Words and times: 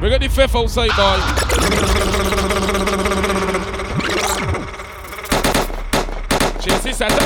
We 0.00 0.10
got 0.10 0.20
the 0.20 0.28
fifth 0.28 0.54
outside, 0.54 0.90
boy. 0.90 1.18
Chasey 6.62 6.94
Santa. 6.94 7.24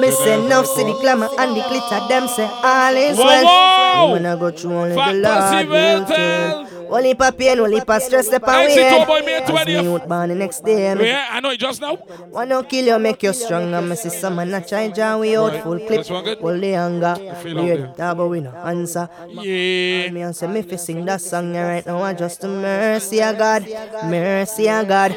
Me 0.00 0.10
say 0.12 0.44
enough 0.44 0.66
see 0.66 0.84
the 0.84 0.92
glamour 1.00 1.28
and 1.38 1.56
the 1.56 1.62
glitter, 1.68 2.08
them 2.08 2.28
say 2.28 2.44
all 2.62 2.94
is 2.94 3.18
well. 3.18 4.12
When 4.12 4.26
I 4.26 4.36
go 4.38 4.50
through 4.50 4.72
only 4.74 4.94
the 4.94 5.12
Lord 5.14 5.68
will 5.68 6.04
tell. 6.04 6.77
Only 6.90 7.14
pa 7.14 7.30
pain, 7.30 7.58
only 7.60 7.80
pa 7.80 7.98
stress, 7.98 8.26
step 8.26 8.42
I 8.48 8.64
away. 8.64 8.74
see 8.74 8.98
two 8.98 9.06
boy, 9.06 9.20
me 9.20 9.40
20th. 9.40 9.82
youth 9.82 10.08
born 10.08 10.28
the 10.28 10.34
next 10.34 10.64
day. 10.64 10.94
Me 10.94 11.06
Yeah, 11.08 11.28
I 11.30 11.40
know 11.40 11.50
it 11.50 11.58
just 11.60 11.80
now. 11.80 11.98
Wanna 12.30 12.62
kill 12.64 12.86
you, 12.86 12.98
make 12.98 13.22
you 13.22 13.32
stronger. 13.32 13.80
Me 13.82 13.94
see 13.96 14.08
some 14.08 14.36
man 14.36 14.54
a 14.54 14.60
try 14.64 14.88
jar 14.88 15.18
we 15.18 15.36
out 15.36 15.54
full 15.62 15.78
clip. 15.78 16.08
One? 16.10 16.36
Pull 16.36 16.60
the 16.60 16.74
anger. 16.74 17.14
feel 17.42 17.56
We 17.56 17.62
hear 17.62 17.92
there. 17.96 18.14
but 18.14 18.28
we 18.28 18.40
no 18.40 18.50
answer. 18.50 19.08
Yeah. 19.28 20.10
Me 20.10 20.22
and 20.22 20.34
say 20.34 20.46
me 20.46 20.62
fi 20.62 20.76
sing 20.76 21.04
that 21.04 21.20
song 21.20 21.54
right 21.54 21.84
now. 21.86 22.02
I 22.02 22.14
just 22.14 22.40
the 22.40 22.48
mercy 22.48 23.22
of 23.22 23.36
God, 23.38 23.62
mercy 24.04 24.68
of 24.68 24.88
God, 24.88 25.12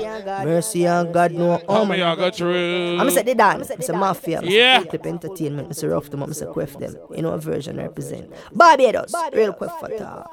mercy 0.45 0.87
of 0.87 1.11
God. 1.13 1.31
No, 1.31 1.61
oh 1.67 1.85
my. 1.85 1.95
y'all 1.95 2.15
got 2.15 2.35
through? 2.35 2.97
I'm 2.99 3.09
say 3.11 3.23
the 3.23 3.35
dance. 3.35 3.69
I'm 3.71 3.81
say 3.81 3.93
mafia. 3.93 4.41
Yeah. 4.43 4.81
Fullklipp 4.81 5.05
Entertainment. 5.05 5.67
Me 5.69 5.73
say 5.73 5.87
rough 5.87 6.09
them. 6.09 6.19
Me 6.21 6.33
say 6.33 6.45
quiff 6.47 6.77
them. 6.77 6.95
You 7.15 7.21
know 7.21 7.31
what 7.31 7.43
version 7.43 7.77
represent. 7.77 8.31
Barbados, 8.53 9.13
real 9.33 9.53
quick 9.53 9.71
for 9.79 9.89
talk. 9.97 10.29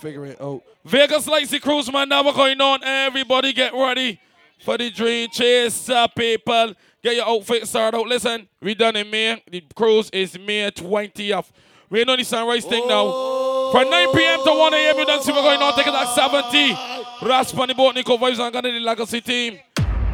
Figure 0.00 0.26
it 0.26 0.40
out. 0.40 0.62
Vegas 0.84 1.26
Lazy 1.26 1.58
Cruise, 1.58 1.90
man. 1.90 2.08
Now 2.08 2.24
we're 2.24 2.32
going 2.32 2.60
on. 2.60 2.84
Everybody 2.84 3.52
get 3.52 3.72
ready 3.72 4.20
for 4.58 4.76
the 4.76 4.90
dream 4.90 5.28
chase, 5.30 5.88
uh, 5.88 6.06
people. 6.08 6.74
Get 7.02 7.16
your 7.16 7.28
outfit 7.28 7.66
started 7.66 7.96
out. 7.96 8.06
Listen, 8.06 8.48
we 8.60 8.74
done 8.74 8.96
in 8.96 9.08
May. 9.10 9.42
The 9.50 9.62
cruise 9.74 10.10
is 10.10 10.38
May 10.38 10.70
20th. 10.70 11.50
We 11.88 12.04
know 12.04 12.16
the 12.16 12.24
sunrise 12.24 12.64
thing 12.64 12.86
now. 12.88 13.70
From 13.72 13.88
9 13.88 14.12
p.m. 14.12 14.40
to 14.44 14.50
1 14.50 14.74
a.m. 14.74 14.98
You 14.98 15.06
done 15.06 15.22
see 15.22 15.32
we're 15.32 15.42
going 15.42 15.60
on. 15.62 15.74
Take 15.74 15.86
it 15.86 15.94
at 15.94 16.14
70. 16.14 17.28
Rasp 17.28 17.58
on 17.58 17.68
the 17.68 17.74
boat, 17.74 17.94
Nico 17.94 18.16
Vibes, 18.16 18.38
and 18.38 18.52
gonna 18.52 18.72
the 18.72 18.80
legacy 18.80 19.20
team. 19.20 19.58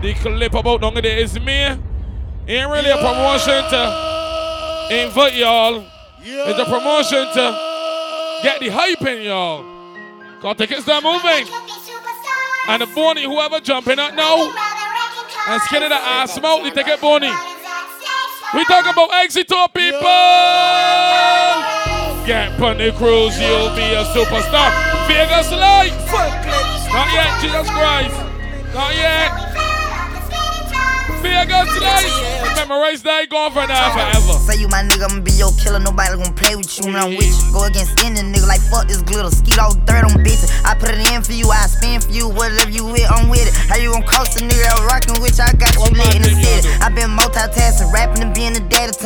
The 0.03 0.15
clip 0.15 0.55
about 0.55 0.81
down 0.81 0.95
there 0.95 1.19
is 1.19 1.39
me. 1.41 1.53
Ain't 1.53 2.71
really 2.71 2.91
a 2.91 2.97
promotion 2.97 3.63
to 3.71 4.89
invite 4.91 5.35
y'all. 5.37 5.85
It's 6.21 6.59
a 6.59 6.65
promotion 6.65 7.25
to 7.35 8.41
get 8.43 8.61
the 8.61 8.69
hype 8.69 9.03
in 9.03 9.23
y'all. 9.23 9.72
Cause 10.43 10.57
tickets 10.57 10.89
are 10.89 11.01
moving. 11.01 11.47
And 12.67 12.83
the 12.83 12.87
Bonnie, 12.87 13.23
whoever 13.23 13.61
jumping 13.61 14.01
up 14.01 14.13
now 14.15 14.53
and 15.49 15.63
skinning 15.63 15.89
the 15.89 15.95
ass 15.95 16.35
smoke, 16.35 16.65
the 16.65 16.71
ticket 16.73 17.01
Bonnie. 17.01 17.31
We 18.53 18.65
talk 18.65 18.85
about 18.85 19.11
Exito 19.23 19.73
people. 19.73 20.03
Get 22.27 22.61
on 22.61 22.79
the 22.79 22.91
cruise, 22.99 23.39
you'll 23.39 23.71
be 23.77 23.87
a 23.95 24.03
superstar. 24.11 24.71
Vegas 25.07 25.53
lights. 25.53 26.13
Not 26.91 27.09
yet, 27.15 27.41
Jesus 27.41 27.71
Christ. 27.71 28.17
Not 28.75 28.95
yet. 28.97 29.52
Vegas 31.23 31.71
lights. 31.81 32.59
Memorize 32.59 33.03
that, 33.03 33.31
for 33.31 33.67
now 33.67 33.95
forever. 33.95 34.39
Say 34.43 34.61
you 34.61 34.69
my 34.69 34.83
nigga, 34.83 35.09
I'ma 35.09 35.23
be 35.23 35.33
your 35.33 35.55
killer. 35.57 35.79
Nobody 35.79 36.19
gonna 36.19 36.35
play 36.35 36.55
with 36.55 36.69
you 36.79 36.87
when 36.87 36.97
I'm 36.97 37.15
with 37.15 37.31
you. 37.31 37.53
Go 37.55 37.65
against 37.65 37.97
any 38.03 38.21
nigga 38.21 38.47
like 38.47 38.61
fuck 38.69 38.87
this 38.89 39.03
glitter. 39.03 39.31
Skeet 39.31 39.59
all 39.59 39.75
dirt 39.87 40.05
on 40.05 40.21
bitches. 40.21 40.51
I 40.67 40.75
put 40.75 40.91
it 40.91 41.01
in 41.15 41.23
for 41.23 41.33
you, 41.33 41.49
I 41.49 41.67
spin 41.67 42.01
for 42.01 42.11
you. 42.11 42.29
Whatever 42.29 42.71
you 42.71 42.85
with, 42.85 43.07
I'm 43.11 43.31
with 43.31 43.47
it. 43.47 43.55
How 43.71 43.77
you 43.79 43.93
gon' 43.93 44.05
cost 44.05 44.37
a 44.37 44.45
nigga 44.45 44.63
that 44.67 44.83
rockin' 44.85 45.23
with? 45.23 45.39
I 45.41 45.53
got 45.55 45.75
you 45.75 45.89
lit 45.95 46.15
in 46.17 46.23
the 46.23 46.33
city. 46.35 46.69
I 46.83 46.91
been 46.91 47.11
multitasking, 47.15 47.93
rapping 47.93 48.23
and 48.23 48.35
being 48.35 48.52
a 48.52 48.52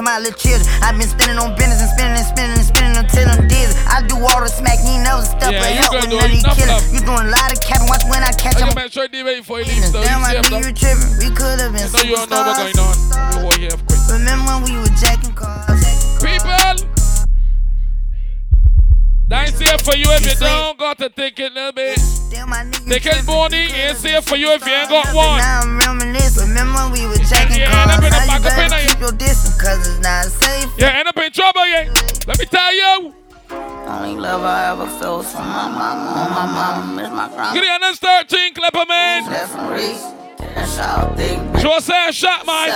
my 0.07 0.23
little 0.23 0.39
children. 0.39 0.63
I 0.87 0.95
been 0.95 1.11
spending 1.11 1.35
on 1.43 1.59
business 1.59 1.83
and 1.83 1.91
spending 1.91 2.15
and 2.23 2.29
spinning 2.31 2.55
and 2.55 2.63
spinning 2.67 2.95
until 2.95 3.27
I'm 3.27 3.51
dizzy. 3.51 3.75
I 3.91 4.07
do 4.07 4.15
all 4.23 4.39
the 4.39 4.47
smack, 4.47 4.79
you 4.87 4.95
ain't 4.95 5.03
never 5.03 5.27
step 5.27 5.51
Yeah, 5.51 5.67
you 5.67 5.83
help 5.83 5.99
with 5.99 6.15
none 6.15 6.23
of 6.23 6.31
these 6.31 6.47
killers. 6.55 6.87
You 6.95 7.03
doing 7.03 7.27
a 7.27 7.35
lot 7.35 7.51
of 7.51 7.59
capping, 7.59 7.91
watch 7.91 8.07
when 8.07 8.23
I 8.23 8.31
catch 8.39 8.63
I 8.63 8.63
them. 8.63 8.71
can 8.71 8.87
make 8.87 8.95
sure 8.95 9.11
they 9.11 9.27
wait 9.27 9.43
for 9.43 9.59
you 9.59 9.67
leave 9.67 9.91
so 9.91 9.99
Damn, 9.99 10.23
I 10.23 10.39
knew 10.47 10.63
you 10.63 10.71
trippin'. 10.71 11.11
We 11.19 11.35
could've 11.35 11.75
been 11.75 11.91
So 11.91 11.99
you 12.07 12.15
don't 12.15 12.31
know 12.31 12.47
what's 12.47 12.63
superstars. 12.63 12.79
going 12.79 13.43
on. 13.43 13.51
We 13.51 13.67
hold. 13.67 13.83
Remember 14.07 14.47
when 14.47 14.59
we 14.71 14.73
were 14.79 14.95
jacking 14.95 15.35
cars? 15.35 15.83
People! 16.23 16.96
That's 19.29 19.59
safe 19.59 19.81
for 19.83 19.97
you 19.97 20.07
if 20.11 20.25
you 20.25 20.35
don't 20.39 20.79
got 20.79 21.01
a 21.01 21.09
ticket, 21.11 21.53
little 21.53 21.73
bit. 21.73 21.99
Damn, 22.31 22.49
my 22.49 22.63
nigga 22.63 22.87
Ticket 22.87 23.13
trippin'. 23.13 23.27
money 23.27 23.57
ain't 23.75 23.97
safe 23.97 24.25
for 24.25 24.37
you 24.37 24.51
if 24.53 24.65
you 24.65 24.73
ain't 24.73 24.89
got 24.89 25.13
one. 25.15 25.39
Now 25.39 25.63
I'm 25.63 25.79
reminiscing. 25.79 26.49
Remember 26.49 26.89
we 26.95 27.07
were 27.07 27.17
jacking 27.27 27.59
Yeah, 27.59 27.73
cars? 27.73 27.91
end 27.91 27.99
up 27.99 28.05
in 28.07 28.11
the 28.11 28.19
Now 28.23 28.31
you 28.31 28.37
in 28.37 28.43
better 28.71 28.89
keep 28.89 29.01
your 29.01 29.13
distance, 29.13 29.61
cause 29.61 29.83
it's 29.89 29.99
not 30.01 30.27
safe. 30.27 30.71
You 30.79 30.87
end 30.87 31.09
up 31.09 31.17
in 31.17 31.33
trouble, 31.33 31.67
yeah. 31.67 31.91
Let 32.27 32.39
me 32.39 32.45
tell 32.47 32.73
you. 32.75 33.15
Only 33.51 34.15
love 34.21 34.43
I 34.43 34.71
ever 34.71 34.87
felt 34.99 35.25
was 35.25 35.33
from 35.33 35.47
my 35.47 35.69
mama. 35.75 36.31
My 36.31 36.47
mama, 36.47 36.95
miss 36.95 37.11
my 37.11 37.27
grandma. 37.29 37.55
Get 37.55 37.63
the 37.63 37.71
honest 37.85 38.03
13, 38.03 38.55
Clipper, 38.55 38.85
man. 38.89 39.25
Left 39.31 39.53
from 39.53 39.69
Reese. 39.73 40.07
Cash 40.39 40.79
out, 40.79 41.17
thick 41.17 41.39
bitch. 41.39 41.63
Jose 41.63 42.13
shot, 42.13 42.47
man. 42.47 42.69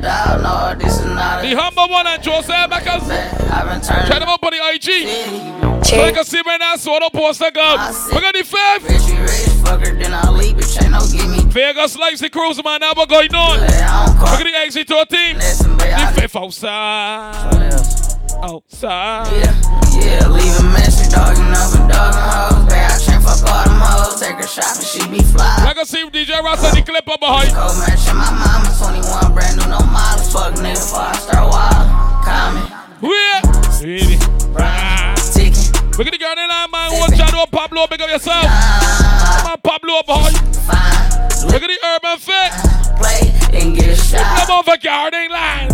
No, 0.00 0.74
this 0.78 0.98
is 0.98 1.04
not 1.04 1.42
The 1.42 1.54
humble 1.54 1.88
one 1.88 2.06
and 2.06 2.24
Jose 2.24 2.52
Beckers. 2.52 3.10
I've 3.50 3.68
been 3.68 3.80
turning. 3.80 4.06
Check 4.06 4.20
them 4.20 4.28
up 4.28 4.42
on 4.42 4.50
the 4.50 4.58
IG. 4.74 5.84
So 5.84 6.00
I 6.00 6.12
can 6.12 6.24
see 6.24 6.40
right 6.44 6.58
now, 6.58 6.76
so 6.76 6.98
the 6.98 7.10
poster 7.12 7.50
go. 7.50 7.76
We 8.12 8.20
got 8.20 8.34
the 8.34 8.44
fifth. 8.44 8.90
Richie 8.90 9.20
rich, 9.20 9.30
fucker, 9.64 9.98
then 10.00 10.12
I 10.12 10.30
leave, 10.30 10.56
bitch. 10.56 10.82
Ain't 10.82 10.92
no 10.92 11.00
give 11.10 11.30
me. 11.30 11.50
Vegas 11.50 11.96
likes 11.96 12.20
the 12.20 12.30
cruise, 12.30 12.62
man. 12.62 12.80
Now 12.80 12.92
we're 12.96 13.06
going 13.06 13.34
on. 13.34 13.60
I 13.60 14.06
don't 14.06 14.20
Look 14.20 14.40
at 14.40 14.44
the 14.44 14.58
exit 14.58 14.86
to 14.88 15.00
a 15.00 15.06
team. 15.06 15.36
Listen, 15.36 15.76
The 15.76 16.12
fifth 16.20 16.36
outside. 16.36 18.07
Outside. 18.42 19.26
Yeah, 19.32 19.54
yeah, 19.98 20.28
leave 20.28 20.54
a 20.60 20.62
message, 20.72 21.10
dog, 21.12 21.36
you 21.36 21.44
know, 21.44 21.66
but 21.72 21.88
dog 21.90 22.14
and 22.14 22.28
hoes. 22.28 22.64
Babe, 22.68 22.86
I 22.86 23.18
fuck 23.24 23.42
all 23.50 23.64
them 23.64 23.80
hoes. 23.80 24.20
Take 24.20 24.36
her 24.36 24.46
shopping, 24.46 24.84
she 24.86 25.02
be 25.10 25.22
fly. 25.24 25.64
I 25.66 25.74
can 25.74 25.84
see 25.86 26.04
DJ 26.08 26.40
Ross 26.42 26.62
and 26.64 26.76
the 26.76 26.82
clip 26.82 27.08
up 27.08 27.20
behind. 27.20 27.50
Cold 27.54 27.76
matching 27.82 28.14
my 28.16 28.30
mama, 28.30 28.70
21, 28.78 29.34
brand 29.34 29.56
new, 29.58 29.66
no 29.66 29.80
model. 29.90 30.24
Fuck 30.30 30.54
nigga, 30.62 30.78
before 30.78 31.08
I 31.08 31.16
start 31.18 31.44
wild. 31.50 31.86
Comment, 32.24 32.68
Yeah. 33.02 33.40
Really? 33.82 34.18
Ah. 34.58 35.14
ticking. 35.32 35.70
Look 35.98 36.06
at 36.06 36.12
the 36.14 36.18
girl 36.18 36.34
in 36.38 36.48
line, 36.48 36.70
man. 36.70 36.98
One 36.98 37.12
shadow 37.16 37.46
Pablo, 37.50 37.86
big 37.86 38.00
up 38.02 38.10
yourself. 38.10 38.42
Come 38.46 39.52
on, 39.52 39.60
Pablo 39.62 40.02
behind. 40.06 40.36
Fine, 40.66 41.50
Look 41.50 41.62
at 41.62 41.70
the 41.70 41.78
urban 41.94 42.18
fit. 42.18 42.50
play, 42.98 43.22
and 43.58 43.74
get 43.76 43.96
shot. 43.98 44.46
Come 44.46 44.58
on 44.58 44.64
for 44.64 44.76
garden 44.78 45.30
line. 45.30 45.70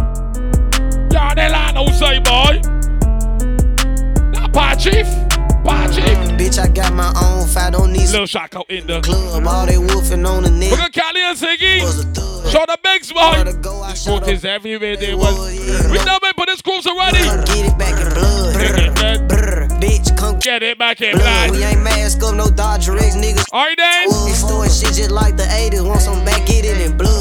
Garden 1.24 1.52
line 1.52 1.76
outside, 1.78 2.22
boy. 2.22 2.60
Pie 4.52 4.74
Chief. 4.76 5.08
Pie 5.64 5.88
Chief. 5.88 6.18
Um, 6.18 6.36
bitch, 6.36 6.58
I 6.58 6.68
got 6.68 6.92
my 6.92 7.10
own 7.16 7.48
fight, 7.48 7.72
don't 7.72 7.92
need 7.92 8.10
Little 8.10 8.26
shock 8.26 8.54
out 8.54 8.70
in 8.70 8.86
the 8.86 9.00
club. 9.00 9.46
All 9.46 9.64
they 9.64 9.78
wolfing 9.78 10.26
on 10.26 10.42
the 10.42 10.50
Look 10.50 10.60
nigga 10.60 10.84
at 10.84 10.92
Cali 10.92 11.22
and 11.22 11.38
Ziggy. 11.38 11.80
Show 12.52 12.64
the 12.66 12.78
bigs 12.82 13.10
boy. 13.10 13.42
go, 13.62 13.80
I 13.80 13.92
The 13.92 13.96
shot 13.96 13.96
smoke 13.96 14.28
is 14.28 14.44
everywhere 14.44 14.98
they 14.98 15.14
was. 15.14 15.48
We 15.90 15.96
know 16.04 16.18
me, 16.22 16.30
but 16.36 16.44
this 16.44 16.60
cruise 16.60 16.86
already. 16.86 17.24
Get 17.48 17.72
it 17.72 17.78
back 17.78 17.98
in 17.98 18.12
blood. 18.12 18.94
Back. 18.94 19.26
Brr, 19.26 19.68
bitch, 19.80 20.14
come 20.18 20.38
Get 20.40 20.62
it 20.62 20.78
back 20.78 21.00
in 21.00 21.16
blood. 21.16 21.52
We 21.52 21.64
ain't 21.64 21.82
mask 21.82 22.22
up, 22.22 22.34
no 22.34 22.50
Dodger 22.50 22.98
X, 22.98 23.16
niggas. 23.16 23.50
Alright 23.50 23.78
then. 23.78 24.08
Extorting 24.28 24.70
shit 24.70 24.92
just 24.92 25.10
like 25.10 25.38
the 25.38 25.44
80s. 25.44 25.88
Want 25.88 26.02
some 26.02 26.22
back, 26.22 26.44
get 26.46 26.66
it 26.66 26.78
in 26.84 26.98
blood. 26.98 27.13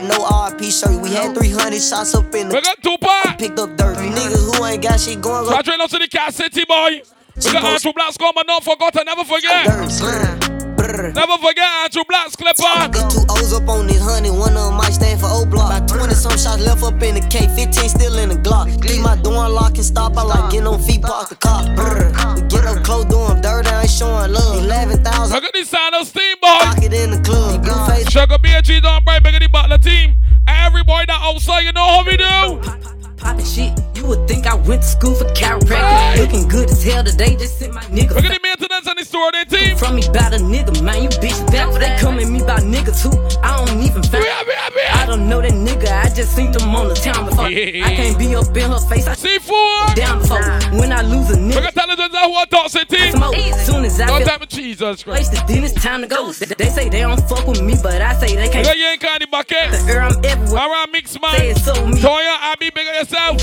There, 0.00 0.08
you 0.08 0.14
should 0.14 0.18
wear 0.18 0.18
no 0.18 0.24
RP 0.24 0.80
shirt. 0.80 1.02
We 1.02 1.10
had 1.12 1.34
300 1.36 1.80
shots 1.80 2.14
up 2.14 2.34
in 2.34 2.48
We 2.48 2.54
the 2.54 2.60
got 2.62 2.82
Tupac. 2.82 3.38
picked 3.38 3.58
up 3.58 3.76
dirt. 3.76 3.96
You 4.02 4.10
niggas 4.10 4.56
who 4.58 4.64
ain't 4.64 4.82
got 4.82 5.00
shit 5.00 5.20
going 5.20 5.46
on. 5.48 5.54
Patrick 5.54 5.88
to 5.90 5.98
the 5.98 6.08
Cat 6.08 6.34
City 6.34 6.64
boy. 6.66 7.02
We 7.44 7.52
got 7.52 7.64
Andrew 7.64 7.92
Black's 7.92 8.16
come 8.16 8.36
and 8.36 8.46
not 8.46 8.64
forgot 8.64 8.96
and 8.96 9.04
never 9.06 9.24
forget. 9.24 9.66
Dirt, 9.66 9.92
brr, 10.00 10.76
brr. 10.76 11.12
Never 11.12 11.36
forget 11.36 11.68
Andrew 11.84 12.02
Black's 12.08 12.34
Clipper. 12.34 12.62
Got 12.62 13.10
two 13.10 13.24
O's 13.28 13.52
up 13.52 13.68
on 13.68 13.86
this 13.86 14.00
honey, 14.00 14.30
one 14.30 14.56
of 14.56 14.72
them 14.72 14.74
might 14.74 14.92
stand 14.92 15.20
for 15.20 15.26
O 15.28 15.44
block. 15.44 15.70
About 15.70 15.88
20 15.88 16.14
some 16.14 16.32
shots 16.32 16.62
left 16.64 16.82
up 16.82 17.02
in 17.02 17.14
the 17.14 17.20
K, 17.28 17.46
15 17.54 17.88
still 17.90 18.16
in 18.18 18.30
the 18.30 18.36
Glock. 18.36 18.72
Leave 18.88 19.02
my 19.02 19.16
door 19.16 19.44
unlocked 19.44 19.76
and 19.76 19.84
stop, 19.84 20.16
I 20.16 20.22
like 20.22 20.50
getting 20.50 20.66
on 20.66 20.80
feet, 20.80 21.02
park 21.02 21.28
the 21.28 21.36
car. 21.36 21.64
Brr. 21.76 22.08
We 22.36 22.48
get 22.48 22.64
up 22.64 22.82
close, 22.84 23.04
doing 23.04 23.40
dirt, 23.42 23.66
I 23.66 23.82
ain't 23.82 23.90
showing 23.90 24.32
love. 24.32 24.64
11,000 24.64 25.34
Look 25.34 25.44
at 25.44 25.52
this 25.52 25.68
sound 25.68 25.94
of 25.94 26.06
steam 26.06 26.36
boy. 26.40 26.48
pocket 26.64 26.92
in 26.94 27.10
the 27.10 27.20
club. 27.20 27.62
Blue 27.62 27.86
face, 27.86 28.08
Sugar 28.10 28.38
BG 28.38 28.80
don't 28.80 29.04
break 29.04 29.22
big 29.22 29.34
of 29.34 29.40
the 29.42 29.48
butler 29.48 29.78
team. 29.78 30.16
Every 30.48 30.82
boy 30.84 31.04
that 31.06 31.20
outside, 31.20 31.60
you 31.68 31.72
know 31.72 31.84
how 31.84 32.02
we 32.02 32.16
do. 32.16 32.95
Poppin' 33.26 33.44
shit, 33.44 33.72
you 33.96 34.06
would 34.06 34.28
think 34.28 34.46
I 34.46 34.54
went 34.54 34.82
to 34.82 34.86
school 34.88 35.12
for 35.16 35.24
chiropractic. 35.34 36.14
Hey. 36.14 36.20
Looking 36.22 36.46
good 36.46 36.70
as 36.70 36.84
hell 36.84 37.02
today, 37.02 37.34
just 37.34 37.58
sent 37.58 37.74
my 37.74 37.80
nigga. 37.90 38.14
Look 38.14 38.24
at 38.24 38.34
the 38.34 38.40
maintenance 38.40 38.86
and 38.86 38.98
the 38.98 39.04
store 39.04 39.32
their 39.32 39.44
team. 39.44 39.76
From 39.76 39.96
me 39.96 40.06
about 40.06 40.32
a 40.32 40.38
nigga, 40.38 40.80
man, 40.80 41.02
you 41.02 41.08
bitch 41.08 41.34
back. 41.50 41.74
They 41.74 41.96
come 41.98 42.20
at 42.20 42.28
me 42.28 42.40
about 42.40 42.60
niggas 42.60 43.02
who 43.02 43.10
I 43.42 43.56
don't 43.66 43.80
even 43.82 44.04
find. 44.04 44.22
Yeah, 44.22 44.42
yeah, 44.46 44.62
I 44.62 44.70
yeah. 44.76 45.06
don't 45.06 45.28
know 45.28 45.40
that 45.42 45.50
nigga, 45.50 45.90
I 45.90 46.08
just 46.14 46.36
seen 46.36 46.52
them 46.52 46.72
on 46.72 46.86
the 46.88 46.94
town 46.94 47.28
before. 47.28 47.50
Yeah. 47.50 47.84
I 47.84 47.96
can't 47.96 48.16
be 48.16 48.36
up 48.36 48.56
in 48.56 48.70
her 48.70 48.78
face, 48.86 49.08
I 49.08 49.14
C4. 49.16 49.96
down 49.96 50.20
before. 50.20 50.78
When 50.78 50.92
I 50.92 51.02
lose 51.02 51.28
a 51.30 51.34
nigga, 51.34 51.54
Look 51.56 51.64
nigga, 51.64 51.66
at 51.66 51.74
intelligence 51.74 52.12
that 52.12 52.30
what 52.30 52.48
talk 52.48 52.70
city? 52.70 53.10
Smoke. 53.10 53.34
Soon 53.66 53.84
as 53.86 54.00
I 54.00 54.06
Don't 54.06 54.24
get 54.24 54.48
Jesus 54.50 55.02
Christ. 55.02 55.32
wasted, 55.32 55.48
then 55.48 55.64
it's 55.64 55.74
time 55.74 56.00
to 56.02 56.06
go. 56.06 56.30
They 56.30 56.46
they 56.46 56.70
say 56.70 56.88
they 56.88 57.00
don't 57.00 57.20
fuck 57.28 57.44
with 57.48 57.60
me, 57.60 57.74
but 57.82 58.00
I 58.00 58.14
say 58.20 58.36
they 58.36 58.48
can't. 58.48 58.66
you 58.76 58.84
ain't 58.86 59.00
candy 59.00 59.26
bucket. 59.26 59.70
Girl, 59.84 60.06
I'm 60.12 60.24
everywhere. 60.24 60.62
Alright, 60.62 60.92
mix 60.92 61.10
Say 61.12 61.18
man. 61.20 61.56
so 61.56 61.74
me. 61.86 61.98
Toya, 62.00 62.36
Abby, 62.52 62.70
bigger 62.70 62.92
yourself. 62.94 63.15
Down, 63.16 63.36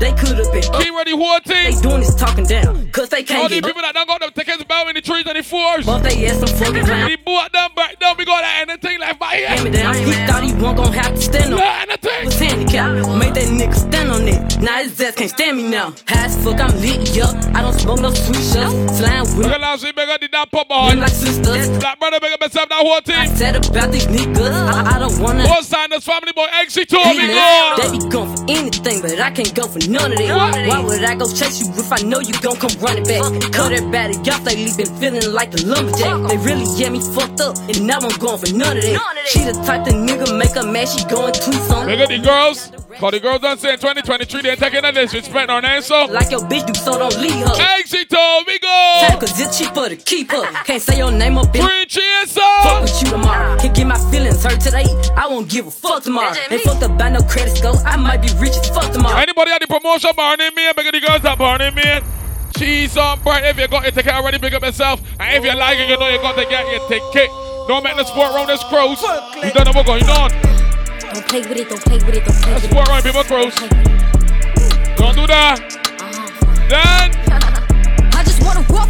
they 0.00 0.10
could 0.12 0.36
have 0.38 0.52
been 0.52 0.64
up. 0.74 0.82
Keep 0.82 0.94
ready, 0.94 1.12
whole 1.16 1.38
They 1.46 1.70
thing. 1.72 1.80
doing 1.80 2.00
this 2.00 2.14
talking 2.16 2.44
down, 2.44 2.90
cause 2.90 3.08
they 3.10 3.18
All 3.18 3.24
can't 3.24 3.50
these 3.50 3.60
people 3.62 3.78
up. 3.84 3.94
that 3.94 3.94
don't 3.94 4.08
got 4.08 4.20
them 4.20 4.30
tickets 4.34 4.60
about 4.62 4.88
in 4.88 4.94
the 4.96 5.00
trees 5.00 5.24
and 5.26 5.36
the 5.38 5.42
fours. 5.42 5.86
But 5.86 6.02
they 6.02 6.26
ass 6.26 6.38
some 6.40 6.48
fucking 6.58 6.84
clown. 6.84 7.06
We 7.06 7.16
bought 7.16 7.52
them 7.52 7.70
back 7.76 7.98
down. 8.00 8.16
We 8.18 8.24
got 8.24 8.40
that 8.42 8.66
anything 8.68 8.98
left 8.98 9.18
by 9.20 9.34
Hand 9.36 9.64
me 9.64 9.70
here. 9.70 9.82
down. 9.82 9.94
He 9.94 10.12
thought 10.26 10.42
he 10.42 10.52
wasn't 10.52 10.76
gonna 10.78 10.92
have 11.02 11.14
to 11.14 11.20
stand 11.22 11.54
on. 11.54 11.60
Not 11.60 11.88
anything. 11.88 12.24
was 12.26 12.38
handicapped. 12.38 13.08
Made 13.16 13.34
that 13.34 13.48
nigga 13.48 13.74
stand 13.74 14.10
on 14.10 14.26
it. 14.28 14.60
Now 14.60 14.82
his 14.82 15.00
ass 15.00 15.14
can't 15.14 15.30
stand 15.30 15.56
me 15.56 15.70
now. 15.70 15.94
High 16.08 16.24
as 16.26 16.36
fuck, 16.44 16.60
I'm 16.60 16.74
lit, 16.80 17.14
yup. 17.14 17.34
I 17.54 17.62
don't 17.62 17.78
smoke 17.78 18.00
no 18.00 18.10
sweet 18.12 18.42
shots. 18.42 18.98
Slime 18.98 19.22
with 19.38 19.46
Look 19.46 19.52
at 19.52 19.82
week, 19.82 19.94
bigger 19.96 20.18
did 20.18 20.32
that 20.32 20.50
pop 20.50 20.68
like 20.68 20.98
on. 21.02 21.08
sisters. 21.08 21.68
That 21.78 21.98
brother 22.00 22.18
bigger 22.20 22.36
myself, 22.40 22.68
that 22.68 22.82
whole 22.84 23.00
team. 23.00 23.16
I 23.16 23.26
team. 23.26 23.36
said 23.36 23.56
about 23.56 23.92
these 23.92 24.06
niggas. 24.06 24.52
I, 24.52 24.96
I 24.96 24.98
don't 24.98 25.18
wanna. 25.20 25.46
One 25.48 25.62
sign, 25.62 25.90
this 25.90 26.04
family 26.04 26.32
boy, 26.32 26.46
exit 26.60 26.88
to 26.90 26.96
me, 26.96 27.28
go. 27.28 27.74
They 27.78 27.90
be 27.98 27.98
going 28.10 28.36
for 28.36 28.44
anything, 28.50 29.00
but 29.00 29.10
I 29.20 29.30
can't 29.30 29.54
go 29.54 29.66
for 29.66 29.78
none 29.88 30.12
of 30.12 30.18
that. 30.18 30.66
Why 30.68 30.80
would 30.82 31.04
I 31.04 31.14
go 31.14 31.26
chase 31.26 31.60
you 31.60 31.68
if 31.74 31.92
I 31.92 32.02
know 32.02 32.20
you 32.20 32.32
gon' 32.40 32.56
come 32.56 32.72
running 32.80 33.04
back? 33.04 33.22
Cut 33.52 33.72
everybody 33.72 34.16
off 34.30 34.44
lately, 34.44 34.72
been 34.76 34.94
feeling 34.96 35.32
like 35.32 35.50
the 35.50 35.66
lumberjack. 35.66 36.28
They 36.30 36.36
really 36.38 36.66
get 36.78 36.92
me 36.92 37.00
fucked 37.00 37.40
up, 37.40 37.56
and 37.68 37.86
now 37.86 37.98
I'm 38.00 38.16
going 38.18 38.38
for 38.38 38.52
none 38.54 38.76
of 38.76 38.82
that. 38.82 39.26
She 39.28 39.44
the 39.44 39.52
type 39.64 39.86
of 39.86 39.94
nigga 39.94 40.36
make 40.36 40.56
a 40.56 40.64
man, 40.64 40.86
she 40.86 41.04
going 41.04 41.34
too 41.34 41.52
soon. 41.52 41.86
Look 41.86 41.98
at 42.00 42.08
the 42.08 42.18
girls. 42.18 42.79
Cause 43.00 43.12
the 43.12 43.20
girls 43.20 43.40
done 43.40 43.56
say 43.56 43.72
in 43.72 43.78
2023 43.78 44.42
they 44.42 44.50
ain't 44.50 44.60
taking 44.60 44.84
a 44.84 44.92
disrespect 44.92 45.48
on 45.48 45.62
that, 45.62 45.82
so. 45.82 46.04
Like 46.04 46.30
your 46.30 46.40
bitch 46.40 46.66
do, 46.66 46.74
so 46.74 46.98
don't 46.98 47.16
leave 47.16 47.32
her. 47.32 47.56
Exit 47.80 48.10
to 48.10 48.44
me, 48.46 48.58
go. 48.58 49.16
Cause 49.18 49.40
it's 49.40 49.56
cheaper 49.56 49.88
to 49.88 49.96
keep 49.96 50.30
her. 50.30 50.44
Can't 50.64 50.82
say 50.82 50.98
your 50.98 51.10
name 51.10 51.38
up 51.38 51.48
in 51.56 51.64
Three 51.64 51.86
cheers, 51.86 52.30
Fuck 52.36 52.62
so. 52.62 52.82
with 52.82 53.02
you 53.02 53.08
tomorrow. 53.08 53.56
Can't 53.56 53.74
get 53.74 53.86
my 53.86 53.96
feelings 54.10 54.44
hurt 54.44 54.60
today. 54.60 54.84
I 55.16 55.26
won't 55.28 55.48
give 55.48 55.66
a 55.66 55.70
fuck 55.70 56.02
tomorrow. 56.02 56.34
They 56.50 56.58
fucked 56.58 56.82
up 56.82 56.98
by 56.98 57.08
no 57.08 57.20
credit 57.22 57.56
score. 57.56 57.72
I 57.88 57.96
might 57.96 58.20
be 58.20 58.28
rich 58.36 58.52
as 58.60 58.68
fuck 58.68 58.92
tomorrow. 58.92 59.16
Anybody 59.16 59.50
at 59.52 59.62
the 59.62 59.66
promotion 59.66 60.10
burning 60.14 60.54
me? 60.54 60.70
Big 60.76 60.86
of 60.86 60.92
the 60.92 61.00
girls 61.00 61.22
that 61.22 61.38
burning 61.38 61.74
me. 61.74 62.04
Cheese 62.54 62.98
on 62.98 63.18
bright. 63.22 63.44
If 63.44 63.58
you 63.58 63.66
got 63.66 63.84
your 63.84 63.92
ticket 63.92 64.12
already, 64.12 64.38
pick 64.38 64.52
up 64.52 64.62
yourself. 64.62 65.00
And 65.18 65.42
if 65.42 65.50
you 65.50 65.56
like 65.58 65.78
it, 65.78 65.88
you 65.88 65.96
know 65.96 66.08
you 66.08 66.18
got 66.20 66.36
to 66.36 66.44
get 66.44 66.68
your 66.70 66.86
ticket. 66.86 67.30
Don't 67.66 67.82
make 67.82 67.96
the 67.96 68.04
sport 68.04 68.34
round 68.34 68.50
this 68.50 68.62
crows. 68.64 69.00
You 69.40 69.50
don't 69.56 69.64
know 69.64 69.72
what's 69.72 69.88
going 69.88 70.04
on. 70.04 70.69
Don't 71.12 71.26
play 71.26 71.40
with 71.40 71.58
it, 71.58 71.68
don't 71.68 71.82
play 71.82 71.98
with 71.98 72.14
it, 72.14 72.24
don't 72.24 72.36
play 72.40 72.54
with 72.54 72.64
it. 72.64 72.88
round 72.88 73.04
people 73.04 73.24
crows. 73.24 73.54
Don't 74.96 75.16
do 75.16 75.26
that. 75.26 75.58
Ah, 76.00 76.66
then. 76.68 77.46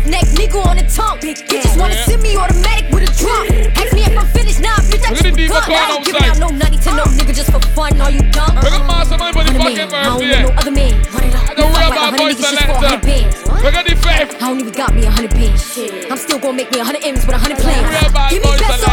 I 0.00 0.08
a 0.08 0.16
roughneck 0.16 0.26
nigga 0.36 0.66
on 0.66 0.76
the 0.76 0.84
tongue. 0.88 1.18
Bitches 1.20 1.76
wanna 1.78 1.94
Yeah. 1.94 2.04
send 2.06 2.22
me 2.22 2.36
automatic 2.36 2.90
with 2.90 3.04
a 3.04 3.12
drum. 3.20 3.46
Ask 3.76 3.92
me 3.92 4.02
if 4.02 4.16
I'm 4.18 4.26
finished, 4.28 4.60
nah, 4.60 4.76
bitch, 4.88 5.04
I 5.04 5.10
Look 5.10 5.18
at 5.18 5.22
the 5.24 5.30
just 5.30 5.36
begun. 5.36 5.62
I 5.70 5.88
don't 5.88 6.04
give 6.04 6.16
out 6.16 6.38
no 6.38 6.48
nutty 6.48 6.78
to 6.78 6.90
no 6.94 7.04
nigga 7.04 7.34
just 7.34 7.50
for 7.52 7.60
fun. 7.76 8.00
Are 8.00 8.10
you 8.10 8.22
dumb? 8.32 8.56
At 8.56 8.86
mastermind 8.86 9.36
for 9.36 9.44
the 9.44 9.52
Hundred 9.52 9.76
fucking 9.76 9.90
man, 9.90 10.00
I 10.00 10.04
don't 10.04 10.20
need 10.20 10.42
no 10.42 10.52
other 10.60 10.70
man. 10.70 10.92
Run 11.12 11.24
it 11.24 11.34
up. 11.34 11.56
The 11.56 11.62
You 11.62 11.68
fuck 11.68 11.80
real 11.80 11.80
like 11.80 11.86
a 11.86 11.90
bad 11.90 12.00
hundred 12.00 12.18
boy 12.18 12.30
niggas 12.30 12.40
just 12.40 12.48
for 12.50 12.56
a 12.56 12.80
selector. 12.80 12.88
hundred 12.88 13.02
bands. 13.06 13.36
Look 13.64 13.74
at 13.74 13.84
the 13.84 13.94
fifth. 13.96 14.34
I 14.40 14.44
don't 14.48 14.60
even 14.60 14.72
got 14.72 14.94
me 14.94 15.02
a 15.04 15.10
hundred 15.10 15.30
bands. 15.34 15.62
I'm 16.10 16.16
still 16.18 16.38
gonna 16.38 16.56
make 16.56 16.70
me 16.72 16.78
a 16.80 16.84
hundred 16.84 17.04
M's 17.04 17.26
with 17.26 17.36
a 17.36 17.38
hundred 17.38 17.58
plans. 17.58 17.84
Give 18.32 18.42
me 18.42 18.50
peso, 18.56 18.88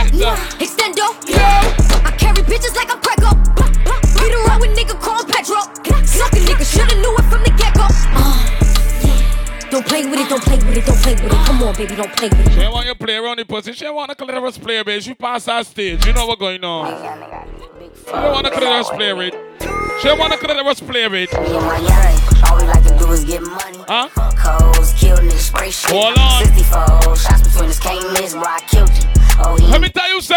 extendo. 0.60 1.06
I 2.03 2.12
carry 2.19 2.42
bitches 2.44 2.75
like 2.75 2.92
I'm 2.92 3.00
Prego. 3.00 3.31
Beat 4.19 4.33
around 4.36 4.60
with 4.62 4.75
nigga 4.75 5.00
called 5.00 5.27
Petro. 5.30 5.62
Suck 6.06 6.33
a 6.33 6.42
nigga, 6.44 6.65
shoulda 6.65 6.95
knew 7.00 7.13
it 7.15 7.26
Don't 9.77 9.85
play 9.85 10.03
with 10.07 10.19
it, 10.19 10.27
don't 10.27 10.41
play 10.41 10.57
with 10.57 10.75
it, 10.75 10.85
don't 10.88 10.97
play 10.97 11.13
with 11.13 11.25
it. 11.25 11.45
Come 11.45 11.62
on, 11.62 11.75
baby, 11.75 11.95
don't 11.95 12.12
play 12.18 12.29
with 12.29 12.47
it. 12.47 12.51
She 12.51 12.59
don't 12.62 12.74
want 12.74 12.88
you 12.88 12.95
play 12.95 13.15
around 13.15 13.38
the 13.38 13.45
pussy. 13.45 13.74
She 13.74 13.88
want 13.88 14.09
a 14.09 14.15
clitoris 14.15 14.57
player, 14.57 14.83
babe. 14.83 15.03
She 15.03 15.13
pass 15.13 15.45
that 15.45 15.68
stage. 15.68 16.03
You 16.03 16.13
know 16.13 16.25
what's 16.25 16.39
going 16.39 16.63
on. 16.63 16.88
She 17.95 18.12
don't 18.12 18.31
want 18.31 18.47
a 18.47 18.50
clitoris 18.50 18.89
player 18.89 19.15
with. 19.15 19.35
She 20.01 20.07
want 20.18 20.33
a 20.33 20.38
clitoris 20.38 20.79
player 20.79 21.12
with. 21.12 21.31
Me 21.31 21.38
and 21.38 21.53
my 21.53 21.77
young, 21.77 22.50
all 22.50 22.57
we 22.57 22.63
like 22.63 22.83
to 22.88 22.97
do 22.97 23.12
is 23.12 23.24
get 23.24 23.44
money. 23.44 23.85
Huh? 23.88 24.07
Fuck 24.07 24.97
kill 24.97 25.18
niggas, 25.18 25.38
spray 25.38 25.69
shit. 25.69 25.91
Hold 25.91 26.18
on. 26.18 26.44
64 26.44 27.15
shots 27.15 27.44
between 27.44 27.69
us, 27.69 27.79
can't 27.79 28.13
miss, 28.13 28.33
bro. 28.33 28.45
I 28.45 28.59
killed 28.62 28.89
you. 28.89 29.17
Oh, 29.39 29.56
he 29.60 29.68
Let 29.68 29.81
me 29.81 29.89
tell 29.89 30.07
you. 30.10 30.18
Uh, 30.18 30.34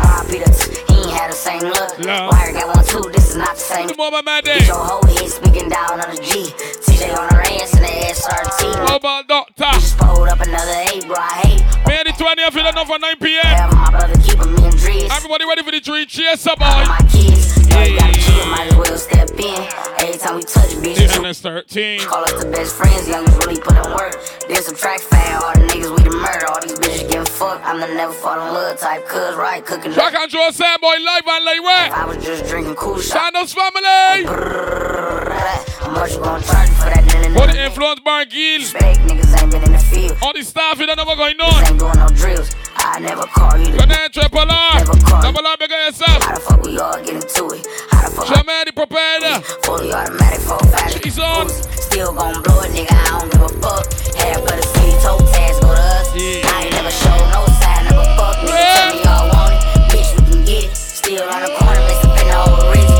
R.I.P. 0.00 0.38
the 0.40 0.48
he 0.88 0.96
ain't 1.04 1.10
had 1.12 1.30
the 1.30 1.36
same 1.36 1.60
look. 1.60 1.98
No. 2.00 2.28
Wire 2.32 2.52
got 2.52 2.74
one 2.74 2.84
too, 2.84 3.04
this 3.12 3.30
is 3.30 3.36
not 3.36 3.54
the 3.54 3.60
same. 3.60 3.88
The 3.88 3.96
moment, 3.96 4.24
man, 4.24 4.42
day. 4.42 4.58
Get 4.60 4.68
your 4.68 4.80
whole 4.80 5.04
head 5.04 5.28
speaking 5.28 5.68
down 5.68 6.00
on 6.00 6.08
the 6.08 6.20
G. 6.22 6.48
TJ 6.88 7.12
on 7.12 7.28
the 7.28 7.36
ranch 7.36 7.68
and 7.76 7.84
the 7.84 7.92
SRT. 8.16 8.88
How 8.88 8.96
about 8.96 9.28
doctor? 9.28 9.64
Just 9.76 9.98
pulled 9.98 10.28
up 10.28 10.40
another 10.40 10.72
eight, 10.88 11.04
bro. 11.06 11.16
I 11.20 11.44
hate. 11.44 11.60
May 11.86 12.02
the 12.04 12.16
20th, 12.16 12.54
you 12.54 12.62
don't 12.62 12.74
know 12.74 12.84
for 12.84 12.98
9 12.98 13.16
p.m. 13.20 13.44
Yeah, 13.44 13.70
my 13.74 13.90
brother 13.90 14.16
keeping 14.24 14.54
me 14.54 14.64
in 14.64 14.74
dreams. 14.76 15.10
Everybody 15.12 15.44
ready 15.44 15.62
for 15.62 15.72
the 15.72 15.80
dream? 15.80 16.06
Cheers 16.06 16.46
up, 16.46 16.60
All 16.60 16.86
my 16.86 16.98
kids, 17.12 17.68
know 17.68 17.82
you 17.82 17.98
gotta 17.98 18.14
chill, 18.14 18.46
might 18.46 18.72
as 18.72 18.76
well 18.76 18.96
step 18.96 19.30
in. 19.36 19.60
Every 20.00 20.16
time 20.16 20.36
we 20.36 20.42
touch, 20.42 20.70
bitch, 20.80 20.96
Season 20.96 21.24
13. 21.34 22.00
Call 22.00 22.24
us 22.24 22.32
the 22.42 22.48
best 22.50 22.74
friends, 22.76 23.08
really 23.44 23.60
put 23.60 23.76
in 23.76 23.84
work. 23.92 24.16
Then 24.50 24.64
subtract 24.64 25.02
fat, 25.02 25.42
all 25.44 25.54
the 25.54 25.60
niggas 25.70 25.96
we 25.96 26.02
the 26.02 26.10
murder, 26.10 26.50
all 26.50 26.60
these 26.60 26.74
bitches 26.74 27.06
getting 27.08 27.24
fucked. 27.24 27.64
I'm 27.64 27.78
the 27.78 27.86
never 27.86 28.12
fall 28.12 28.34
in 28.34 28.52
love 28.52 28.80
type, 28.80 29.06
cuz 29.06 29.36
right, 29.36 29.64
cooking 29.64 29.92
Track 29.92 30.12
and 30.12 30.26
Sam, 30.28 30.80
boy, 30.80 30.96
live 30.98 31.22
and 31.24 31.44
lay 31.44 31.60
where? 31.60 31.94
I 31.94 32.04
was 32.04 32.18
just 32.18 32.50
drinking 32.50 32.74
cool 32.74 32.98
shot. 32.98 33.32
Sandos 33.32 33.54
family. 33.54 34.26
How 34.26 35.90
much 35.92 36.14
you 36.14 36.18
gonna 36.18 36.42
charge 36.42 36.68
for 36.70 36.90
that? 36.90 37.30
What 37.38 37.52
the 37.52 37.62
influence 37.62 38.00
Gill? 38.02 38.62
Fake 38.66 38.98
niggas 39.06 39.40
ain't 39.40 39.52
been 39.52 39.62
in 39.62 39.70
the 39.70 39.78
field. 39.78 40.18
All 40.20 40.32
the 40.32 40.42
staff, 40.42 40.80
you 40.80 40.86
don't 40.86 40.96
know 40.96 41.04
what's 41.04 41.20
going 41.20 41.40
on. 41.40 41.66
Ain't 41.70 41.78
doing 41.78 41.94
no 41.94 42.08
drills. 42.08 42.50
I 42.74 42.98
never 42.98 43.22
call 43.30 43.56
you. 43.56 43.70
Good 43.70 43.88
night, 43.88 44.12
Triple 44.12 44.50
R. 44.50 44.74
Never 44.74 44.98
call. 44.98 45.22
Double 45.22 45.46
R, 45.46 45.56
bigger 45.58 45.78
yourself. 45.78 46.24
How 46.24 46.34
the 46.34 46.40
fuck 46.40 46.62
we 46.62 46.76
all 46.78 46.98
get 46.98 47.22
into 47.22 47.54
it? 47.54 47.66
How 47.92 48.08
the 48.08 48.16
fuck 48.16 48.26
I 48.26 48.34
Shaman, 48.34 48.64
the 48.66 48.72
propeller. 48.74 49.40
Fully 49.62 49.92
automatic, 49.92 50.40
four 50.40 50.58
five. 50.74 50.90
She's 50.90 51.18
on. 51.20 51.48
Still 51.48 52.12
gon' 52.12 52.42
blow 52.42 52.62
it, 52.62 52.72
nigga. 52.72 52.90
I 52.90 53.18
don't 53.20 53.30
give 53.30 53.42
a 53.42 53.48
fuck. 53.60 53.86
Half 54.16 54.39
of 54.44 54.56
the 54.56 54.62
city 54.62 54.92
toe 55.02 55.18
tags 55.32 55.58
go 55.60 55.74
to 55.74 55.80
us. 55.80 56.08
Yeah. 56.14 56.44
I 56.44 56.64
ain't 56.64 56.74
never 56.74 56.90
show 56.90 57.16
no 57.32 57.44
sign, 57.60 57.84
never 57.88 58.04
fuck. 58.16 58.36
Nigga, 58.44 58.56
tell 58.76 58.90
me 58.94 59.00
y'all 59.04 59.28
want 59.32 59.52
it. 59.54 59.60
Bitch, 59.90 60.10
we 60.16 60.22
can 60.30 60.44
get 60.44 60.64
it. 60.64 60.76
Still 60.76 61.24
on 61.28 61.40
the 61.42 61.50
corner, 61.56 61.80
mix 61.86 62.04
up 62.04 62.18
in 62.20 62.26
the 62.28 62.34
whole 62.34 62.70
wrist. 62.70 62.90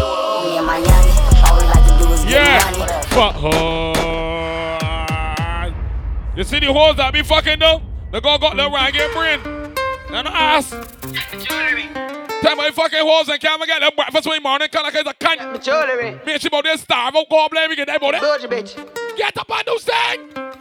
Me 0.45 0.59
and 0.59 0.67
my 0.67 0.79
youngin', 0.81 1.17
all 1.45 1.55
we 1.59 1.65
like 1.69 1.85
to 1.87 1.93
do 1.99 2.07
is 2.13 2.25
get 2.25 2.79
money. 2.79 2.93
Fuck 3.15 3.35
her. 3.45 3.81
You 6.37 6.45
see 6.45 6.61
the 6.61 6.73
hoes 6.73 6.97
that 6.97 7.13
be 7.13 7.23
fucking 7.23 7.59
though? 7.59 7.83
They 8.13 8.21
go 8.21 8.39
got 8.39 8.57
the 8.57 8.71
rag 8.71 8.97
and 8.97 9.13
brain. 9.13 9.41
And 10.13 10.27
ass. 10.27 10.71
Tell 12.43 12.57
my 12.57 12.71
fucking 12.71 12.99
hoes 12.99 13.29
and 13.29 13.39
can't 13.41 13.65
get 13.67 13.81
the 13.81 13.93
breakfast 13.95 14.27
in 14.27 14.33
the 14.33 14.41
morning. 14.41 14.69
Cause 14.73 14.83
like 14.83 14.95
it's 14.95 15.09
a 15.09 15.15
cunt. 15.15 15.63
Jewelry, 15.63 16.13
Me 16.25 16.33
and 16.33 16.41
she 16.41 16.49
about 16.49 16.65
this 16.65 16.81
starve. 16.81 17.13
Don't 17.15 17.29
go 17.29 17.47
blame 17.51 17.71
me. 17.71 17.77
Get 17.77 17.89
that 17.89 17.97
about 17.99 18.15
it. 18.15 18.23
Bitch, 18.51 19.17
Get 19.17 19.37
up 19.37 19.51
and 19.51 19.65
do 19.67 19.79
thing. 19.79 20.60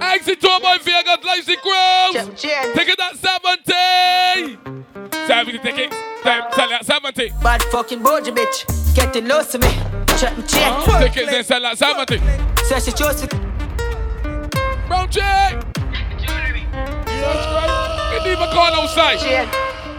Exit 0.00 0.40
to 0.40 0.58
my 0.62 0.78
Vegas, 0.78 1.46
Groves. 1.62 2.14
Jump 2.14 2.36
chain, 2.36 2.72
Ticket 2.74 3.00
at 3.00 3.16
70. 3.16 4.58
70 5.26 5.58
tickets. 5.58 5.96
Sell 6.22 6.52
sell 6.52 6.72
at 6.72 6.84
70. 6.86 7.30
bad 7.42 7.62
fucking 7.64 8.00
Boja 8.00 8.30
bitch, 8.34 8.94
getting 8.94 9.26
lost 9.28 9.52
to 9.52 9.58
me. 9.58 9.68
Check 10.18 10.36
my 10.36 10.44
chain, 10.44 10.62
Uh, 10.72 11.00
Tickets 11.02 11.32
and 11.32 11.46
sell 11.46 11.64
at 11.66 11.78
70. 11.78 12.18
says 12.64 12.84
she 12.84 12.92
chose 12.92 13.20
to 13.22 13.26
Brown 14.88 15.08
check. 15.10 15.64
You 16.12 16.26
didn't 18.18 18.32
even 18.32 18.48
call 18.52 18.74
outside. 18.82 19.18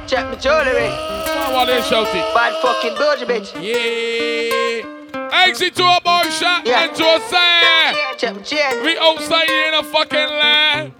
Check 0.08 0.25
my 0.27 0.36
jewelry, 0.36 0.89
Come 1.25 1.55
on, 1.55 1.67
they 1.67 1.81
shouting. 1.81 2.22
bad 2.34 2.53
fucking 2.62 2.96
Boja 2.96 3.25
bitch. 3.25 3.53
Yeah. 3.62 5.00
Exit 5.32 5.76
to 5.76 5.84
a 5.84 6.00
bar 6.04 6.30
shot 6.30 6.66
Yeah. 6.66 6.88
to 6.88 7.04
a 7.04 7.20
side. 7.30 7.96
Check 8.18 8.36
my 8.36 8.42
chain, 8.42 8.84
We 8.84 8.98
outside 8.98 9.50
in 9.50 9.74
a 9.74 9.84
fucking 9.84 10.30
line. 10.42 10.92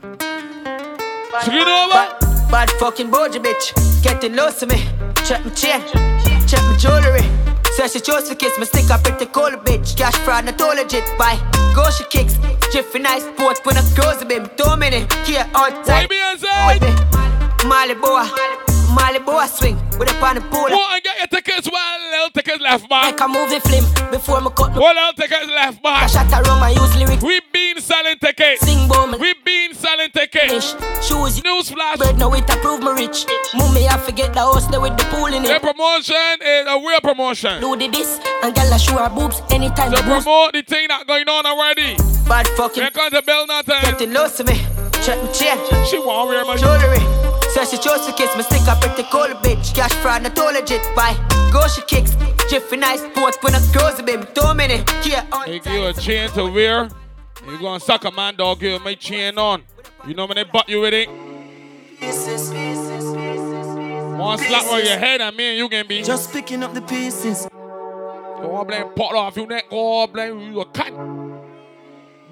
Screen 1.42 1.68
over. 1.68 1.94
bad, 1.94 2.50
bad 2.52 2.72
fucking 2.80 3.10
Boja 3.12 3.40
bitch, 3.44 3.74
getting 4.04 4.36
lost 4.36 4.60
to 4.62 4.68
me. 4.68 4.88
Check 5.26 5.44
my 5.46 5.52
chain, 5.52 5.82
check 6.48 6.64
my 6.64 6.78
jewelry. 6.78 7.26
Says 7.76 7.92
she 7.94 8.00
chose 8.00 8.28
to 8.30 8.36
kiss 8.36 8.58
me, 8.58 8.66
stick 8.66 8.90
up 8.90 9.04
pretty 9.04 9.26
cold 9.26 9.54
bitch. 9.66 9.98
Cash 9.98 10.16
fraud, 10.24 10.46
not 10.46 10.62
all 10.62 10.76
legit. 10.76 11.04
Why? 11.18 11.36
Go 11.76 11.90
she 11.92 12.06
kicks, 12.06 12.38
Jiffy 12.72 13.00
nice 13.00 13.24
sport 13.24 13.60
when 13.66 13.78
I 13.78 13.82
close 13.96 14.22
a 14.22 14.26
bit. 14.26 14.58
Two 14.58 14.76
minutes, 14.78 15.14
here 15.28 15.46
outside. 15.54 16.08
Baby 16.08 16.22
inside. 16.32 16.82
Molly 17.66 17.96
boy, 17.96 18.26
Molly 18.96 19.20
boy 19.20 19.46
swing 19.48 19.78
with 20.01 20.10
a 20.10 20.17
pan 20.17 20.41
pool. 20.50 20.67
Go 20.67 20.81
and 20.89 21.03
get 21.03 21.17
your 21.20 21.27
tickets 21.27 21.70
while 21.70 22.00
little 22.10 22.29
tickets 22.31 22.60
left, 22.60 22.89
man. 22.89 23.13
Like 23.13 23.22
a 23.22 23.27
movie 23.27 23.60
film 23.62 23.86
before 24.10 24.41
me 24.41 24.50
cut 24.58 24.74
my 24.74 24.79
What 24.81 24.96
little 24.98 25.13
tickets 25.13 25.46
left, 25.46 25.79
I 25.86 26.00
man? 26.01 26.10
shot 26.10 26.34
around 26.34 26.60
my 26.60 26.70
use 26.74 26.96
lyrics. 26.98 27.24
We 27.24 27.39
been 27.53 27.79
selling 27.79 28.17
tickets. 28.17 28.65
Sing 28.65 28.89
boom, 28.89 29.15
We 29.22 29.36
been 29.46 29.75
selling 29.75 30.10
tickets. 30.10 30.74
shoes. 31.05 31.39
Newsflash. 31.46 32.00
Bird 32.00 32.17
now 32.17 32.34
it 32.34 32.50
approve 32.50 32.81
me 32.81 32.91
rich. 33.05 33.25
Mummy 33.53 33.88
I 33.88 33.98
forget 33.98 34.34
the 34.34 34.39
house 34.39 34.65
there 34.67 34.81
with 34.81 34.98
the 34.98 35.05
pool 35.05 35.27
in 35.27 35.46
it. 35.46 35.48
The 35.48 35.60
promotion 35.60 36.36
is 36.41 36.65
a 36.65 36.77
real 36.81 37.01
promotion. 37.01 37.62
Do 37.62 37.75
the 37.77 37.88
this 37.88 38.20
and 38.41 38.58
I 38.58 38.77
show 38.77 38.98
her 38.98 39.10
boobs 39.10 39.41
anytime 39.51 39.91
To 39.91 39.98
the 39.98 40.03
promote 40.03 40.53
the 40.53 40.63
thing 40.63 40.88
that 40.88 41.05
going 41.05 41.29
on 41.29 41.46
already. 41.46 41.96
Bad 42.27 42.48
fucking. 42.58 42.81
Here 42.81 42.91
comes 42.91 43.12
the 43.13 43.22
bell 43.22 43.46
nothing. 43.46 43.75
Getting 43.81 44.13
loose 44.13 44.38
to 44.38 44.43
me. 44.46 44.65
Check 45.05 45.20
chain. 45.34 45.58
She 45.86 46.00
won't 46.00 46.29
wear 46.29 46.43
my 46.46 46.58
jewelry. 46.58 47.31
So 47.53 47.65
she 47.65 47.77
chose 47.77 48.05
to 48.05 48.13
kiss 48.13 48.36
me, 48.38 48.43
stick 48.43 48.67
up 48.67 48.79
pretty 48.79 49.03
cool 49.12 49.27
bitch. 49.43 49.75
Cash 49.75 49.93
fraud, 49.96 50.24
not 50.24 50.39
all 50.39 50.53
legit. 50.53 50.81
Bye. 50.96 51.17
Go 51.51 51.67
she 51.67 51.81
kicks. 51.81 52.15
Jiffy 52.50 52.77
nice 52.77 53.01
port 53.13 53.36
when 53.43 53.55
I 53.55 53.60
close 53.74 53.98
the 53.98 54.03
baby. 54.03 54.25
Two 54.34 54.53
minutes. 54.53 54.91
Yeah, 55.05 55.25
on 55.34 55.48
They 55.48 55.60
give 55.60 55.74
you 55.74 55.86
a 55.86 55.93
chain 55.93 56.29
to 56.31 56.46
wear. 56.46 56.89
You 57.46 57.60
gonna 57.60 57.79
suck 57.79 58.05
a 58.05 58.12
man 58.12 58.36
dog, 58.38 58.60
give 58.62 58.81
my 58.81 58.96
chain 58.96 59.38
on. 59.38 59.63
You 60.08 60.13
know 60.13 60.25
when 60.27 60.36
they 60.36 60.43
butt 60.46 60.70
you 60.70 60.79
with 60.81 60.93
it. 60.93 61.10
One 64.17 64.38
slap 64.38 64.65
on 64.67 64.86
your 64.86 64.98
head 64.98 65.20
and 65.20 65.36
me 65.36 65.50
and 65.50 65.58
you 65.58 65.67
can 65.67 65.88
be. 65.88 66.03
Just 66.03 66.31
picking 66.31 66.63
up 66.63 66.74
the 66.74 66.81
pieces. 66.81 67.48
Go 67.51 68.55
on, 68.55 68.67
blame 68.67 68.93
pot 68.96 69.13
off 69.15 69.36
your 69.36 69.48
neck. 69.48 69.70
Go 69.70 70.01
on, 70.01 70.12
blame 70.12 70.39
you 70.39 70.62
a 70.62 70.65
cut. 70.65 70.93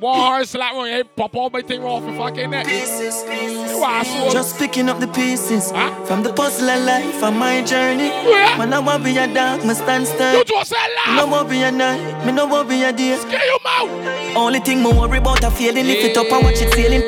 Slap 0.02 0.74
on 0.76 0.88
your 0.88 0.96
head, 0.96 1.16
pop 1.16 1.36
all 1.36 1.50
my 1.50 1.62
thing 1.62 1.84
off 1.84 2.04
your 2.04 2.16
fucking 2.16 2.50
neck. 2.52 2.68
You 2.68 3.84
asshole. 3.84 4.32
Just 4.32 4.58
picking 4.58 4.88
up 4.90 5.00
the 5.00 5.08
pieces 5.08 5.72
Huh? 5.72 5.92
from 6.06 6.24
the 6.24 6.32
puzzle 6.32 6.70
of 6.70 6.84
life 6.86 7.22
and 7.22 7.38
my 7.38 7.62
journey. 7.64 8.10
Oh, 8.12 8.30
yeah. 8.30 8.58
When 8.58 8.74
I 8.74 8.80
want 8.80 9.04
be 9.04 9.18
a 9.18 9.28
dog, 9.34 9.66
me 9.66 9.74
stand 9.74 10.06
You 10.08 10.14
still. 10.14 10.44
just 10.46 10.70
say 10.72 10.78
Me 11.08 11.16
no 11.16 11.26
laugh. 11.26 11.32
want 11.32 11.50
be 11.50 11.62
a 11.64 11.72
night, 11.72 12.26
me 12.26 12.32
no 12.32 12.46
want 12.46 12.70
be 12.70 12.82
a 12.84 12.94
day. 12.94 13.18
Get 13.30 13.46
your 13.46 13.60
mouth. 13.64 14.38
Only 14.38 14.60
thing 14.60 14.82
me 14.82 14.92
worry 14.94 15.18
about 15.18 15.44
a 15.44 15.52
feeling, 15.52 15.86
lift 15.86 16.04
it 16.06 16.18
up 16.18 16.32
and 16.32 16.44
watch 16.46 16.62
it 16.62 16.72
sailing. 16.74 17.04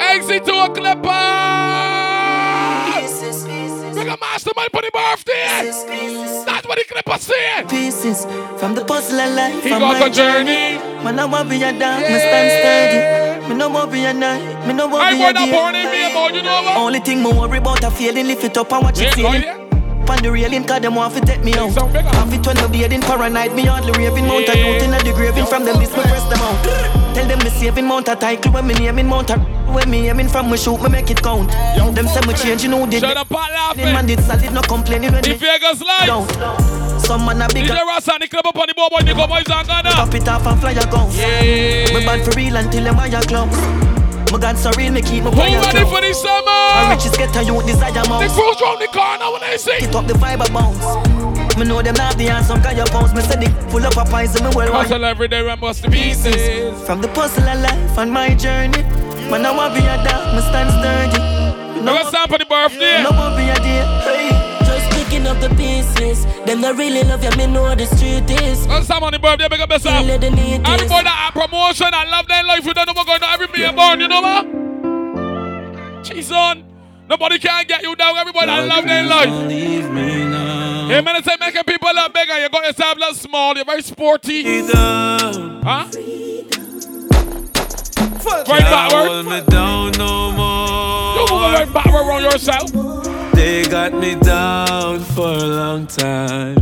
Exit 0.00 0.44
to 0.44 0.52
a 0.64 0.68
clipper. 0.70 1.47
Big 3.98 4.08
a 4.08 4.16
mastermind 4.18 4.70
for 4.72 4.82
the 4.82 4.90
birthday. 4.92 5.66
That's 6.46 6.66
what 6.66 6.78
the 6.78 6.84
clipper 6.84 7.18
say. 7.18 7.64
Pieces 7.68 8.24
from 8.58 8.74
the 8.74 8.84
puzzle 8.84 9.18
of 9.18 9.34
life 9.34 9.62
He 9.62 9.70
got 9.70 9.80
my 9.80 10.06
a 10.06 10.10
journey. 10.10 10.78
When 11.04 11.18
I 11.18 11.24
want 11.24 11.50
be 11.50 11.56
a 11.56 11.72
dog, 11.72 12.02
me 12.02 12.18
stand 12.18 12.50
steady. 12.58 13.48
Me 13.48 13.54
no 13.56 13.68
want 13.68 13.90
be 13.90 14.04
a 14.04 14.12
night, 14.12 14.66
me 14.66 14.74
no 14.74 14.86
want 14.86 15.02
I 15.02 15.14
be 15.14 15.20
a 15.20 15.24
want 15.24 15.34
not 15.34 15.50
born 15.50 15.74
in 15.74 15.90
me 15.90 16.10
about 16.10 16.34
you 16.34 16.42
know 16.42 16.62
what? 16.62 16.76
Only 16.76 17.00
thing 17.00 17.22
me 17.22 17.32
worry 17.32 17.58
about 17.58 17.82
a 17.82 17.90
feeling, 17.90 18.26
lift 18.26 18.44
it 18.44 18.56
up 18.56 18.72
and 18.72 18.84
watch 18.84 19.00
it 19.00 19.16
go 19.16 19.67
there. 20.08 20.16
On 20.16 20.22
the 20.22 20.32
railing, 20.32 20.64
cause 20.64 20.80
them 20.80 20.94
want 20.94 21.14
to 21.14 21.20
take 21.20 21.44
me 21.44 21.52
out. 21.54 21.74
bigger. 21.92 22.08
Have 22.08 22.32
it 22.32 22.46
when 22.46 22.56
me 22.56 22.66
bleeding 22.68 23.02
paranoid, 23.02 23.54
me 23.54 23.62
hardly 23.64 23.92
raving. 23.92 24.26
Mount 24.26 24.48
a 24.48 24.56
youth 24.58 24.82
in 24.82 24.90
the 24.90 25.12
graving 25.14 25.46
from 25.46 25.64
them, 25.64 25.78
this 25.78 25.90
me 25.96 26.02
press 26.02 26.24
them 26.28 26.40
out. 26.40 27.14
Tell 27.14 27.26
them 27.26 27.38
me 27.40 27.50
saving 27.50 27.86
mount 27.86 28.08
a 28.08 28.16
title 28.16 28.52
when 28.52 28.66
me 28.66 28.74
naming 28.74 29.06
mount 29.06 29.30
a 29.30 29.38
when 29.68 29.90
me 29.90 30.08
aiming 30.08 30.28
from 30.28 30.50
me 30.50 30.56
shoot, 30.56 30.80
me 30.82 30.88
make 30.88 31.10
it 31.10 31.22
count. 31.22 31.50
them 31.50 32.06
say 32.08 32.20
me 32.26 32.34
change, 32.34 32.62
you 32.62 32.68
know 32.70 32.86
they 32.86 33.00
Shut 33.00 33.16
up, 33.16 33.28
Them 33.28 33.92
man 33.92 34.06
laughing. 34.06 34.06
did 34.16 34.20
solid, 34.24 34.52
no 34.52 34.60
complaining 34.62 35.12
when 35.12 35.22
The 35.22 35.30
me 35.30 35.36
Vegas 35.36 35.80
lights. 35.82 36.06
down. 36.06 37.00
Some 37.00 37.26
man 37.26 37.42
a 37.42 37.48
big 37.48 37.64
DJ 37.66 37.80
Ross 37.86 38.08
and 38.08 38.22
the 38.22 38.28
club 38.28 38.46
up 38.46 38.56
on 38.56 38.66
the 38.68 38.74
boy, 38.74 38.88
boy, 38.90 39.00
the 39.02 39.14
go 39.14 39.26
boys 39.26 39.44
and 39.48 39.66
Ghana. 39.68 39.90
pop 39.90 40.14
it 40.14 40.28
off 40.28 40.46
and 40.46 40.60
fly 40.60 40.72
a 40.72 40.86
gun. 40.90 41.10
Yeah. 41.12 41.92
Me 41.98 42.04
bad 42.04 42.24
for 42.24 42.32
real 42.36 42.56
until 42.56 42.84
them 42.84 42.94
higher 42.96 43.22
clowns. 43.22 43.97
My 44.32 44.38
God 44.38 44.58
so 44.58 44.70
real, 44.76 44.92
me 44.92 45.00
keep 45.02 45.24
my 45.24 45.30
Who 45.30 45.36
fire 45.36 45.60
ready 45.60 45.84
for 45.88 46.00
the 46.00 46.08
And 46.08 46.16
summer? 46.16 46.94
riches 46.94 47.16
get 47.16 47.34
a 47.36 47.42
youth 47.44 47.64
desire 47.66 47.92
The 47.92 48.08
mouse. 48.08 48.34
cruise 48.34 48.60
round 48.60 48.80
the 48.80 48.88
corner 48.88 49.30
when 49.32 49.40
they 49.40 49.56
sing. 49.56 49.80
Hit 49.80 49.94
up 49.94 50.06
the 50.06 50.14
vibe 50.14 50.52
bounce. 50.52 51.56
Me 51.56 51.64
know 51.64 51.82
them 51.82 51.94
not 51.96 52.16
the 52.18 52.28
answer, 52.28 52.54
cause 52.60 52.76
your 52.76 52.86
pounds. 52.86 53.14
Me 53.14 53.22
say 53.22 53.36
they 53.40 53.48
full 53.70 53.84
of 53.84 53.92
poison, 54.10 54.44
me 54.44 54.50
well 54.54 54.70
Hustle 54.72 55.04
every 55.04 55.28
day 55.28 55.48
and 55.48 55.60
bust 55.60 55.82
the 55.82 55.90
pieces. 55.90 56.36
From 56.86 57.00
the 57.00 57.08
puzzle 57.08 57.42
of 57.48 57.60
life 57.60 57.98
and 57.98 58.12
my 58.12 58.34
journey. 58.34 58.82
Man, 59.30 59.44
I 59.44 59.50
want 59.56 59.74
be 59.74 59.80
a 59.80 59.96
dog, 60.04 60.34
me 60.36 60.40
stand 60.42 60.70
sturdy. 60.76 61.82
No 61.82 61.94
one 61.94 62.06
stand 62.06 62.30
for 62.30 62.38
the 62.38 62.44
birthday. 62.46 63.02
no 63.02 63.10
want 63.10 63.36
be 63.36 63.48
a 63.48 63.54
day. 63.56 63.97
Hey. 65.28 65.34
Just 65.34 65.36
picking 65.36 65.36
up 65.36 65.40
the 65.40 65.48
pieces. 65.56 66.24
Them 66.46 66.60
that 66.62 66.76
really 66.76 67.02
love 67.04 67.22
you, 67.22 67.30
me 67.36 67.46
know 67.46 67.74
the 67.74 67.86
street 67.86 68.30
is. 68.42 68.66
No 68.66 68.80
stand 68.82 69.04
on 69.04 69.12
the 69.12 69.18
birthday, 69.18 69.48
big 69.48 69.60
up 69.60 69.70
yourself. 69.70 70.06
Feel 70.06 70.18
the 70.18 70.30
need 70.30 70.66
Everybody 70.66 70.84
is. 70.84 70.88
that 70.90 71.06
have 71.06 71.34
promotion 71.34 71.88
and 71.92 72.10
love 72.10 72.26
their 72.28 72.44
life, 72.44 72.64
you 72.64 72.74
don't 72.74 72.86
know 72.86 72.92
what's 72.94 73.08
going 73.08 73.22
on 73.22 73.30
every 73.34 73.46
day 73.48 73.72
born, 73.72 74.00
you 74.00 74.08
know 74.08 74.20
what? 74.20 76.04
Cheese 76.04 76.32
on. 76.32 76.64
Nobody 77.08 77.38
can 77.38 77.66
get 77.66 77.82
you 77.82 77.96
down. 77.96 78.16
Everybody 78.18 78.46
that 78.46 78.68
love 78.68 78.84
their 78.84 79.04
life. 79.04 79.30
Leave 79.48 79.90
me 79.90 80.24
now. 80.24 80.88
Hey, 80.88 81.00
man, 81.00 81.16
I 81.16 81.22
say 81.22 81.36
making 81.40 81.64
people 81.64 81.88
look 81.94 82.12
bigger. 82.12 82.38
You 82.38 82.48
got 82.50 82.64
yourself 82.66 82.96
a 82.96 83.00
little 83.00 83.14
small. 83.14 83.54
You're 83.56 83.64
very 83.64 83.82
sporty. 83.82 84.42
Down. 84.70 85.62
Huh? 85.62 85.88
Right 88.24 88.44
Can't 88.46 88.64
backward. 88.64 89.08
hold 89.08 89.26
me 89.26 89.40
down 89.48 89.92
no 89.92 90.28
You 90.28 91.20
move 91.20 91.30
more. 91.30 91.52
right 91.52 91.72
backward 91.72 92.06
around 92.06 92.22
yourself. 92.24 92.70
They 93.38 93.62
got 93.62 93.92
me 93.94 94.16
down 94.16 94.98
for 95.14 95.28
a 95.28 95.46
long 95.46 95.86
time. 95.86 96.56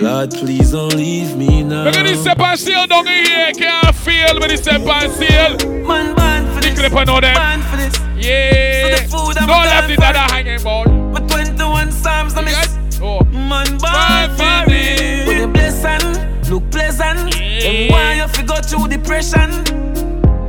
Lord, 0.00 0.30
please 0.32 0.72
don't 0.72 0.92
leave 0.92 1.36
me 1.36 1.62
now. 1.62 1.84
Look 1.84 1.94
at 1.94 2.02
this 2.02 2.20
step 2.20 2.40
and 2.40 2.58
seal 2.58 2.84
down 2.88 3.06
in 3.06 3.24
here. 3.24 3.52
Can't 3.52 3.94
feel 3.94 4.40
when 4.40 4.48
this 4.48 4.62
step 4.62 4.80
and 4.80 5.12
seal. 5.12 5.70
Man, 5.86 6.16
ban 6.16 6.52
for 6.52 6.60
this. 6.62 6.76
clip 6.76 6.92
I 6.94 7.04
them. 7.04 7.20
Ban 7.22 7.62
for 7.62 7.76
this. 7.76 7.96
Yeah. 8.16 8.82
So 8.82 8.88
the 8.90 9.08
food 9.08 9.38
I'm 9.38 9.46
Don't 9.46 9.62
left 9.62 9.82
done 9.82 9.90
it 9.92 9.96
for. 9.96 10.02
at 10.02 10.16
a 10.16 10.32
hanging 10.34 10.62
boy. 10.64 10.84
My 11.12 11.20
21 11.28 11.92
Psalms, 11.92 12.34
I 12.34 12.42
miss. 12.42 12.54
Yes? 12.54 13.00
Oh. 13.00 13.22
Man, 13.26 13.78
Ban 13.78 13.78
ban 13.78 14.30
for 14.30 14.64
for 14.64 14.70
me. 14.70 15.26
When 15.28 15.38
you 15.42 15.46
blessing, 15.46 16.50
look 16.50 16.68
pleasant. 16.72 17.38
Yeah. 17.38 17.68
And 17.70 17.90
why 17.92 18.14
you 18.14 18.26
fi 18.26 18.42
go 18.42 18.56
through 18.56 18.88
depression? 18.88 19.62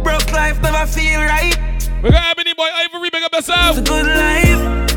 Broke 0.01 0.31
life 0.31 0.59
never 0.63 0.87
feel 0.87 1.21
right. 1.21 1.55
We 2.01 2.09
got 2.09 2.31
Ebony 2.31 2.55
Boy 2.55 2.67
Ivory, 2.89 3.11
big 3.11 3.21
up 3.23 3.35
yourself. 3.35 3.77
It's 3.77 3.87
a 3.87 3.93
good 3.93 4.07
life. 4.07 4.94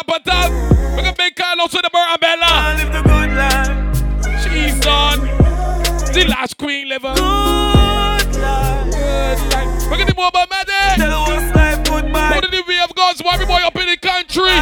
It 0.00 0.14
on 0.14 0.22
top. 0.22 0.96
We 0.96 1.02
got 1.02 1.16
Big 1.16 1.34
Carlos 1.34 1.70
to 1.72 1.80
the 1.82 1.90
Bur 1.92 1.98
I 1.98 2.16
Bella. 2.16 2.74
live 2.78 2.92
the 2.92 3.02
good 3.02 3.30
life. 3.34 4.42
She's 4.42 4.86
on. 4.86 5.20
The 6.12 6.24
last 6.28 6.56
queen 6.56 6.88
liver. 6.88 7.14
Good 7.14 8.36
life. 8.38 8.92
Good 8.92 9.38
life. 9.52 9.90
We 9.90 9.96
got 9.98 10.06
the 10.06 10.14
mobile 10.16 10.46
medic. 10.50 10.96
Tell 10.96 11.24
us 11.24 11.54
life 11.54 11.84
goodbye. 11.84 12.32
Put 12.34 12.44
it 12.44 12.54
in 12.54 12.60
the 12.60 12.64
way 12.68 12.80
of 12.80 12.94
God's 12.94 13.22
every 13.32 13.46
boy 13.46 13.60
up 13.64 13.76
in 13.76 13.86
the 13.86 13.96
country. 13.96 14.54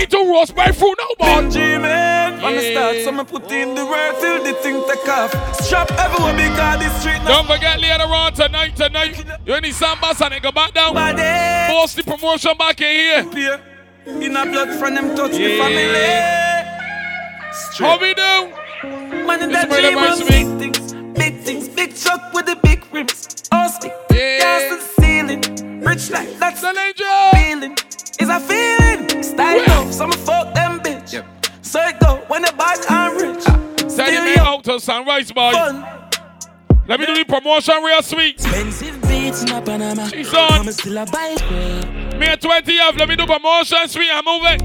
Eat 0.00 0.12
a 0.14 0.18
roast 0.24 0.54
by 0.54 0.72
fruit 0.72 0.96
now, 0.98 1.50
Been 1.50 1.82
man. 1.82 2.40
start, 2.72 2.96
so 3.04 3.12
me 3.12 3.24
put 3.24 3.50
in 3.52 3.74
the 3.74 3.84
work 3.84 4.18
till 4.20 4.42
the 4.42 4.54
thing 4.54 4.82
take 4.88 5.06
off. 5.08 5.30
Strap 5.60 5.88
because 5.88 6.78
this 6.78 7.00
street 7.00 7.18
now 7.24 7.42
Don't 7.42 7.46
forget 7.46 7.78
later 7.78 8.04
on 8.04 8.32
tonight, 8.32 8.74
tonight. 8.76 9.22
You 9.44 9.54
any 9.54 9.70
sambas 9.70 10.20
and 10.22 10.32
they 10.32 10.40
go 10.40 10.52
back 10.52 10.72
down. 10.72 10.94
body. 10.94 11.22
Post 11.72 11.96
the 11.96 12.04
promotion 12.04 12.56
back 12.56 12.80
in 12.80 12.86
here. 12.86 13.24
Peer. 13.24 13.69
In 14.06 14.36
a 14.36 14.44
blood 14.46 14.78
from 14.78 14.94
them 14.94 15.14
touch 15.16 15.32
Yeah. 15.32 15.48
the 15.48 15.56
family. 15.58 16.10
How 17.78 17.96
Straight. 17.96 18.00
we 18.00 18.14
do? 18.14 19.26
Man 19.26 19.42
in 19.42 19.50
This 19.52 19.64
that 19.64 19.68
is 19.70 19.76
the 19.76 19.82
dream 19.82 19.98
verse 19.98 20.20
of 20.20 20.28
big 20.28 20.46
things, 20.58 20.92
big 21.18 21.40
things, 21.42 21.68
big 21.68 21.96
truck 21.96 22.32
with 22.32 22.46
the 22.46 22.56
big 22.56 22.84
rims. 22.92 23.44
All 23.52 23.68
stick, 23.68 23.92
Yeah. 24.10 24.38
gas 24.38 24.72
and 24.72 24.82
ceiling. 24.98 25.80
Rich 25.84 26.10
like 26.10 26.38
that's 26.38 26.62
an 26.62 26.76
angel. 26.78 27.06
feeling. 27.34 27.76
Is 28.18 28.28
a 28.28 28.40
feeling. 28.40 29.22
Style 29.22 29.62
Yeah. 29.66 29.78
up, 29.80 29.92
some 29.92 30.12
fuck 30.12 30.54
them 30.54 30.80
bitch. 30.80 31.22
So 31.62 31.80
it 31.80 31.98
go 32.00 32.20
when 32.28 32.42
the 32.42 32.52
bad 32.56 32.78
and 32.88 33.20
rich. 33.20 33.44
Ah, 33.46 33.58
send 33.88 34.24
me 34.24 34.34
young, 34.34 34.46
out 34.46 34.64
to 34.64 34.80
Sunrise, 34.80 35.30
boy. 35.32 35.52
fun. 35.52 35.84
Let 36.88 36.98
me 37.00 37.06
do 37.06 37.14
the 37.14 37.24
promotion 37.24 37.82
real 37.84 38.02
sweet. 38.02 38.34
Expensive 38.36 39.00
beats 39.02 39.42
in 39.42 39.50
a 39.52 39.60
Panama. 39.62 40.06
She's 40.08 40.32
on. 40.34 40.52
I'm 40.66 40.72
still 40.72 40.98
a 40.98 41.06
bike. 41.06 41.99
Me 42.20 42.26
at 42.26 42.40
20 42.40 42.78
off. 42.80 42.96
Let 42.96 43.08
me 43.08 43.16
do 43.16 43.24
promotion 43.26 43.88
sweet. 43.88 44.10
I'm 44.12 44.24
moving. 44.26 44.60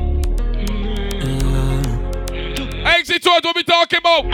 Exit 2.85 3.24
to 3.24 3.29
what 3.29 3.55
we 3.55 3.63
talking 3.63 4.00
about. 4.00 4.25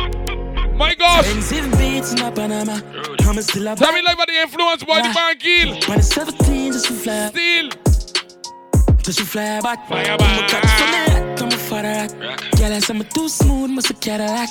My 0.76 0.96
gosh. 0.96 1.20
Expensive 1.20 1.72
beats 1.78 2.14
in 2.14 2.20
a 2.22 2.32
Panama. 2.32 2.80
I'm 3.28 3.40
still 3.44 3.68
a 3.68 3.76
Tell 3.76 3.94
me 3.94 4.02
like 4.02 4.16
about 4.16 4.28
the 4.28 4.34
influence 4.42 4.84
boy, 4.84 4.96
the 4.96 5.10
Barnkill. 5.10 5.88
When 5.88 6.00
it's 6.00 6.08
17, 6.10 6.72
just 6.74 6.86
to 6.88 6.94
fly, 6.94 7.28
Still. 7.30 7.70
just 9.04 9.20
to 9.20 9.26
fly 9.26 9.62
back. 9.62 9.88
Fly 9.88 10.02
I'm 10.04 10.16
a 10.16 10.18
back. 10.18 10.50
cat 10.50 10.66
from 10.66 11.38
the 11.38 11.44
I'm 11.44 11.48
a 11.48 11.58
father 11.58 12.28
rock. 12.28 12.42
Girl, 12.58 12.74
I 12.74 12.80
say 12.80 12.94
I'm 12.96 13.04
too 13.04 13.30
smooth, 13.30 13.70
must 13.70 13.92
a 13.92 13.94
Cadillac. 13.94 14.50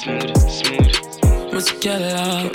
Must 1.52 1.72
a 1.72 1.88
yeah. 1.88 2.48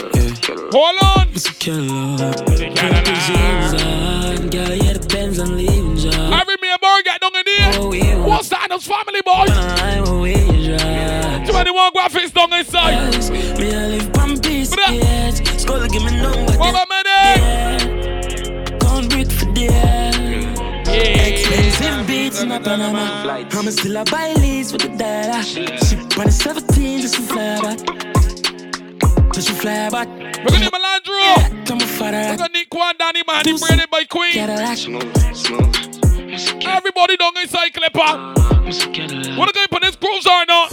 Hold 0.72 1.04
on. 1.04 1.32
Must 1.34 1.50
a 1.50 1.54
Cadillac. 1.56 2.38
Put 2.38 2.58
the 2.58 3.16
jeans 3.26 3.74
on, 3.84 4.50
girl, 4.50 4.74
yeah, 4.74 4.94
the 4.94 5.08
Benz 5.12 5.38
and 5.40 5.58
leaving 5.58 5.98
job. 5.98 6.34
Every 6.34 6.56
me 6.62 6.72
a 6.74 6.80
boy 6.80 7.02
get 7.04 7.20
down 7.20 7.36
in 7.36 7.44
there. 7.46 7.72
Oh, 7.76 7.94
yeah. 7.94 8.26
What's 8.26 8.50
that? 8.50 8.68
Those 8.70 8.88
family 8.88 9.22
boy. 9.22 9.46
I'm 9.52 10.08
away, 10.08 10.46
you 10.46 10.78
drive. 10.78 11.48
21 11.48 11.92
graphics 11.92 12.34
down 12.34 12.54
inside. 12.54 13.60
Me 13.60 13.76
I 13.76 13.88
live 13.88 14.16
on 14.18 14.40
peace, 14.40 14.74
Bruh. 14.74 14.98
yeah. 14.98 15.30
Skull 15.58 15.86
give 15.88 16.04
me 16.04 16.12
number. 16.22 16.58
Mama 16.58 16.86
medic. 16.90 17.12
yeah. 17.12 18.78
Can't 18.80 19.10
breathe 19.10 19.32
for 19.32 19.52
there. 19.54 20.12
Expensive 20.88 22.08
beats 22.08 22.42
in 22.42 22.52
a 22.52 22.60
Panama. 22.60 23.28
I'm 23.52 23.72
still 23.72 23.98
a 23.98 24.06
buy 24.06 24.34
leads 24.34 24.72
with 24.72 24.84
the 24.84 24.90
data. 24.90 25.44
She 25.44 25.66
when 26.18 26.28
it's 26.28 26.38
17, 26.38 27.02
just 27.02 27.16
to 27.16 27.22
fly 27.22 27.60
back. 27.62 28.15
Just 29.36 29.50
to 29.50 29.54
fly 29.54 29.90
back. 29.90 30.08
Look 30.08 30.54
at 30.54 30.64
the 30.64 30.72
Melandro. 30.72 31.66
Come 31.68 31.82
a 31.82 31.86
father 31.86 32.18
Look 32.20 32.40
rock. 32.40 32.46
at 32.46 32.52
Nick 32.54 32.70
Kwan, 32.70 32.96
Danny 32.98 33.22
Man, 33.28 33.44
he 33.44 33.58
braided 33.58 33.90
by 33.90 34.06
Queen. 34.06 34.32
Cadillac. 34.32 34.80
Everybody 36.66 37.18
down 37.18 37.38
inside 37.42 37.74
Clipper. 37.74 38.00
What 39.36 39.50
are 39.50 39.54
going 39.54 39.66
to 39.66 39.70
put 39.70 39.82
this 39.82 39.98
grooves 39.98 40.26
on 40.26 40.48
now? 40.48 40.68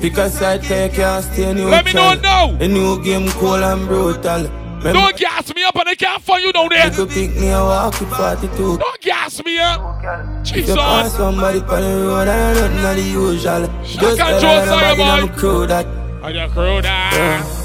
Pick 0.00 0.16
a 0.16 0.30
side, 0.30 0.62
take 0.62 0.96
your 0.96 1.22
stay 1.22 1.52
neutral. 1.52 1.70
Let 1.70 1.84
me 1.84 1.92
know 1.92 2.14
now. 2.14 2.50
A 2.60 2.68
new 2.68 3.02
game 3.02 3.28
cool 3.32 3.54
and 3.54 3.88
brutal. 3.88 4.42
Remember, 4.42 4.92
Don't 4.92 5.16
gas 5.16 5.52
me 5.52 5.64
up 5.64 5.74
and 5.74 5.88
I 5.88 5.96
can't 5.96 6.22
find 6.22 6.44
you 6.44 6.52
down 6.52 6.68
there. 6.68 6.86
You 6.92 7.06
pick 7.06 7.34
me 7.34 7.48
a 7.50 7.58
walk 7.58 7.98
with 7.98 8.10
42. 8.10 8.78
Don't 8.78 9.00
gas 9.00 9.44
me 9.44 9.58
up. 9.58 10.44
Jesus. 10.44 10.56
If 10.56 10.68
you 10.68 10.74
pass 10.76 11.16
somebody 11.16 11.58
on 11.58 11.66
the 11.66 12.06
road, 12.06 12.28
I 12.28 12.54
don't 12.54 12.76
know 12.76 12.94
the 12.94 13.02
usual. 13.02 13.66
Just 13.82 14.18
tell 14.18 14.44
everybody 14.44 15.02
I'm 15.02 15.28
a 15.28 15.32
crew 15.36 15.66
that. 15.66 15.84
I'm 16.22 16.36
a 16.36 16.48
crew 16.48 16.80
that. 16.82 17.12
Yeah. 17.12 17.61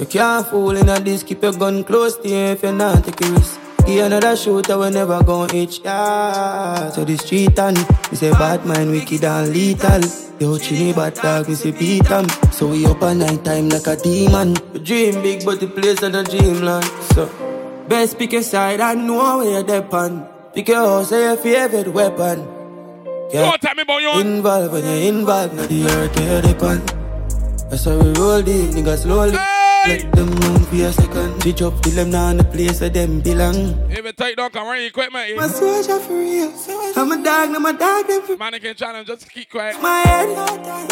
You 0.00 0.06
can't 0.06 0.46
fool 0.46 0.74
in 0.78 0.88
a 0.88 0.98
this, 0.98 1.22
keep 1.22 1.42
your 1.42 1.52
gun 1.52 1.84
close 1.84 2.16
to 2.16 2.26
you 2.26 2.34
if 2.34 2.62
you're 2.62 2.72
not 2.72 3.04
taking 3.04 3.34
risk. 3.34 3.60
Give 3.84 4.06
another 4.06 4.34
shooter, 4.34 4.78
we 4.78 4.88
never 4.88 5.22
gon' 5.22 5.54
itch, 5.54 5.80
yeah. 5.84 6.88
So 6.88 7.04
the 7.04 7.18
street 7.18 7.58
and 7.58 7.76
we 8.10 8.16
say 8.16 8.30
bad 8.30 8.64
mind, 8.64 8.92
wicked 8.92 9.22
and 9.24 9.52
lethal. 9.52 10.00
Yo, 10.38 10.56
chini 10.56 10.94
bad 10.94 11.16
dog, 11.16 11.48
we 11.48 11.54
say 11.54 11.72
beat 11.72 12.04
them. 12.04 12.26
So 12.50 12.68
we 12.68 12.86
up 12.86 13.02
at 13.02 13.18
night 13.18 13.44
time 13.44 13.68
like 13.68 13.86
a 13.88 13.96
demon. 13.96 14.56
We 14.72 14.80
dream 14.80 15.20
big, 15.22 15.44
but 15.44 15.60
the 15.60 15.66
place 15.66 16.02
is 16.02 16.14
a 16.14 16.24
dreamland. 16.24 16.86
So, 17.12 17.28
best 17.86 18.18
pick 18.18 18.32
a 18.32 18.42
side 18.42 18.80
and 18.80 19.06
know 19.06 19.36
where 19.36 19.50
you're 19.50 19.82
depend. 19.82 20.26
Pick 20.54 20.68
your 20.68 20.76
house 20.78 21.12
or 21.12 21.20
your 21.20 21.36
favorite 21.36 21.92
weapon. 21.92 22.48
Yeah. 23.34 23.52
About 23.54 24.00
you. 24.00 24.18
Involved 24.18 24.72
when 24.72 24.82
you're 24.82 25.12
involved, 25.12 25.54
not 25.56 25.68
the 25.68 25.84
earth 25.84 26.16
where 26.16 26.36
you 26.36 26.54
depend. 26.54 26.99
That's 27.70 27.84
how 27.84 27.96
we 27.96 28.10
roll 28.18 28.42
deep, 28.42 28.70
niggas 28.74 29.02
slowly. 29.02 29.30
Hey. 29.30 30.02
Let 30.02 30.12
them 30.12 30.26
move 30.26 30.68
for 30.68 30.74
a 30.74 30.92
second. 30.92 31.40
Switch 31.40 31.62
up 31.62 31.80
till 31.82 31.92
them 31.92 32.10
now 32.10 32.30
in 32.30 32.38
the 32.38 32.44
place 32.44 32.80
where 32.80 32.90
them 32.90 33.20
belong. 33.20 33.90
Even 33.92 34.12
take 34.14 34.36
down 34.36 34.50
come 34.50 34.66
run 34.66 34.80
equipment. 34.80 35.36
My 35.36 35.46
soldier 35.46 36.00
for 36.00 36.14
real. 36.14 36.52
I'm 36.96 37.12
a 37.12 37.22
dog, 37.22 37.54
I'm 37.54 37.64
a 37.64 37.72
dog. 37.72 38.08
Them 38.08 38.22
for 38.22 38.36
Mannequin 38.36 38.74
challenge, 38.74 39.06
just 39.06 39.30
keep 39.30 39.48
quiet. 39.48 39.80
My 39.80 40.00
head, 40.00 40.28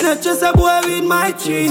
not 0.02 0.22
just 0.22 0.42
a 0.42 0.52
boy 0.52 0.80
with 0.84 1.04
my 1.04 1.32
tree. 1.32 1.66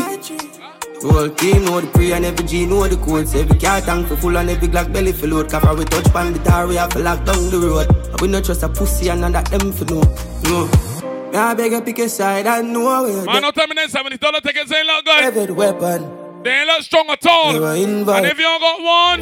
Whole 1.01 1.29
team 1.29 1.63
know 1.63 1.79
the 1.79 1.87
pre 1.87 2.11
and 2.11 2.25
every 2.25 2.45
G 2.45 2.65
know 2.65 2.85
the 2.85 2.97
codes. 2.97 3.33
Every 3.33 3.57
car 3.57 3.79
tank 3.79 4.07
for 4.07 4.17
full 4.17 4.37
and 4.37 4.49
every 4.49 4.67
Glock 4.67 4.91
belly 4.91 5.13
for 5.13 5.27
load. 5.27 5.49
Cause 5.49 5.77
we 5.77 5.85
touch 5.85 6.11
pan 6.11 6.33
the 6.33 6.39
tar, 6.39 6.67
we 6.67 6.75
have 6.75 6.89
to 6.89 6.99
lock 6.99 7.23
down 7.23 7.49
the 7.49 7.57
road. 7.57 8.21
We 8.21 8.27
not 8.27 8.43
trust 8.43 8.63
a 8.63 8.67
pussy 8.69 9.09
and 9.09 9.21
none 9.21 9.31
that 9.31 9.45
them 9.45 9.71
for 9.71 9.85
no. 9.85 10.01
No. 10.43 10.96
I 11.33 11.53
beg 11.55 11.71
you 11.71 11.81
pick 11.81 11.99
a 11.99 12.09
side, 12.09 12.47
I 12.47 12.61
know 12.61 13.03
where. 13.03 13.25
Man, 13.25 13.41
no 13.41 13.51
time 13.51 13.71
in 13.71 13.89
70 13.89 14.17
dollars, 14.17 14.41
take 14.41 14.55
it, 14.55 14.67
say, 14.67 14.83
look 14.83 15.05
good. 15.05 15.23
Every 15.23 15.53
weapon. 15.53 16.43
They 16.43 16.51
ain't 16.51 16.67
look 16.67 16.81
strong 16.83 17.09
at 17.09 17.25
all. 17.25 17.65
And 17.65 18.25
if 18.25 18.37
you 18.37 18.43
don't 18.43 18.61
got 18.61 18.81
one, 18.81 19.21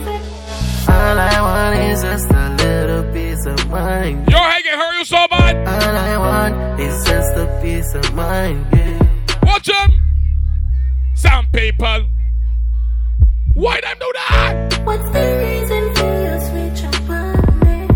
all 0.87 1.19
I 1.19 1.41
want 1.41 1.79
is 1.79 2.01
just 2.03 2.29
a 2.31 2.49
little 2.57 3.11
piece 3.11 3.45
of 3.45 3.69
mind. 3.69 4.29
Your 4.29 4.39
head 4.39 4.63
get 4.63 4.77
hurt 4.77 4.97
you 4.99 5.05
so 5.05 5.27
bad. 5.29 5.55
All 5.67 5.95
I 5.95 6.17
want 6.17 6.79
is 6.79 7.03
just 7.05 7.31
a 7.35 7.59
piece 7.61 7.93
of 7.95 8.13
mind. 8.13 8.65
Yeah. 8.71 8.99
Watch 9.43 9.67
them. 9.67 10.01
Some 11.15 11.47
people. 11.51 12.07
Why 13.55 13.81
them 13.81 13.97
do 13.99 14.11
that? 14.13 14.81
What's 14.85 15.09
the 15.09 15.37
reason 15.43 15.95
for 15.95 16.21
your 16.21 16.39
switch 16.41 16.83
up 16.85 17.09
on 17.09 17.59
me? 17.61 17.87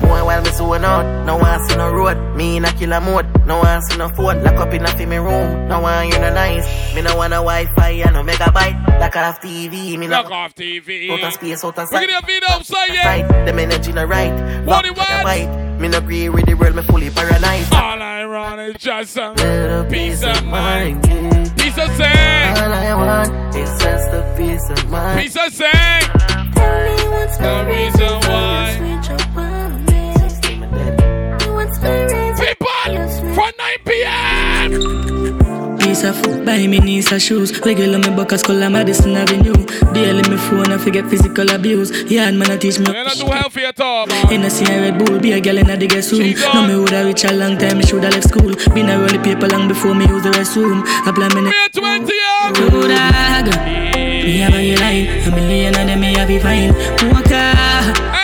Boy, 0.00 0.24
while 0.24 0.42
me 0.42 0.50
zone 0.50 0.84
out, 0.84 1.24
no 1.24 1.36
one 1.36 1.68
see 1.68 1.76
no 1.76 1.90
road. 1.90 2.36
Me 2.36 2.58
in 2.58 2.64
a 2.64 2.72
killer 2.72 3.00
mode, 3.00 3.26
no 3.46 3.58
one 3.58 3.82
see 3.82 3.96
no 3.96 4.08
phone. 4.10 4.42
Lock 4.42 4.56
up 4.56 4.72
in 4.72 4.84
a 4.84 5.06
me 5.06 5.16
room, 5.16 5.68
no 5.68 5.80
one 5.80 6.08
you 6.08 6.18
no 6.18 6.32
nice. 6.32 6.94
Me 6.94 7.02
no 7.02 7.16
want 7.16 7.32
a 7.32 7.36
Wi-Fi 7.36 7.90
and 7.90 8.14
no 8.14 8.22
megabyte. 8.22 9.00
Lock 9.00 9.16
off 9.16 9.40
TV, 9.40 9.98
me 9.98 10.06
no. 10.06 10.22
Lock 10.22 10.30
off 10.30 10.54
TV. 10.54 11.10
Out 11.10 11.24
of 11.24 11.32
space, 11.32 11.64
out 11.64 11.78
of 11.78 11.88
sight. 11.88 12.02
Look 12.02 12.10
at 12.10 12.20
the 12.20 12.26
video 12.26 12.48
outside, 12.50 12.92
yeah. 12.92 13.44
Them 13.44 13.58
energy 13.58 13.92
no 13.92 14.04
right. 14.04 14.64
What 14.64 14.84
it 14.84 14.96
was? 14.96 15.80
Me 15.80 15.88
no 15.88 15.98
agree 15.98 16.28
with 16.28 16.46
the 16.46 16.54
world, 16.54 16.74
me 16.74 16.82
fully 16.82 17.10
paranoid. 17.10 17.66
All 17.72 18.00
I 18.00 18.24
want 18.26 18.60
is 18.60 18.76
just 18.76 19.16
a 19.18 19.30
little 19.32 19.84
piece, 19.84 20.20
piece 20.20 20.38
of 20.38 20.44
mind. 20.46 21.06
mind. 21.06 21.58
Piece 21.58 21.78
of 21.78 21.96
sand. 21.96 22.58
All 22.58 22.72
I 22.72 22.94
want 22.94 23.56
is 23.56 23.82
just 23.82 24.08
a 24.08 24.34
piece 24.38 24.70
of 24.70 24.90
mind. 24.90 25.20
Piece 25.20 25.36
of 25.36 25.52
sand. 25.52 26.04
Tell 26.54 26.84
me 26.84 27.08
what's 27.10 27.36
the 27.36 27.64
reason 27.68 28.25
of 36.06 36.16
food, 36.22 36.44
buy 36.44 36.66
me 36.66 36.78
knees 36.78 37.10
and 37.12 37.20
shoes. 37.20 37.58
Regular 37.60 37.98
me 37.98 38.10
buckets, 38.14 38.42
color 38.42 38.70
Madison 38.70 39.16
Avenue. 39.16 39.54
Daily 39.92 40.22
me 40.28 40.36
phone, 40.36 40.72
I 40.72 40.78
forget 40.78 41.06
physical 41.06 41.50
abuse. 41.50 41.90
Yeah, 42.10 42.30
man, 42.30 42.50
I 42.50 42.56
teach 42.56 42.78
me. 42.78 42.86
You're 42.86 43.04
not 43.04 43.16
too 43.16 43.26
healthy 43.26 43.64
at 43.64 43.80
all, 43.80 44.06
man. 44.06 44.32
In 44.32 44.42
a 44.44 44.50
see 44.50 44.64
a 44.64 44.80
Red 44.80 44.98
Bull, 44.98 45.18
be 45.20 45.32
a 45.32 45.40
girl 45.40 45.58
in 45.58 45.70
a 45.70 45.76
the 45.76 45.86
guest 45.86 46.12
room. 46.12 46.34
No, 46.54 46.66
me 46.66 46.74
woulda 46.76 47.04
reach 47.04 47.24
a 47.24 47.32
long 47.32 47.58
time, 47.58 47.78
me 47.78 47.84
shoulda 47.84 48.10
left 48.10 48.28
school. 48.28 48.54
Been 48.74 48.88
a 48.88 48.98
roll 48.98 49.18
paper 49.22 49.48
long 49.48 49.68
before 49.68 49.94
me 49.94 50.06
use 50.06 50.22
the 50.22 50.30
restroom. 50.30 50.82
Apply 51.06 51.28
me. 51.34 51.42
Me 51.42 51.68
20 51.72 52.12
Good 52.54 52.88
dog. 52.88 53.46
Me 53.96 54.38
have 54.38 54.54
a 54.54 54.76
line, 54.76 55.06
a 55.26 55.30
million 55.36 55.74
of 55.74 55.86
them 55.86 56.00
me 56.00 56.14
have 56.14 56.28
be 56.28 56.38
fine. 56.38 56.72
Walker. 57.12 57.52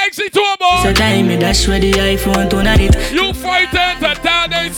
Exit 0.06 0.32
to 0.32 0.40
a 0.40 0.56
boy. 0.58 0.82
So 0.82 0.92
time 0.92 1.28
me 1.28 1.38
dash 1.38 1.68
where 1.68 1.80
the 1.80 1.92
iPhone 1.92 2.50
tonight. 2.50 2.94
You 3.12 3.32
fight 3.32 3.70
them 3.72 3.98
to 4.00 4.00
tell 4.00 4.00
them 4.00 4.01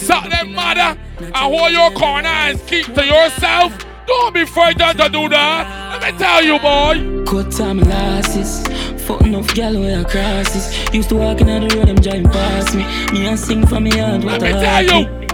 suck 0.05 0.29
them 0.29 0.53
mother 0.53 0.99
and 1.19 1.35
hold 1.35 1.73
your 1.73 1.91
corner 1.93 2.29
and 2.29 2.61
keep 2.67 2.87
to 2.95 3.05
yourself. 3.05 3.73
Don't 4.07 4.35
be 4.35 4.45
frightened 4.45 4.99
to 4.99 5.09
do 5.09 5.29
that. 5.31 6.01
Let 6.01 6.13
me 6.13 6.19
tell 6.19 6.45
you, 6.45 6.59
boy. 6.59 7.25
Cut 7.25 7.51
time 7.51 7.81
losses. 7.81 8.63
Fuck 9.07 9.23
enough 9.23 9.55
gal 9.55 9.75
where 9.81 10.01
I 10.01 10.05
crosses. 10.05 10.93
Used 10.93 11.09
to 11.09 11.17
walk 11.17 11.41
in 11.41 11.47
the 11.47 11.75
road, 11.75 11.89
them 11.89 11.97
driving 11.97 12.25
past 12.25 12.75
me. 12.75 12.85
Me 13.13 13.27
and 13.27 13.39
sing 13.39 13.67
for 13.67 13.81
me 13.81 13.91
heart. 13.97 14.25
Let 14.25 14.43
me 14.43 14.53
tell 14.53 14.85
you. 14.85 15.25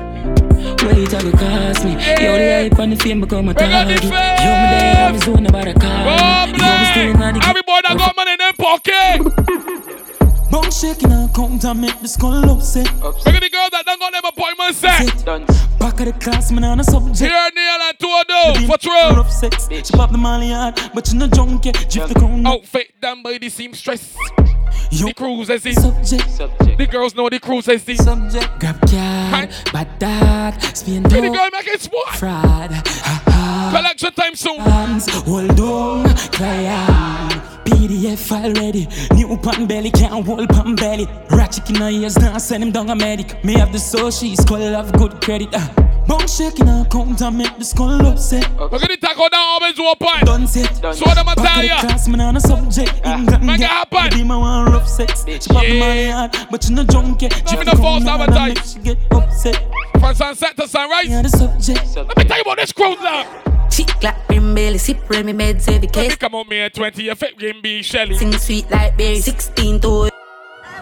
Wait, 0.87 1.13
I 1.15 1.23
go 1.23 1.33
cost 1.33 1.85
me. 1.85 1.93
Yo, 2.23 2.39
the 2.39 2.69
hype 2.69 2.79
and 2.79 2.93
the 2.93 2.97
fame 2.97 3.21
become 3.21 3.49
a 3.49 3.55
target. 3.55 4.03
Yo, 4.03 4.09
me 4.09 4.11
there, 4.11 5.09
I'm 5.09 5.19
zone 5.19 5.47
about 5.47 5.67
a 5.67 5.75
car. 5.75 6.05
God 6.05 6.55
bless. 6.55 6.97
Every 7.49 7.63
boy 7.63 7.81
that 7.83 7.97
got 7.99 8.15
money 8.17 8.33
in 8.33 8.39
their 8.39 8.53
pocket. 8.53 10.00
Bone 10.51 10.71
shaking 10.71 11.13
and 11.13 11.33
count 11.33 11.65
and 11.65 11.81
make 11.81 12.01
the 12.01 12.09
skull 12.09 12.51
upset. 12.51 12.87
Look 13.03 13.27
at 13.27 13.41
the 13.41 13.51
girl 13.51 13.69
that 13.71 13.85
don't 13.87 14.01
got 14.01 14.13
them 14.13 14.25
appointment 14.25 14.75
set. 14.75 15.25
Back 15.79 16.01
of 16.01 16.07
the 16.07 16.13
class, 16.21 16.51
man, 16.51 16.65
on 16.65 16.81
a 16.81 16.85
subject. 16.85 17.21
Here, 17.21 17.51
Neil 17.55 17.79
and 17.83 17.99
Tuado. 17.99 18.67
For 18.67 18.79
true. 18.79 19.17
Rough 19.17 19.31
sex. 19.31 19.69
She 19.71 19.93
pop 19.97 20.11
the 20.11 20.19
molly 20.19 20.51
hard, 20.51 20.79
but 20.93 21.13
you 21.13 21.19
no 21.19 21.29
drunk 21.29 21.67
yet. 21.67 21.75
Drift 21.89 22.09
the 22.09 22.15
crown. 22.15 22.45
Outfit 22.47 23.01
done 23.01 23.23
by 23.23 23.39
the 23.39 23.49
seamstress. 23.49 24.17
Yo. 24.91 25.07
The 25.07 25.15
cruise 25.15 25.51
is 25.51 25.63
the 25.63 25.73
subject. 25.73 26.31
subject. 26.31 26.79
The 26.79 26.87
girls 26.87 27.15
know 27.15 27.29
the 27.29 27.39
cruise 27.39 27.69
is 27.69 27.85
the 27.85 27.95
subject. 27.95 28.49
Grab 28.59 28.81
car, 28.91 29.49
bad 29.73 29.99
dad, 30.01 30.77
spin 30.77 31.05
down. 31.05 31.23
The 31.23 31.31
girl 31.31 31.49
make 31.53 31.69
it 31.69 31.81
sport. 31.81 32.09
Fraud. 32.09 33.30
Collection 33.75 34.13
time 34.13 34.35
soon. 34.35 34.59
Hands, 34.61 35.09
hold 35.09 35.61
on, 35.61 36.17
cry 36.33 36.67
on. 36.67 37.31
PDF 37.65 38.19
file 38.19 38.53
ready. 38.55 38.89
New 39.15 39.37
pan 39.39 39.67
belly, 39.67 39.91
can't 39.91 40.27
hold 40.27 40.49
pan 40.49 40.75
belly. 40.75 41.07
Ratchet 41.31 41.69
in 41.71 41.77
her 41.77 41.91
ears, 41.91 42.19
now 42.19 42.39
send 42.39 42.63
him 42.63 42.73
down 42.73 42.91
a 42.91 42.97
medic. 42.97 43.43
Me 43.45 43.55
have 43.55 43.73
the 43.73 43.79
soul, 43.79 44.11
she's 44.11 44.45
called 44.45 44.63
have 44.63 44.93
good 44.93 45.21
credit. 45.21 45.49
Uh. 45.53 45.91
Bone 46.11 46.27
shaking 46.27 46.67
her 46.67 46.85
count 46.91 47.21
and 47.23 47.39
make 47.39 47.57
the 47.57 47.65
skull 47.65 48.05
upset. 48.05 48.43
Look 48.59 48.83
at 48.83 48.89
the 48.89 48.97
tackle 48.97 49.29
down, 49.29 49.63
always 49.63 49.77
point. 49.77 50.27
Done 50.27 50.47
set. 50.49 50.75
So 50.97 51.07
what 51.07 51.17
am 51.17 51.29
I 51.29 51.35
tell 51.37 51.65
ya? 51.65 51.81
class, 51.81 52.09
man, 52.09 52.21
on 52.21 52.37
a 52.37 52.41
subject. 52.41 53.07
England 53.07 53.47
Make 53.47 53.61
it 53.61 53.69
happen. 53.69 54.11
Be 54.19 54.25
my 54.25 54.37
one 54.37 54.73
rough 54.73 54.89
sex. 54.89 55.25
She 55.25 55.39
pop 55.39 55.63
the 55.63 55.79
money 55.79 56.09
hard, 56.11 56.37
but 56.51 56.69
you 56.69 56.75
no 56.75 56.83
yet. 57.21 57.43
Give 57.47 57.61
me 57.61 57.65
the 57.65 57.77
false 57.77 58.05
advertise. 58.05 58.73
She 58.73 58.81
get 58.81 58.99
upset. 59.13 59.70
From 60.01 60.15
sunset 60.15 60.57
to 60.57 60.67
sunrise. 60.67 61.09
Yeah, 61.09 61.23
the 61.23 61.29
subject. 61.29 61.97
Let 61.97 62.17
me 62.17 62.25
tell 62.25 62.37
you 62.39 62.43
about 62.43 62.57
this 62.57 62.73
cruise 62.73 62.99
now. 63.01 63.69
Chick 63.71 63.87
clap, 63.87 64.27
brim 64.27 64.55
belly, 64.55 64.79
sip 64.79 64.99
Remy 65.09 65.33
meds 65.33 65.69
every 65.69 65.89
case. 65.89 66.17
Come 66.17 66.35
on, 66.35 66.49
me 66.49 66.69
20, 66.69 67.03
you 67.05 67.15
fit 67.15 67.39
game 67.39 67.61
B 67.63 67.83
Shelly. 67.83 68.17
Sing 68.17 68.33
sweet 68.33 68.69
like 68.71 68.97
berry, 68.97 69.21
16 69.21 69.81
to 69.81 70.05
Hey 70.05 70.11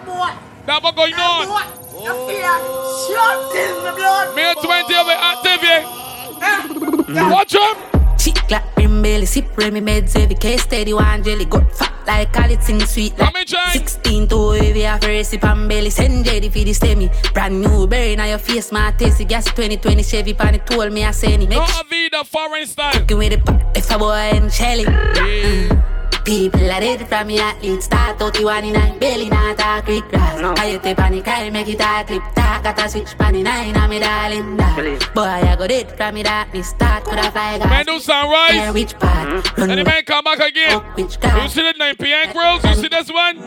boy. 0.06 0.30
Now 0.66 0.80
what 0.80 0.96
going 0.96 1.14
on? 1.14 1.46
Boy. 1.48 1.62
You 1.98 2.12
feel 2.14 2.40
that 2.40 2.62
shot 3.08 3.54
in 3.54 3.74
the 3.84 3.92
blood. 3.96 4.36
Me 4.36 4.54
20 4.54 4.94
of 4.94 5.08
it 5.08 5.18
active, 5.20 5.62
yeah. 5.62 7.30
Watch 7.30 7.54
him. 7.54 8.07
Chick 8.18 8.34
clap, 8.48 8.74
brim 8.74 9.02
belly, 9.02 9.26
sip 9.26 9.56
Remy 9.56 9.80
meds 9.80 10.16
every 10.16 10.34
case. 10.34 10.62
Steady 10.62 10.92
one 10.92 11.22
jelly, 11.22 11.44
got 11.44 11.70
fat 11.72 11.98
like 12.08 12.34
all 12.40 12.50
it 12.50 12.62
sing 12.62 12.80
sweet 12.80 13.16
like 13.18 13.46
16 13.46 14.28
to 14.28 14.50
heavy 14.52 14.82
a 14.84 14.98
first 14.98 15.30
sip 15.30 15.44
and 15.44 15.68
belly 15.68 15.90
send 15.90 16.24
Jady 16.24 16.50
for 16.50 16.64
the 16.64 16.72
semi 16.72 17.10
brand 17.34 17.60
new 17.60 17.86
berry 17.86 18.16
now 18.16 18.24
your 18.24 18.38
face 18.38 18.72
my 18.72 18.90
tasty 18.92 19.26
gas 19.26 19.44
2020 19.44 20.02
Chevy 20.02 20.32
pan 20.32 20.54
it 20.54 20.66
told 20.66 20.90
me 20.90 21.04
I 21.04 21.10
say 21.10 21.34
any 21.34 21.46
make 21.46 21.58
no 21.58 21.66
the 21.66 22.24
foreign 22.24 22.66
style 22.66 22.92
Fucking 22.94 23.18
with 23.18 23.44
the 23.44 23.72
if 23.76 23.90
a 23.90 23.98
boy 23.98 24.12
and 24.12 24.50
Shelly 24.50 24.84
yeah. 24.84 25.12
mm. 25.14 25.97
People 26.24 26.70
are 26.70 26.80
ready 26.80 27.04
from 27.04 27.26
me 27.26 27.38
athlete 27.38 27.82
Start 27.82 28.20
out 28.20 28.34
the 28.34 28.44
one 28.44 28.64
in 28.64 28.74
nine 28.74 28.98
Belly 28.98 29.28
not 29.28 29.58
a 29.58 29.82
quick 29.82 30.08
grass 30.08 30.40
no. 30.40 30.54
I 30.56 30.76
take 30.76 30.96
panic 30.96 31.26
I 31.26 31.50
make 31.50 31.68
it 31.68 31.80
a 31.80 32.04
clip. 32.04 32.22
Talk 32.34 32.62
got 32.62 32.78
a 32.78 32.88
switch 32.88 33.16
pan 33.16 33.42
nine 33.42 33.76
I'm 33.76 33.90
me 33.90 33.98
darling. 33.98 34.56
Da. 34.56 34.74
Boy 35.14 35.22
I 35.22 35.56
go 35.56 35.66
dead 35.66 35.96
from 35.96 36.14
me 36.14 36.22
darkness 36.22 36.68
Start 36.68 37.04
with 37.06 37.18
a 37.18 37.30
fly 37.30 37.58
gas 37.58 37.68
Man 37.68 37.86
do 37.86 37.98
sunrise 37.98 38.54
yeah, 38.54 38.70
which 38.72 38.98
part. 38.98 39.28
Mm-hmm. 39.28 39.62
And 39.70 39.78
the 39.80 39.84
man 39.84 40.04
come 40.04 40.24
back 40.24 40.40
again. 40.40 40.76
Up 40.76 40.96
which 40.96 41.20
car. 41.20 41.42
You 41.42 41.48
see 41.48 41.62
the 41.62 41.72
9 41.78 41.96
p.m. 41.96 42.32
girls 42.32 42.64
You 42.64 42.74
see 42.74 42.88
this 42.88 43.10
one? 43.10 43.38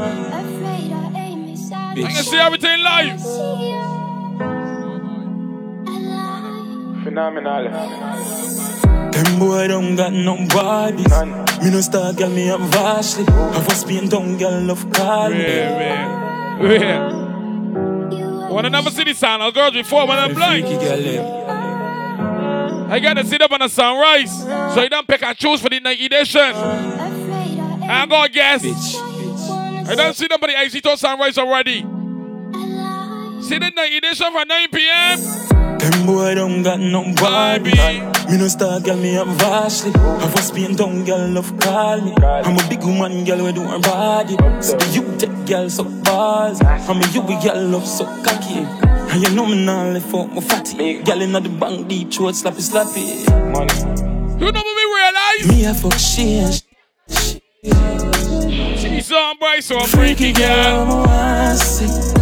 I 1.94 1.96
can 1.96 2.24
see 2.24 2.38
everything 2.38 2.80
live 2.80 3.22
Phenomenal. 7.04 9.01
Them 9.22 9.38
boy 9.38 9.68
don't 9.68 9.96
got 9.96 10.14
no 10.14 10.36
bodies. 10.48 11.06
Me 11.62 11.70
no 11.70 11.82
star 11.82 12.12
girl, 12.14 12.30
me 12.30 12.48
have 12.48 12.62
vastly. 12.72 13.26
Have 13.26 13.68
a 13.68 13.76
Spain 13.76 14.10
down 14.10 14.36
girl 14.38 14.62
love 14.62 14.84
me. 14.86 14.92
Yeah, 14.92 16.60
yeah. 16.60 16.68
Yeah. 16.68 18.50
Wanna 18.50 18.72
never 18.72 18.90
see 18.90 19.04
this 19.04 19.20
sound? 19.20 19.44
Our 19.44 19.52
girls 19.52 19.74
before 19.74 20.08
when 20.08 20.18
I'm 20.18 20.34
blind. 20.34 20.66
Eh. 20.66 21.22
I 22.90 23.00
gotta 23.00 23.24
sit 23.24 23.44
up 23.44 23.52
on 23.52 23.60
the 23.60 23.68
sunrise. 23.68 24.40
So 24.74 24.82
you 24.82 24.90
don't 24.90 25.08
pick 25.08 25.22
and 25.22 25.38
choose 25.38 25.62
for 25.62 25.70
the 25.70 25.80
night 25.80 26.02
edition. 26.02 26.42
I'm 26.42 28.10
gonna 28.10 28.28
guess. 28.28 28.66
I 28.66 29.94
don't 29.96 30.16
see 30.16 30.28
nobody 30.32 30.56
actually 30.56 30.82
to 30.82 30.98
sunrise 30.98 31.38
already. 31.38 31.82
See 33.44 33.60
the 33.60 33.72
night 33.76 33.94
edition 33.94 34.32
for 34.32 34.46
9 34.46 34.68
p.m. 34.70 35.20
Them 35.82 36.06
boy 36.06 36.36
don't 36.36 36.62
got 36.62 36.80
no 36.80 37.02
body. 37.16 37.72
Me 38.30 38.38
no 38.38 38.48
star 38.48 38.80
girl, 38.82 38.98
me 38.98 39.14
have 39.14 39.28
vastly. 39.30 39.92
Have 39.92 40.36
a 40.36 40.42
Spain 40.42 40.76
down 40.76 41.04
girl 41.06 41.28
love 41.30 41.60
call 41.60 42.00
me. 42.02 42.14
I'm 42.22 42.56
a 42.56 42.70
big 42.70 42.84
woman 42.84 43.26
girl, 43.26 43.44
we 43.44 43.52
do 43.52 43.64
her 43.64 43.80
body. 43.80 44.38
So 44.62 44.78
the 44.78 44.86
you 44.94 45.18
take 45.18 45.48
girl 45.48 45.68
so 45.72 45.84
balls. 45.84 46.62
I'm 46.62 47.02
a 47.02 47.08
you 47.08 47.24
girl 47.24 47.66
love 47.66 47.88
so 47.88 48.06
cocky. 48.24 48.60
And 49.12 49.24
you 49.24 49.34
know 49.36 49.48
me 49.48 49.66
now 49.66 49.90
left 49.90 50.06
for 50.06 50.28
my 50.28 50.42
fatty. 50.42 51.02
Girl 51.02 51.20
inna 51.20 51.42
the 51.42 51.50
bank, 51.50 51.88
deep 51.88 52.14
throat 52.14 52.36
slappy 52.36 52.62
slappy. 52.62 53.26
You 54.40 54.52
know 54.52 54.64
me 54.64 54.84
realize? 54.96 55.48
Me 55.48 55.66
a 55.66 55.74
fuck 55.74 55.98
shit. 55.98 56.62
She's 58.78 59.12
on 59.12 59.38
bright, 59.40 59.64
so 59.64 59.78
I'm 59.78 59.88
Freaky 59.88 60.32
freaky 60.32 60.34
girl, 60.34 61.06
girl. 61.06 62.21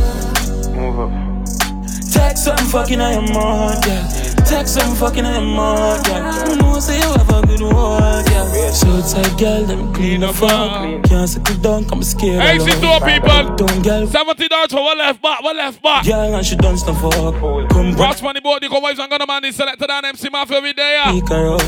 Text 2.20 2.44
something 2.46 2.68
fucking 2.68 3.02
on 3.02 3.14
your 3.14 3.34
mouth, 3.34 3.88
yeah. 3.88 4.08
Text 4.46 4.74
something 4.76 4.96
fucking 4.96 5.26
on 5.26 5.34
your 5.34 5.56
mouth, 5.56 6.08
yeah. 6.08 6.50
You 6.50 6.56
know, 6.58 6.80
say 6.80 6.98
you 6.98 7.10
have 7.18 7.30
a 7.30 7.48
good 7.48 7.62
word, 7.62 8.26
yeah. 8.30 8.72
So 8.72 9.02
tight, 9.02 9.40
girl, 9.40 9.62
let 9.64 9.78
me 9.78 9.94
clean 9.94 10.24
up 10.24 10.42
up. 10.44 11.04
Can't 11.06 11.30
sit 11.30 11.50
it 11.50 11.62
down, 11.62 11.86
I'm 11.92 12.04
scared. 12.04 12.42
Hey, 12.42 12.60
see 12.60 12.72
two 12.80 13.00
people. 13.06 13.56
Don't 13.56 13.82
girl. 13.84 14.06
Seventy 14.08 14.48
dollars 14.48 14.72
for 14.72 14.84
one 14.84 14.98
left 14.98 15.22
back, 15.22 15.42
one 15.44 15.58
left 15.58 15.82
back. 15.82 16.06
Girl, 16.06 16.36
and 16.36 16.46
she 16.46 16.56
done 16.56 16.78
stuff 16.78 17.02
fuck. 17.02 17.40
Come 17.70 17.92
back, 17.92 18.00
Ross 18.00 18.22
money 18.22 18.42
board, 18.42 18.62
the 18.64 18.68
co-wives 18.70 19.00
and 19.00 19.10
gonna 19.10 19.26
man 19.26 19.46
is 19.46 19.56
selected 19.56 19.90
on 19.90 20.06
MC 20.06 20.30
Mafia 20.30 20.58
every 20.58 20.74
day. 20.74 21.00
yeah. 21.04 21.12
pick 21.12 21.30
her 21.30 21.56
up. 21.56 21.62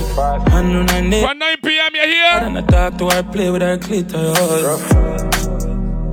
And 0.51 0.75
on 0.77 0.87
her 0.89 1.01
neck. 1.01 1.27
From 1.27 1.39
9 1.39 1.57
p.m. 1.63 1.91
you're 1.95 2.07
here? 2.07 2.39
And 2.41 2.57
I 2.57 2.61
talk 2.61 2.97
to 2.99 3.09
her, 3.09 3.23
play 3.23 3.49
with 3.49 3.61
her 3.61 3.77
clitoris. 3.77 5.10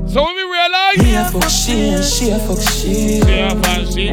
So 0.09 0.25
when 0.25 0.35
we 0.37 0.42
realize, 0.42 0.99
Me 0.99 1.14
a 1.16 1.25
fuck 1.31 1.49
she 1.51 1.88
and 1.90 2.05
she 2.05 2.31
a 2.31 2.38
fuck 2.38 2.61
she. 2.61 3.18
yeah, 3.18 3.53
eh. 3.53 3.62
fancy. 3.62 4.09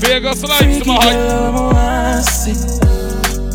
Vegas 0.00 0.42
lights 0.42 0.58
Freaky 0.64 0.80
to 0.80 0.86
my 0.88 0.94
heart. 0.94 1.12
girl, 1.14 1.40
I 1.40 1.50
wanna 1.50 2.22
see. 2.22 2.52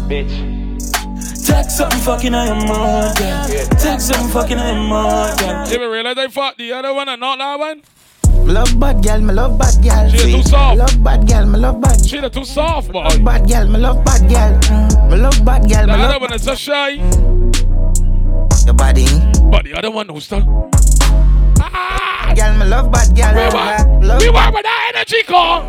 Bitch. 0.09 1.45
Text 1.45 1.77
something 1.77 1.99
fucking 1.99 2.33
on 2.33 2.47
your 2.47 2.55
mouth, 2.67 3.19
yeah. 3.19 3.45
Text 3.79 4.07
something 4.07 4.29
fucking 4.29 4.57
on 4.57 4.75
your 4.75 4.83
mouth, 4.89 5.41
yeah. 5.41 5.67
You 5.69 5.91
realize 5.91 6.17
I 6.17 6.27
fought 6.27 6.57
the 6.57 6.71
other 6.73 6.93
one 6.93 7.07
and 7.09 7.19
not 7.19 7.37
that 7.37 7.59
one? 7.59 7.81
Me 8.45 8.53
love 8.53 8.79
bad 8.79 9.03
girl, 9.03 9.19
me 9.21 9.33
love 9.33 9.57
bad 9.59 9.75
girl. 9.83 10.09
She 10.09 10.31
too 10.31 10.43
soft. 10.43 10.75
Me 10.75 10.79
love 10.81 11.03
bad 11.03 11.27
girl, 11.27 11.45
me 11.45 11.59
love 11.59 11.81
bad. 11.81 12.03
She 12.05 12.19
the 12.19 12.29
too 12.29 12.45
soft, 12.45 12.91
boy. 12.91 13.03
Love 13.03 13.23
bad 13.23 13.47
girl, 13.47 13.67
me 13.67 13.77
love 13.79 14.03
bad 14.03 14.27
girl. 14.29 15.09
Me 15.09 15.17
love 15.17 15.45
bad 15.45 15.69
girl, 15.69 15.85
The 15.85 15.87
me 15.87 15.93
other 15.93 16.13
love 16.13 16.21
one 16.21 16.33
is 16.33 16.43
so 16.43 16.55
shy, 16.55 16.89
your 18.65 18.73
body. 18.73 19.05
but 19.51 19.65
the 19.65 19.73
other 19.77 19.91
one 19.91 20.07
no 20.07 20.19
still. 21.59 22.35
Girl, 22.35 22.57
me 22.57 22.65
love 22.65 22.91
bad 22.91 23.15
girl. 23.15 23.33
We 23.33 23.41
love, 23.41 24.01
were, 24.01 24.07
love 24.07 24.21
we 24.21 24.29
were 24.29 24.51
with 24.53 24.63
that 24.63 24.91
energy 24.95 25.23
call. 25.23 25.63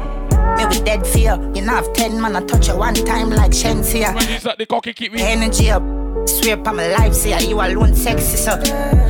Me 0.57 0.67
with 0.67 0.85
dead 0.85 1.07
fear. 1.07 1.35
You 1.55 1.63
know 1.63 1.75
have 1.75 1.93
ten 1.93 2.21
man 2.21 2.37
I 2.37 2.45
touch 2.45 2.69
you 2.69 2.77
one 2.77 2.95
time 2.95 3.31
like 3.31 3.53
Shensia. 3.53 4.15
When 4.15 4.27
he's 4.27 4.47
at 4.47 4.59
the 4.59 4.67
cocky 4.67 4.93
keep 4.93 5.13
me. 5.13 5.23
Energy 5.23 5.71
up. 5.71 5.83
Swear 6.29 6.55
upon 6.55 6.77
my 6.77 6.89
life, 6.89 7.15
say 7.15 7.47
you 7.47 7.61
alone 7.61 7.95
sexy 7.95 8.37
so. 8.37 8.61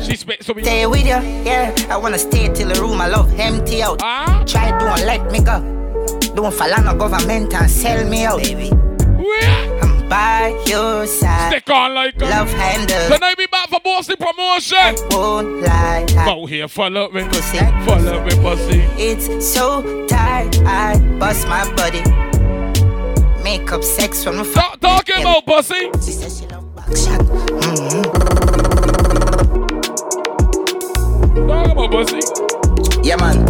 She 0.03 0.17
spit 0.17 0.45
so 0.45 0.53
we. 0.53 0.63
Stay 0.63 0.87
with 0.87 1.03
you, 1.03 1.21
yeah. 1.45 1.75
I 1.91 1.97
wanna 1.97 2.19
stay 2.19 2.49
till 2.53 2.69
the 2.69 2.81
room 2.81 3.01
I 3.01 3.09
love 3.09 3.39
empty 3.39 3.83
out. 3.83 4.01
Ah? 4.03 4.45
Try 4.47 4.71
don't 4.79 5.05
let 5.05 5.31
me 5.31 5.41
go. 5.41 5.61
Don't 6.35 6.55
fall 6.55 6.73
on 6.73 6.85
no 6.85 6.95
government 6.97 7.53
and 7.53 7.71
sell 7.71 8.09
me 8.09 8.25
out, 8.25 8.43
baby. 8.43 8.71
I'm 8.73 9.70
by 10.11 10.61
your 10.67 11.07
side. 11.07 11.53
Stick 11.53 11.71
on 11.71 11.95
like 11.95 12.21
a 12.21 12.25
Love 12.25 12.53
handles. 12.53 13.09
Tonight 13.09 13.37
we 13.39 13.47
back 13.47 13.69
for 13.69 13.79
bossy 13.83 14.17
promotion. 14.17 14.97
Won't 15.13 15.63
lie. 15.63 16.05
Out 16.17 16.47
here, 16.47 16.67
follow 16.67 17.09
me, 17.11 17.23
pussy. 17.29 17.59
Follow 17.87 18.23
me, 18.25 18.31
pussy. 18.43 18.81
It's 18.99 19.27
so 19.55 20.07
tight, 20.09 20.59
I 20.67 20.99
bust 21.21 21.47
my 21.47 21.65
body. 21.75 22.03
Make 23.45 23.73
up 23.73 23.85
sex 23.85 24.25
from 24.25 24.39
the 24.39 24.45
Talk, 24.53 24.81
talking 24.81 25.21
about 25.21 25.47
pussy. 25.47 25.91
She 26.05 26.13
says 26.13 26.41
she 26.41 26.47
love 26.49 26.75
back 26.75 26.89
shot. 26.89 27.21
Mm-hmm. 27.21 28.03
Talk 31.47 31.71
about 31.71 31.91
pussy. 31.93 32.21
Yeah, 33.09 33.17
man. 33.17 33.47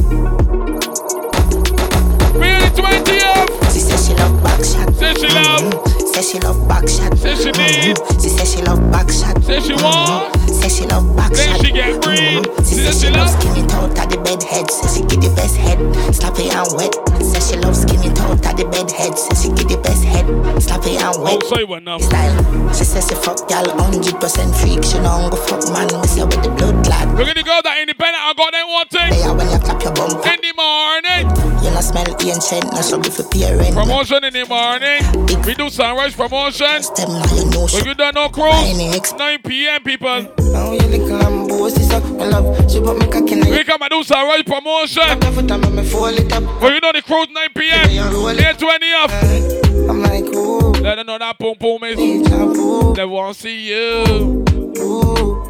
Really 2.34 2.70
20th. 2.76 3.72
She 3.72 3.80
says 3.80 4.06
she 4.06 4.14
love 4.14 4.42
back 4.44 4.62
shot. 4.62 4.94
Say 4.94 5.14
she 5.14 5.28
love. 5.28 5.99
Says 6.12 6.30
she 6.30 6.38
love 6.40 6.68
back 6.68 6.88
shot. 6.88 7.16
Say 7.16 7.34
she 7.36 7.50
mm-hmm. 7.50 7.94
need. 7.94 8.22
She 8.22 8.28
says 8.28 8.52
she 8.54 8.62
love 8.62 8.82
back 8.90 9.08
shot. 9.10 9.42
Say 9.42 9.60
she 9.60 9.72
mm-hmm. 9.74 9.84
want. 9.84 10.36
Says 10.50 10.76
she 10.76 10.84
love 10.86 11.06
back 11.16 11.34
shot. 11.34 11.60
she 11.64 11.70
get 11.72 11.94
mm-hmm. 11.94 12.02
free. 12.02 12.42
She 12.66 12.74
Say 12.74 12.84
says 12.90 13.00
she 13.00 13.06
she 13.06 13.12
love 13.14 13.30
skinny 13.30 13.62
out 13.72 13.94
of 13.94 14.08
the 14.10 14.18
bed 14.22 14.42
head. 14.42 14.70
Says 14.70 14.96
she 14.96 15.02
get 15.06 15.20
the 15.22 15.30
best 15.34 15.56
head. 15.56 15.78
Sloppy 16.14 16.50
and 16.50 16.66
wet. 16.74 16.92
Says 17.22 17.50
she 17.50 17.56
love 17.62 17.76
skinny 17.76 18.10
out 18.20 18.42
of 18.42 18.54
the 18.56 18.66
bed 18.68 18.90
head. 18.90 19.14
Says 19.16 19.42
she 19.42 19.48
get 19.54 19.68
the 19.68 19.78
best 19.78 20.04
head. 20.04 20.26
Sloppy 20.62 20.96
and 20.98 21.14
Oh, 21.16 21.22
wet. 21.22 21.42
say 21.46 21.64
what 21.64 21.82
now? 21.82 21.98
Style. 21.98 22.36
She 22.74 22.84
says 22.84 23.06
she 23.08 23.14
fuck 23.14 23.48
gal 23.48 23.64
100% 23.64 24.18
freak. 24.58 24.82
She 24.84 24.98
don't 24.98 25.30
go 25.30 25.36
fuck 25.36 25.62
man. 25.72 25.88
We 26.00 26.06
say 26.06 26.22
with 26.26 26.42
the 26.42 26.50
blood 26.50 26.84
clot. 26.84 27.06
Look 27.16 27.28
at 27.28 27.36
the 27.36 27.42
girl 27.42 27.62
that 27.62 27.78
independent. 27.80 28.18
I 28.22 28.34
got 28.34 28.50
that 28.52 28.66
one 28.66 28.88
thing. 28.90 29.10
Hey, 29.14 29.30
when 29.30 29.46
you 29.50 29.58
clap 29.58 29.82
your 29.82 29.94
bum. 29.94 30.10
In 30.26 30.38
the 30.42 30.52
morning. 30.58 31.24
You 31.62 31.70
not 31.70 31.84
smell 31.84 32.06
ancient. 32.08 32.72
No 32.72 32.80
struggle 32.80 33.10
for 33.12 33.24
parent. 33.28 33.74
Promotion 33.74 34.24
in 34.24 34.32
the 34.32 34.46
morning. 34.46 35.02
We 35.44 35.54
do 35.54 35.68
sunrise 36.00 36.16
promotion. 36.16 36.82
Them 36.96 37.10
you 37.36 37.50
know 37.50 37.66
When 37.72 37.84
you 37.84 37.94
done 37.94 38.32
cruise, 38.32 39.12
9 39.12 39.42
p.m. 39.42 39.82
people. 39.82 40.22
Now 40.52 40.72
you 40.72 40.78
little 40.78 41.22
and 41.22 41.48
bossy 41.48 41.82
so 41.82 41.96
I 41.96 42.26
love. 42.28 42.70
She 42.70 42.80
put 42.80 42.98
me 42.98 43.06
cock 43.06 43.30
in 43.30 43.40
We 43.50 43.64
come 43.64 43.82
and 43.82 43.90
do 43.90 44.02
sunrise 44.02 44.42
promotion. 44.44 45.02
Every 45.24 45.46
time 45.46 45.78
I 45.78 45.84
fold 45.84 46.18
it 46.18 46.32
up. 46.32 46.62
When 46.62 46.72
you 46.74 46.80
know 46.80 46.92
the 46.92 47.02
cruise 47.02 47.28
9 47.30 47.48
p.m. 47.54 47.88
Here 47.88 48.54
20 48.54 48.92
off. 48.94 49.12
I'm 49.90 50.02
like, 50.02 50.24
ooh. 50.24 50.72
Let 50.80 50.96
them 50.96 51.06
know 51.06 51.18
that 51.18 51.38
boom 51.38 51.54
boom 51.58 51.84
is. 51.84 52.96
They 52.96 53.04
won't 53.04 53.36
see 53.36 53.68
you. 53.68 54.44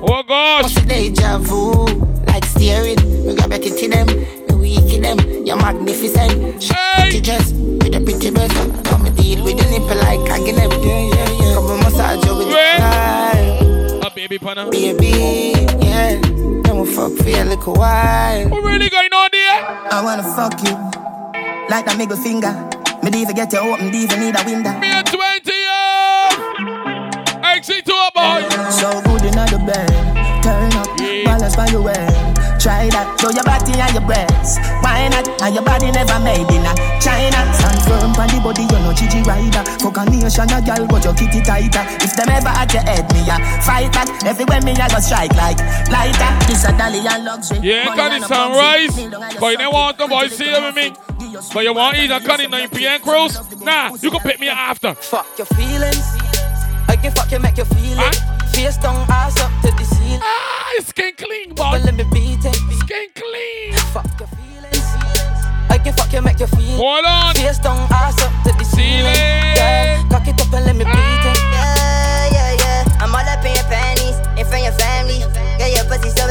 Oh 0.02 0.22
gosh. 0.26 0.74
Deja 0.86 1.38
vu, 1.38 1.84
like 2.26 2.44
steering. 2.44 2.98
We 3.26 3.34
got 3.34 3.48
better 3.48 3.70
to 3.70 3.88
them, 3.88 4.06
we 4.48 4.76
weak 4.76 4.94
in 4.94 5.02
them. 5.02 5.46
You're 5.46 5.56
magnificent. 5.56 6.62
Hey. 6.62 7.14
You 7.14 7.20
dress 7.20 7.52
with 7.52 7.94
a 7.94 8.00
pretty 8.00 8.30
breast. 8.30 8.99
Come 9.40 9.48
and 9.48 9.57
deal 9.57 9.57
with 9.57 9.57
the 9.57 9.64
nipple 9.70 9.96
like. 10.05 10.20
Yeah, 10.29 10.37
yeah, 10.37 11.31
yeah. 11.40 11.55
Come 11.55 11.70
and 11.70 11.81
massage 11.83 12.24
you 12.26 12.37
with 12.37 12.48
the 12.48 12.55
style. 12.76 14.07
A 14.07 14.11
baby 14.14 14.38
panna. 14.38 14.70
Baby, 14.70 15.53
yeah. 15.81 16.20
Then 16.20 16.79
we 16.79 16.87
fuck 16.92 17.12
for 17.12 17.29
a 17.29 17.44
little 17.44 17.74
while. 17.74 18.48
What 18.50 18.64
really 18.64 18.90
going 18.90 19.12
on 19.12 19.29
there? 19.33 19.64
I 19.90 20.03
wanna 20.05 20.22
fuck 20.22 20.61
you 20.62 20.76
like 21.70 21.90
a 21.90 21.96
middle 21.96 22.16
finger. 22.18 22.53
Me 23.03 23.22
even 23.22 23.35
get 23.35 23.53
you 23.53 23.61
open, 23.61 23.94
even 23.94 24.20
need 24.20 24.37
a 24.38 24.44
window. 24.44 24.79
Me 24.79 24.92
a 24.92 25.03
20 25.03 25.50
Exit 27.42 27.85
to 27.87 27.92
a 27.92 28.11
boy. 28.14 28.46
So 28.70 29.00
good 29.03 29.24
in 29.24 29.33
the 29.33 29.59
bed. 29.66 30.42
Turn 30.42 30.72
up, 30.74 30.98
balance 31.24 31.57
by 31.57 31.66
your 31.68 31.83
way. 31.83 32.29
Try 32.60 32.92
that, 32.92 33.16
show 33.16 33.32
your 33.32 33.40
body 33.48 33.72
and 33.72 33.92
your 33.96 34.04
breasts. 34.04 34.60
Why 34.84 35.08
not? 35.08 35.24
And 35.40 35.56
your 35.56 35.64
body 35.64 35.88
never 35.96 36.20
made 36.20 36.44
in 36.44 36.60
a 36.60 36.72
China. 37.00 37.40
Stand 37.56 37.80
firm 37.88 38.12
on 38.20 38.28
the 38.28 38.36
body, 38.44 38.68
you're 38.68 38.84
no 38.84 38.92
Gigi 38.92 39.24
rider. 39.24 39.64
Fuck 39.80 39.96
a 39.96 40.04
nation, 40.04 40.44
a 40.52 40.60
girl, 40.60 40.84
but 40.84 41.00
your 41.00 41.16
kitty 41.16 41.40
tighter. 41.40 41.80
If 42.04 42.20
them 42.20 42.28
ever 42.28 42.52
at 42.52 42.68
your 42.76 42.84
head, 42.84 43.08
me 43.16 43.24
a 43.24 43.40
fight 43.64 43.88
back. 43.96 44.12
Everywhere 44.28 44.60
me 44.60 44.76
a 44.76 44.84
go 44.92 45.00
strike 45.00 45.32
like 45.40 45.56
lighter. 45.88 46.30
This 46.44 46.68
a 46.68 46.76
dolly 46.76 47.00
and 47.00 47.24
luxury. 47.24 47.64
Yeah, 47.64 47.88
Money 47.88 47.96
can 47.96 48.12
it 48.12 48.24
a 48.24 48.28
sunrise? 48.28 48.94
But 49.40 49.56
you 49.56 49.58
don't 49.64 49.72
want 49.72 49.96
the 49.96 50.06
boys 50.06 50.36
see 50.36 50.52
with 50.52 50.76
me. 50.76 50.92
But 51.56 51.64
you 51.64 51.72
want 51.72 51.96
either 51.96 52.20
can 52.20 52.44
it 52.44 52.50
9 52.50 52.68
p.m. 52.76 53.00
cruise? 53.00 53.40
Nah, 53.64 53.96
you 54.04 54.10
can 54.12 54.20
pick 54.20 54.38
me 54.38 54.48
after. 54.52 54.92
Fuck 54.92 55.32
your 55.40 55.48
feelings. 55.56 56.04
I 56.88 56.96
can 57.00 57.12
fuck 57.12 57.32
you, 57.32 57.40
make 57.40 57.56
you 57.56 57.64
feel 57.64 57.96
it. 58.04 58.20
Face 58.52 58.76
down, 58.76 59.08
ass 59.08 59.40
up 59.40 59.48
to 59.62 59.72
the 59.72 59.99
ceiling. 60.10 60.22
Ah, 60.22 60.82
skin 60.82 61.12
clean, 61.16 61.48
boy. 61.54 61.70
But 61.72 61.84
let 61.84 61.94
me 61.94 62.04
beat 62.12 62.44
it. 62.44 62.54
Skin 62.54 63.08
clean. 63.14 63.72
Fuck 63.92 64.18
your 64.18 64.28
feelings. 64.28 64.86
I 65.70 65.78
can 65.82 65.92
fuck 65.94 66.12
you, 66.12 66.22
make 66.22 66.40
you 66.40 66.46
feel. 66.46 66.76
Hold 66.76 67.04
on. 67.04 67.34
Face 67.34 67.58
down, 67.58 67.88
ass 67.90 68.20
up 68.22 68.32
to 68.44 68.52
the 68.58 68.64
ceiling. 68.64 69.14
Yeah, 69.56 70.02
cock 70.10 70.26
it 70.26 70.40
up 70.40 70.52
and 70.52 70.64
let 70.66 70.76
me 70.76 70.84
beat 70.84 71.24
it. 71.30 71.38
Yeah, 71.52 71.79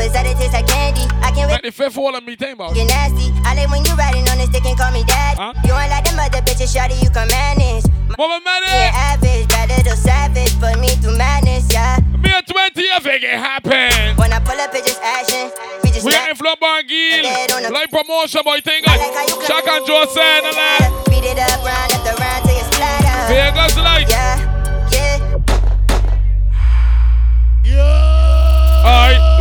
so 0.10 0.20
excited, 0.20 0.38
tastes 0.38 0.54
like 0.54 0.68
candy. 0.68 1.06
I 1.22 1.32
can't 1.32 1.48
wait. 1.48 1.62
Let 1.62 1.64
the 1.64 1.72
fifth 1.72 1.98
wall 1.98 2.16
and 2.16 2.26
me 2.26 2.36
boss. 2.36 2.76
You 2.76 2.86
nasty. 2.86 3.32
I 3.46 3.56
like 3.56 3.70
when 3.70 3.86
you 3.86 3.94
riding 3.94 4.28
on 4.30 4.38
this 4.38 4.50
dick 4.50 4.66
and 4.66 4.78
call 4.78 4.92
me 4.92 5.04
dad. 5.06 5.38
Huh? 5.38 5.54
You 5.66 5.74
ain't 5.74 5.92
like 5.92 6.06
them 6.06 6.20
other 6.20 6.42
bitches, 6.42 6.74
shawty, 6.74 6.98
you 7.02 7.10
can 7.10 7.28
manage. 7.28 7.86
Mama 8.18 8.42
manage. 8.44 8.70
Yeah, 8.70 9.14
average, 9.14 9.48
bad 9.48 9.70
little 9.70 9.96
savage, 9.96 10.60
put 10.60 10.80
me 10.80 10.90
through 10.98 11.18
madness, 11.18 11.72
yeah. 11.72 12.00
Me 12.20 12.30
a 12.34 12.42
20 12.42 12.82
if 12.82 13.06
it 13.06 13.22
can 13.22 13.38
happen. 13.40 14.18
When 14.18 14.34
I 14.34 14.40
pull 14.40 14.60
up, 14.60 14.74
it 14.74 14.86
just 14.86 15.02
action. 15.02 15.52
We 15.84 15.92
just 15.92 16.06
We 16.06 16.14
are 16.14 16.30
in 16.30 16.36
Flambangil. 16.36 17.72
Live 17.72 17.92
promotion, 17.92 18.42
boy. 18.44 18.60
Thank 18.62 18.86
God. 18.86 18.98
Shaka 19.46 19.72
and 19.72 19.86
Joe 19.86 20.06
said, 20.10 20.44
Beat 21.08 21.24
it 21.24 21.40
up, 21.40 21.64
round 21.64 21.92
after 21.94 22.16
round 22.18 22.44
till 22.46 22.58
you 22.58 22.66
splatter. 22.74 23.34
Vegas 23.34 23.78
lights. 23.78 24.12
Yeah, 24.12 24.36
yeah. 24.92 25.40
Alright, 28.80 29.39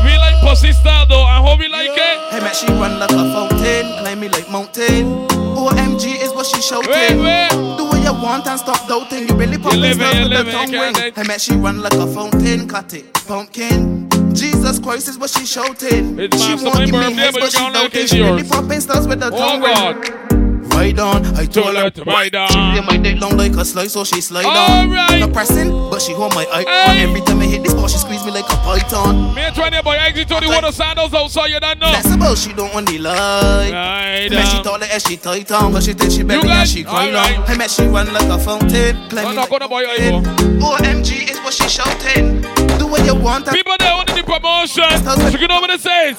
pussy 0.49 0.73
style 0.73 1.07
though. 1.07 1.23
I 1.23 1.37
hope 1.41 1.59
we 1.59 1.69
like 1.69 1.91
it. 1.93 2.17
Hey 2.33 2.41
man, 2.41 2.55
she 2.55 2.67
run 2.67 2.99
like 2.99 3.11
a 3.11 3.25
fountain, 3.35 3.85
climb 4.01 4.21
me 4.21 4.29
like 4.29 4.51
mountain. 4.51 5.29
OMG 5.59 6.23
is 6.23 6.33
what 6.33 6.47
she 6.47 6.61
shouting. 6.63 6.91
Wait, 6.91 7.17
wait. 7.17 7.51
Do 7.77 7.85
what 7.85 8.01
you 8.03 8.13
want 8.13 8.47
and 8.47 8.59
stop 8.59 8.89
doubting. 8.89 9.29
You 9.29 9.35
really 9.35 9.59
pop 9.59 9.73
stuff 9.73 9.89
with 9.89 10.33
the 10.33 10.51
tongue 10.51 10.73
ring. 10.73 10.95
Hey 11.15 11.23
man, 11.25 11.39
she 11.39 11.55
run 11.55 11.83
like 11.83 11.95
a 11.95 12.07
fountain, 12.07 12.69
cut 12.69 12.95
it, 12.95 13.13
pumpkin. 13.27 14.09
Jesus 14.35 14.79
Christ 14.79 15.09
is 15.09 15.19
what 15.19 15.31
she 15.31 15.45
shouting. 15.45 16.19
It's 16.19 16.41
she 16.43 16.55
won't 16.55 16.87
give 16.87 16.95
me 16.95 17.13
heads, 17.15 17.37
but 17.39 17.53
she 17.53 17.59
doubting. 17.59 18.07
She 18.07 18.23
really 18.23 18.45
popping 18.45 18.81
stars 18.81 19.07
with 19.07 19.21
the 19.21 19.31
Oh 19.33 19.39
tongue 19.39 19.61
God. 19.61 20.48
Ring. 20.81 20.97
Ride 20.97 20.99
on, 21.01 21.27
I 21.37 21.47
told 21.47 21.77
her 21.77 21.91
to 21.91 22.05
ride 22.05 22.35
on. 22.35 22.49
She 22.49 22.59
lay 22.59 22.81
my 22.87 22.97
dick 22.97 23.21
long 23.21 23.37
like 23.37 23.53
a 23.57 23.65
slice, 23.65 23.93
so 23.93 24.05
she 24.05 24.21
slide 24.21 24.45
All 24.47 24.57
on. 24.83 24.91
right. 24.91 25.19
Not 25.21 25.33
pressing, 25.33 25.71
but 25.91 26.01
she 26.01 26.13
hold 26.13 26.35
my 26.35 26.45
eye 26.53 26.65
on. 26.91 26.97
Every 26.99 27.21
time 27.23 27.41
I 27.41 27.47
hit 27.47 27.63
this 27.63 27.75
ball, 27.75 27.89
she 27.89 27.99
squeeze 27.99 28.25
me 28.25 28.31
like 28.33 28.45
a 28.47 28.57
python. 28.63 29.35
Me 29.35 29.43
and 29.43 29.55
20 29.55 29.83
boy 29.83 29.97
exit 29.99 30.29
to 30.29 30.41
the 30.41 30.49
water 30.49 30.73
sandals 30.73 31.13
outside, 31.15 31.49
you 31.49 31.61
don't 31.61 31.79
know. 31.79 31.91
That's 31.93 32.13
about 32.15 32.39
she 32.39 32.53
don't 32.53 32.73
want 32.73 32.89
the 32.89 32.99
light. 32.99 33.71
Right, 33.73 34.29
Man, 34.31 34.47
she 34.47 34.57
um, 34.59 34.65
talk 34.65 34.81
like 34.81 34.91
that, 34.91 35.03
she 35.03 35.17
tight 35.17 35.51
on, 35.53 35.73
but 35.73 35.83
she 35.83 35.93
think 35.93 36.13
she 36.13 36.23
better 36.23 36.43
got- 36.47 36.57
and 36.59 36.69
she 36.69 36.85
cry 36.85 37.07
all 37.07 37.13
long. 37.13 37.15
right. 37.15 37.49
Hey 37.49 37.57
man, 37.57 37.69
she 37.69 37.83
run 37.87 38.13
like 38.13 38.29
a 38.31 38.39
fountain. 38.39 38.97
Play 39.09 39.23
I'm 39.23 39.31
me 39.31 39.35
not 39.37 39.51
like 39.51 39.51
gonna 39.51 39.69
boy 39.69 39.81
you. 39.83 40.23
OMG 40.63 41.31
is 41.31 41.39
what 41.41 41.53
she 41.55 41.69
shouting. 41.69 42.41
Do 42.79 42.87
what 42.87 43.05
you 43.05 43.15
want. 43.15 43.47
People 43.49 43.75
there 43.79 43.93
on 43.95 44.07
the 44.07 44.23
promotion. 44.23 44.85
So 45.05 45.39
you 45.39 45.49
know 45.49 45.61
what 45.61 45.71
it 45.71 45.81
says. 45.81 46.17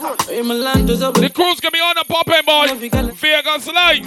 The 0.00 1.30
crews 1.34 1.60
can 1.60 1.70
be 1.72 1.78
on 1.78 1.94
the 1.96 2.04
popping 2.08 2.44
boy. 2.46 2.66
Vegas 3.14 3.66
lights. 3.68 4.06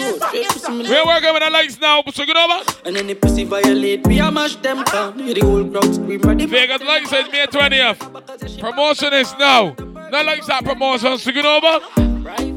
We're 0.67 1.05
working 1.05 1.33
with 1.33 1.43
the 1.43 1.49
lights 1.51 1.79
now. 1.79 2.03
So 2.11 2.23
know 2.23 2.47
what? 2.47 2.81
And 2.85 2.95
then 2.95 3.07
the 3.07 3.15
pussy 3.15 3.43
violate, 3.43 4.05
we 4.07 4.19
a 4.19 4.31
mash 4.31 4.55
them 4.57 4.83
down. 4.83 5.17
The 5.17 5.39
whole 5.41 5.69
crowd 5.69 5.93
scream? 5.93 6.21
Vegas 6.49 6.81
lights 6.81 7.09
says 7.09 7.31
May 7.31 7.45
20th. 7.45 8.59
Promotion 8.59 9.13
is 9.13 9.33
now. 9.37 9.75
Not 10.09 10.25
like 10.25 10.45
that 10.45 10.63
promotion. 10.63 11.17
So 11.17 11.31
you 11.31 11.43
know 11.43 11.59
what? 11.59 12.52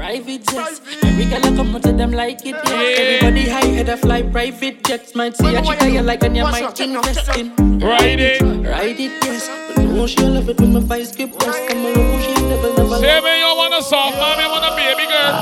Private 0.00 0.46
jets, 0.48 0.80
every 1.04 1.26
girl 1.26 1.44
I 1.44 1.54
come 1.54 1.74
out 1.76 1.82
to 1.82 1.92
them 1.92 2.12
like 2.12 2.40
it. 2.46 2.56
Yeah. 2.56 2.72
Everybody 2.72 3.50
high 3.50 3.66
head 3.66 3.90
a 3.90 3.98
fly 3.98 4.22
private 4.22 4.82
jets. 4.82 5.14
Might 5.14 5.36
see 5.36 5.54
a 5.54 5.60
chick 5.60 5.92
you 5.92 6.00
like 6.00 6.22
and 6.22 6.34
you 6.34 6.44
might 6.44 6.80
invest 6.80 7.36
in. 7.36 7.52
Ride 7.78 8.18
it, 8.18 8.40
ride 8.40 8.98
it, 8.98 9.12
yes. 9.22 9.46
But 9.76 9.84
no, 9.84 10.06
she 10.06 10.22
love 10.24 10.48
it 10.48 10.58
when 10.58 10.72
my 10.72 10.80
vice 10.80 11.14
grip 11.14 11.38
press. 11.38 11.54
Come 11.68 11.84
around, 11.84 12.22
she 12.22 12.32
never, 12.32 12.72
never. 12.80 12.96
Say 12.96 13.20
me 13.20 13.40
you 13.40 13.52
want 13.60 13.74
a 13.74 13.82
soft 13.82 14.16
man, 14.16 14.40
you 14.40 14.48
want 14.48 14.64
a 14.64 14.72
baby 14.74 15.04
girl. 15.04 15.36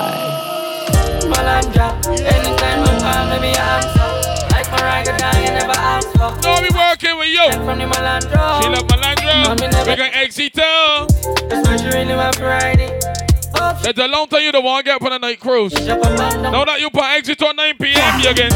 Malandra, 1.30 1.94
anytime 2.18 2.82
I 2.82 2.98
call, 2.98 3.38
me 3.38 3.54
answer. 3.54 4.10
Like 4.50 4.68
Mariah, 4.74 5.18
down, 5.18 5.38
you 5.38 5.52
never 5.54 5.78
ask 5.78 6.10
for. 6.18 6.34
No, 6.42 6.58
we 6.60 6.70
working 6.74 7.16
with 7.16 7.30
you. 7.30 7.46
From 7.62 7.78
the 7.78 7.86
Malandra. 7.86 8.60
She 8.60 8.68
love 8.68 8.88
Malandra. 8.90 9.86
We 9.86 9.94
can 9.94 10.12
exit 10.14 10.56
her. 10.56 11.06
That's 11.46 11.68
why 11.68 11.76
she 11.76 11.96
really 11.96 12.16
want 12.16 12.34
to 12.38 12.42
ride 12.42 12.80
it. 12.80 13.07
It's 13.84 13.98
a 13.98 14.06
long 14.06 14.26
time 14.28 14.42
you 14.42 14.52
don't 14.52 14.64
want 14.64 14.84
to 14.84 14.92
get 14.92 15.00
for 15.00 15.10
the 15.10 15.18
night 15.18 15.40
cruise. 15.40 15.72
Now 15.74 16.64
that 16.64 16.80
you 16.80 16.90
put 16.90 17.04
exit 17.04 17.42
on 17.42 17.56
9 17.56 17.76
p.m. 17.78 18.20
you 18.20 18.30
again. 18.30 18.52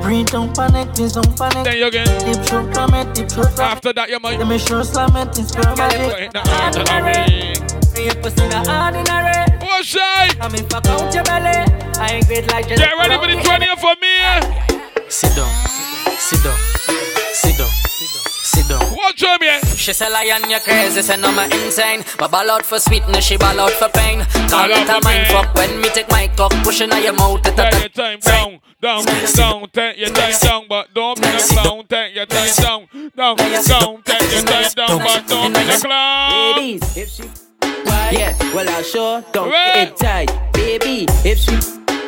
Breathe, 0.00 0.26
don't 0.28 0.54
panic, 0.54 0.94
please 0.94 1.12
don't 1.12 1.36
panic. 1.36 1.64
Then 1.64 1.78
you 1.78 1.86
again. 1.86 2.06
Deep 2.24 2.44
throat, 2.44 2.68
it, 2.76 3.14
deep 3.14 3.28
throat, 3.30 3.58
After 3.58 3.92
that, 3.94 4.10
you 4.10 4.20
might. 4.20 4.38
Let 4.38 4.48
me 4.48 4.58
show 4.58 4.82
slam 4.82 5.16
it, 5.16 5.38
it's. 5.38 5.56
Ordinary. 5.56 7.54
Your 8.04 8.14
pussy, 8.16 8.48
not 8.48 8.68
ordinary. 8.68 9.58
What's 9.60 9.86
shy? 9.88 10.28
I 10.40 10.48
mean, 10.52 10.68
fuck 10.68 10.86
out 10.86 11.14
your 11.14 11.24
belly. 11.24 11.56
I 11.98 12.08
ain't 12.12 12.26
great 12.26 12.50
like 12.50 12.68
just. 12.68 12.80
Get 12.82 12.92
ready 12.98 13.16
for 13.16 13.26
the 13.26 13.36
20th 13.40 13.80
for 13.80 13.96
me. 13.96 15.08
Sit 15.08 15.34
down, 15.34 15.48
sit 16.18 16.42
down, 16.44 16.58
sit 17.32 17.56
down, 17.56 17.70
sit 18.64 18.78
down. 18.78 18.96
Watch 18.96 19.22
him, 19.22 19.38
yeah. 19.42 19.60
She 19.60 19.92
say 19.92 20.10
lion, 20.10 20.48
you 20.50 20.58
crazy, 20.60 21.02
say 21.02 21.16
no, 21.16 21.32
me 21.32 21.44
insane. 21.44 22.04
But 22.18 22.30
ball 22.30 22.50
out 22.50 22.64
for 22.64 22.78
sweetness, 22.78 23.24
she 23.24 23.36
ball 23.36 23.58
out 23.60 23.70
for 23.72 23.88
pain. 23.88 24.24
Call 24.48 24.68
Ball 24.68 24.70
it 24.70 24.88
out 24.88 24.98
a 24.98 25.00
for 25.00 25.04
mind 25.04 25.26
fuck 25.28 25.54
when 25.54 25.80
me 25.80 25.88
take 25.90 26.08
my 26.10 26.28
cock, 26.36 26.52
pushing 26.62 26.92
on 26.92 27.02
your 27.02 27.12
mouth. 27.12 27.42
Take 27.42 27.56
your 27.56 27.88
time 27.88 28.18
down, 28.20 28.60
down, 28.80 29.04
down, 29.04 29.68
take 29.70 29.98
your 29.98 30.10
time 30.10 30.34
down, 30.40 30.64
but 30.68 30.94
don't 30.94 31.20
be 31.20 31.28
a 31.28 31.38
clown. 31.38 31.86
Take 31.86 32.14
your 32.14 32.26
time 32.26 32.54
down, 32.56 32.88
down, 33.16 33.36
down, 33.36 34.02
take 34.02 34.32
your 34.32 34.42
time 34.42 34.70
down, 34.74 34.98
but 34.98 35.26
don't 35.26 35.52
be 35.52 35.60
a 35.60 35.78
clown. 35.78 36.56
Ladies, 36.56 36.96
if 36.96 37.08
she 37.10 37.24
yeah, 38.12 38.36
well 38.54 38.68
I 38.68 38.82
sure 38.82 39.24
don't 39.32 39.50
get 39.50 39.88
it 39.88 39.96
tight, 39.96 40.52
baby. 40.52 41.06
If 41.24 41.38
she 41.38 41.56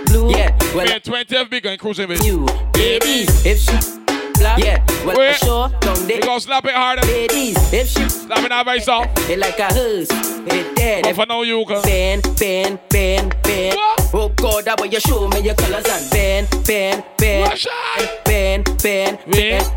blue, 0.07 0.31
yeah, 0.31 0.57
well 0.75 0.87
Me 0.87 1.01
20th 1.01 1.51
big 1.51 1.67
and 1.67 1.79
cruising 1.79 2.09
with 2.09 2.25
you, 2.25 2.47
ladies. 2.75 3.45
If 3.45 3.59
she 3.61 4.06
black, 4.39 4.59
yeah, 4.59 4.85
well 5.05 5.17
Wait. 5.19 5.37
sure 5.37 5.69
don't 5.81 6.01
We 6.03 6.07
get 6.15 6.23
gonna 6.23 6.41
slap 6.41 6.65
it 6.65 6.75
harder. 6.75 7.03
ladies. 7.07 7.57
If 7.73 7.89
she 7.89 8.09
Slap 8.09 8.45
it 8.45 8.53
out 8.53 8.67
by 8.67 8.75
yourself. 8.75 9.07
it 9.31 9.39
like 9.39 9.59
a 9.59 9.73
hose, 9.73 10.09
it 10.11 10.77
dead. 10.77 11.05
But 11.05 11.15
for 11.17 11.27
now, 11.27 11.43
you 11.43 11.65
can. 11.67 11.83
Ben, 11.83 12.21
Ben, 12.39 12.79
Ben, 12.89 13.33
Ben. 13.43 13.75
Oh 14.13 14.31
God, 14.37 14.65
that 14.65 14.81
way 14.81 14.89
you 14.89 15.01
show 15.01 15.29
me 15.29 15.41
your 15.41 15.55
colors 15.55 15.85
and 15.87 16.11
Ben, 16.11 16.47
Ben, 16.67 17.05
Ben, 17.19 17.57
Ben, 18.25 18.63
Ben, 18.65 18.65
Ben, 18.83 19.19
ladies, 19.27 19.69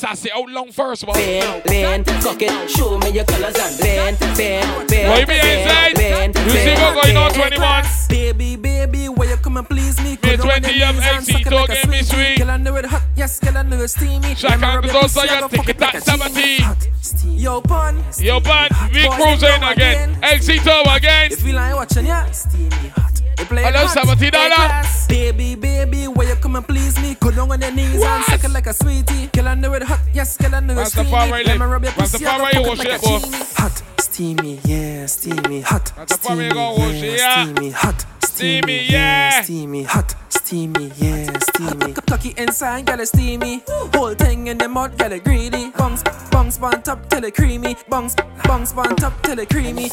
The 0.00 0.06
Ben. 0.06 0.10
master 0.10 0.28
say 0.28 0.30
out 0.34 0.48
long 0.48 0.72
first, 0.72 1.04
but. 1.06 1.14
Ben, 1.14 1.62
Ben, 1.66 2.04
cock 2.22 2.40
it, 2.40 2.70
show 2.70 2.98
me 2.98 3.10
your 3.10 3.24
colors 3.24 3.54
and 3.56 3.78
Ben, 3.80 4.16
Ben, 4.36 4.86
Ben. 4.86 5.08
What 5.10 5.20
you 5.20 5.26
mean 5.26 5.44
inside? 5.44 5.94
Ben, 5.94 6.32
You 6.32 6.50
see 6.50 6.74
what 6.74 7.04
going 7.04 7.16
on 7.16 7.32
21? 7.32 7.84
Baby, 8.08 8.56
baby, 8.56 9.08
where 9.08 9.28
you 9.30 9.36
come 9.36 9.56
and 9.58 9.68
please 9.68 9.98
me? 9.98 10.18
Me 10.22 10.36
20 10.36 10.82
of 10.82 10.98
XC 11.00 11.44
talking 11.44 11.90
me 11.90 12.02
sweet. 12.02 12.38
Girl, 12.38 12.50
I 12.50 12.56
know 12.56 12.76
it 12.76 12.86
hot, 12.86 13.02
yes, 13.16 13.38
girl, 13.40 13.58
I 13.58 13.62
know 13.62 13.80
it 13.82 13.88
steamy. 13.88 14.34
Shaka 14.34 14.54
I'ma 14.54 14.74
rub 14.74 14.84
and 14.84 14.92
your 14.92 15.02
also 15.02 15.20
pussy, 15.20 15.30
I 15.30 15.38
your 15.38 15.48
go 15.48 15.56
fuck 15.56 15.66
ticket 15.66 15.76
it 15.76 15.80
like 15.80 15.94
at 15.94 16.08
a 16.08 16.32
steamy. 16.32 16.58
70. 16.58 17.36
Yo, 17.40 17.60
pun. 17.60 18.04
Yo, 18.18 18.40
band, 18.40 18.72
we 18.92 19.08
cruising 19.08 19.62
again. 19.62 20.18
XC 20.22 20.58
Tower 20.58 20.96
again. 20.96 21.30
You 21.30 21.36
feel 21.36 21.56
like 21.56 21.74
watching, 21.74 22.06
yeah? 22.06 22.30
Steamy 22.30 22.88
hot. 22.88 23.09
Hello. 23.48 23.86
$70. 23.86 24.28
A-class. 24.28 25.06
Baby, 25.08 25.54
baby, 25.54 26.08
where 26.08 26.28
you 26.28 26.34
come 26.36 26.56
and 26.56 26.66
please 26.66 27.00
me? 27.00 27.16
Go 27.20 27.30
down 27.30 27.50
on 27.50 27.60
your 27.60 27.72
knees 27.72 28.02
and 28.02 28.24
suck 28.24 28.44
it 28.44 28.50
like 28.50 28.66
a 28.66 28.74
sweetie. 28.74 29.28
Girl, 29.28 29.48
I 29.48 29.54
know 29.54 29.72
it 29.72 29.82
hot, 29.82 30.00
yes, 30.12 30.36
girl, 30.36 30.54
I 30.54 30.60
know 30.60 30.78
it 30.78 30.86
steamy. 30.86 31.10
Let 31.10 31.58
me 31.58 31.66
rub 31.66 31.82
your 31.82 31.92
pussy, 31.92 32.26
I 32.26 32.38
go 32.38 32.44
Rastafari 32.44 32.52
fuck 32.52 32.66
wash 32.66 32.80
it 32.80 32.88
like 32.88 32.88
a 32.88 32.98
steamy. 32.98 33.44
Hot, 33.56 33.82
steamy, 33.98 34.60
yeah, 34.64 35.06
steamy, 35.06 35.60
hot. 35.62 35.92
Steamy, 36.10 36.48
go 36.50 36.74
wash 36.74 37.02
it, 37.02 37.18
yeah. 37.18 37.44
steamy, 37.44 37.70
hot. 37.70 38.06
Steamy, 38.24 38.86
yeah. 38.88 39.42
Steamy, 39.42 39.82
hot, 39.84 40.14
steamy, 40.28 40.92
yeah, 40.96 41.38
steamy. 41.38 41.92
Plucky 41.94 42.34
inside, 42.36 42.86
get 42.86 43.00
it 43.00 43.08
steamy. 43.08 43.62
Whole 43.68 44.14
thing 44.14 44.48
in 44.48 44.58
the 44.58 44.68
mud, 44.68 44.96
get 44.98 45.12
it 45.12 45.24
greedy. 45.24 45.70
Bungs, 45.70 46.02
bungs, 46.30 46.58
bun 46.58 46.82
top 46.82 47.08
till 47.08 47.24
it 47.24 47.34
creamy. 47.34 47.76
Bungs, 47.88 48.14
bungs, 48.44 48.72
bun 48.72 48.96
top 48.96 49.20
till 49.22 49.38
it 49.38 49.48
creamy. 49.48 49.90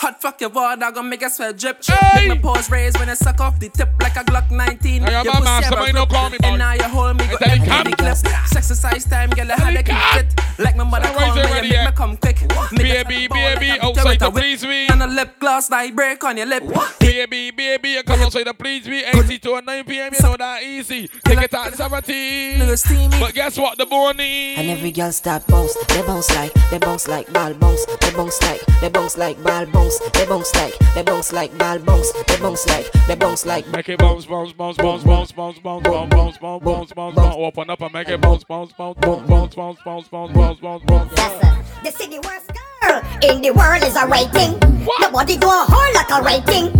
Hot 0.00 0.20
fuck 0.20 0.40
your 0.40 0.50
water, 0.50 0.78
gonna 0.92 1.02
make 1.04 1.22
a 1.22 1.30
sweat 1.30 1.56
drip. 1.56 1.80
Make 2.14 2.28
my 2.28 2.38
paws 2.38 2.70
raise 2.70 2.94
when 2.98 3.08
I 3.08 3.14
suck 3.14 3.40
off 3.40 3.58
the 3.58 3.68
tip 3.68 3.88
like 4.00 4.16
a 4.16 4.20
Glock 4.24 4.50
19. 4.50 5.02
Hey, 5.02 5.14
I'm 5.14 5.24
Your 5.24 5.32
a 5.32 5.36
pussy 5.36 5.44
man, 5.44 5.62
have 5.62 5.64
somebody 5.72 5.92
grip. 5.92 6.08
don't 6.08 6.10
call 6.10 6.30
me, 6.30 6.38
And 6.42 6.58
now 6.58 6.72
you 6.74 6.82
hold 6.84 7.16
me, 7.16 7.24
Hey, 7.24 7.30
go 7.32 7.36
tell 7.38 7.48
him 7.50 7.62
empty 7.62 7.70
come. 7.70 7.90
the 7.90 7.96
clip. 7.96 8.56
Exercise 8.56 9.04
time, 9.04 9.30
girl, 9.30 9.50
I 9.52 9.54
had 9.60 9.76
to 9.76 9.82
keep 9.82 9.96
fit. 10.34 10.40
Like 10.58 10.76
my 10.76 10.84
mother 10.84 11.06
Sunrise 11.06 11.26
call 11.26 11.34
me, 11.62 11.68
you 11.68 11.74
make 11.74 11.86
me 11.86 11.92
come 11.96 12.16
quick. 12.16 12.38
Baby, 12.76 13.28
baby, 13.28 13.70
outside 13.80 14.18
the 14.20 14.30
please 14.30 14.62
me. 14.64 14.86
And 14.88 15.02
a 15.02 15.06
lip 15.06 15.38
gloss, 15.38 15.70
like 15.70 15.94
break 15.94 16.22
on 16.24 16.36
your 16.36 16.46
lip. 16.46 16.64
Baby, 17.00 17.50
baby, 17.52 17.90
you 17.90 18.02
come 18.02 18.20
outside 18.20 18.46
the 18.46 18.54
please 18.54 18.86
me. 18.88 19.02
80 19.04 19.38
to 19.38 19.60
9 19.62 19.84
p.m. 19.84 20.12
You 20.14 20.20
know 20.22 20.36
that 20.36 20.62
easy. 20.62 21.08
Take 21.24 21.38
it 21.42 21.54
at 21.54 21.74
17. 21.74 23.10
But 23.20 23.34
guess 23.34 23.58
what? 23.58 23.78
The 23.78 23.86
morning. 23.86 24.56
And 24.56 24.70
every 24.70 24.90
girl 24.92 25.12
start 25.12 25.46
bounce, 25.46 25.74
they 25.86 26.02
bounce 26.02 26.30
like, 26.34 26.52
they 26.70 26.78
bounce 26.78 27.06
like 27.08 27.32
ball 27.32 27.54
bounce, 27.54 27.84
they 28.00 28.10
bounce 28.12 28.40
like, 28.42 28.60
they 28.80 28.88
bounce 28.88 29.16
like 29.18 29.42
ball 29.42 29.66
bounce, 29.66 29.85
they 30.12 30.26
bounce 30.26 30.54
like, 30.54 30.74
they 30.94 31.02
bounce 31.02 31.32
like 31.32 31.56
ball 31.58 31.78
bounce, 31.78 32.12
they 32.12 32.36
bounce 32.38 32.66
like, 32.66 32.90
they 33.06 33.14
bounce 33.14 33.46
like. 33.46 33.66
Make 33.68 33.88
it 33.88 33.98
bounce, 33.98 34.26
bounce, 34.26 34.52
bounce, 34.52 34.76
bounce, 34.76 35.02
bounce, 35.04 35.32
bounce, 35.32 35.58
bounce, 35.58 35.82
bounce, 35.82 36.08
bounce, 36.08 36.38
bounce, 36.38 36.64
bounce, 36.64 36.92
bounce, 36.92 37.14
bounce. 37.16 37.36
Open 37.36 37.70
up 37.70 37.80
and 37.80 37.92
make 37.92 38.08
it 38.08 38.20
bounce, 38.20 38.44
bounce, 38.44 38.72
bounce, 38.72 38.98
bounce, 39.00 39.26
bounce, 39.28 39.54
bounce, 39.54 39.78
bounce, 39.84 40.08
bounce, 40.08 40.32
bounce, 40.32 40.60
bounce, 40.60 41.14
bounce. 41.14 41.70
The 41.82 41.90
city 41.92 42.18
worst 42.18 42.50
girl 42.82 43.02
in 43.22 43.42
the 43.42 43.50
world 43.52 43.82
is 43.82 43.96
a 43.96 44.06
rating. 44.06 44.58
Nobody 45.00 45.36
go 45.36 45.48
hard 45.50 45.94
like 45.94 46.10
a 46.10 46.22
rating. 46.22 46.72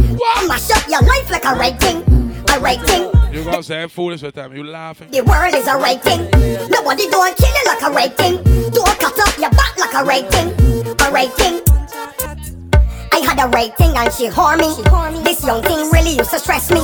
Mash 0.49 0.71
up 0.71 0.89
your 0.89 1.03
life 1.03 1.31
like 1.31 1.45
a 1.45 1.55
rating. 1.55 2.03
A 2.53 2.61
rating. 2.61 3.11
You 3.33 3.45
go 3.45 3.61
say 3.61 3.87
foolish 3.89 4.23
with 4.23 4.35
them. 4.35 4.55
You 4.55 4.65
laughing. 4.65 5.11
The 5.11 5.23
world 5.23 5.55
is 5.55 5.67
a 5.67 5.77
rating. 5.77 6.31
Nobody 6.71 7.09
don't 7.11 7.37
kill 7.37 7.49
you 7.49 7.65
like 7.67 7.83
a 7.83 7.91
rating. 7.93 8.43
Don't 8.71 8.99
cut 8.99 9.19
up 9.19 9.39
your 9.39 9.51
back 9.51 9.77
like 9.79 9.95
a 9.95 10.05
rating. 10.05 10.53
A 11.03 11.13
rating. 11.13 11.56
I 13.27 13.35
had 13.35 13.45
a 13.45 13.49
rating 13.51 13.97
and 13.97 14.13
she 14.13 14.29
whore 14.29 14.57
me. 14.57 14.71
This 15.25 15.45
young 15.45 15.61
thing 15.63 15.91
really 15.91 16.17
used 16.17 16.31
to 16.31 16.39
stress 16.39 16.71
me. 16.71 16.81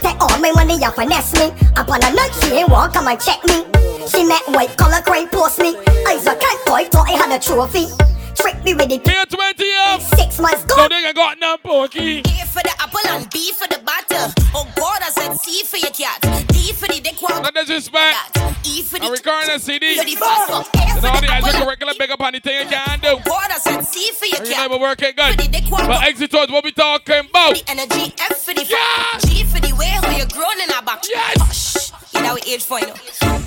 Take 0.00 0.16
all 0.22 0.38
my 0.38 0.50
money 0.52 0.82
and 0.82 0.94
finesse 0.94 1.34
me. 1.34 1.52
Upon 1.76 2.02
a 2.02 2.12
night 2.14 2.32
she 2.40 2.52
ain't 2.52 2.70
walk 2.70 2.94
come 2.94 3.08
and 3.08 3.20
check 3.20 3.44
me. 3.44 3.64
She 4.08 4.24
met 4.24 4.42
white 4.48 4.74
collar 4.78 5.02
crane 5.02 5.28
post 5.28 5.58
me. 5.58 5.76
I's 6.08 6.26
a 6.26 6.34
cat 6.34 6.58
boy 6.66 6.84
thought 6.90 7.08
I 7.08 7.12
had 7.12 7.32
a 7.32 7.38
trophy. 7.42 7.88
Trick 8.34 8.62
me 8.64 8.72
with 8.74 8.90
it. 8.90 9.06
Me 9.06 9.14
a 9.20 9.26
20 9.26 9.64
up. 9.88 10.00
Six 10.00 10.40
months 10.40 10.62
So 10.62 10.76
gone. 10.76 10.88
they 10.88 11.12
got 11.12 11.38
no 11.38 11.56
pokey. 11.58 12.22
For 12.56 12.62
the 12.62 12.72
apple 12.80 13.00
and 13.10 13.28
B 13.28 13.52
for 13.52 13.68
the 13.68 13.76
butter. 13.84 14.32
Oh 14.54 14.64
God, 14.76 15.02
I 15.04 15.10
said 15.10 15.34
C 15.36 15.62
for 15.64 15.76
your 15.76 15.90
cat. 15.90 16.22
D 16.48 16.72
for 16.72 16.88
the 16.88 17.00
dick 17.00 17.20
one. 17.20 17.42
No 17.42 17.50
disrespect. 17.50 18.16
E 18.64 18.80
for 18.80 18.96
I'm 18.96 19.04
the 19.04 19.10
recording 19.10 19.50
a 19.50 19.58
CD. 19.58 19.94
You're 19.94 20.06
the 20.06 20.16
first 20.16 20.48
one. 20.48 20.64
A 20.64 20.88
You 20.88 20.94
for 20.94 21.00
the 21.02 21.20
the 21.20 21.28
I 21.28 21.36
apple 21.36 21.52
just 21.52 21.58
and 21.58 21.68
regular 21.68 21.92
big 21.98 22.10
up 22.10 22.20
on 22.20 22.32
the 22.32 22.40
thing 22.40 22.64
you 22.64 22.72
can 22.72 23.00
do. 23.00 23.08
Oh 23.08 23.20
God, 23.26 23.50
I 23.52 23.58
said 23.58 23.82
C 23.82 24.10
for 24.12 24.24
your 24.24 24.38
cat. 24.38 24.70
never 24.70 24.78
work 24.78 25.02
it 25.02 25.16
good. 25.16 25.36
For 25.36 25.42
the 25.42 25.48
dick. 25.52 25.64
But 25.68 26.02
exit 26.04 26.30
towards 26.30 26.50
what 26.50 26.64
we 26.64 26.72
talking 26.72 27.28
about. 27.28 27.52
The 27.56 27.64
energy 27.68 28.14
F 28.24 28.40
for 28.40 28.54
the 28.54 28.64
yeah. 28.64 29.18
G 29.28 29.44
for 29.44 29.60
the 29.60 29.76
way 29.76 29.92
how 29.92 30.16
you 30.16 30.24
grown 30.24 30.58
in 30.64 30.72
our 30.72 30.80
back. 30.80 31.04
Yes. 31.06 31.92
Hush. 31.92 32.14
You 32.14 32.22
know 32.22 32.40
we 32.40 32.54
age 32.54 32.64
for 32.64 32.80
you. 32.80 32.88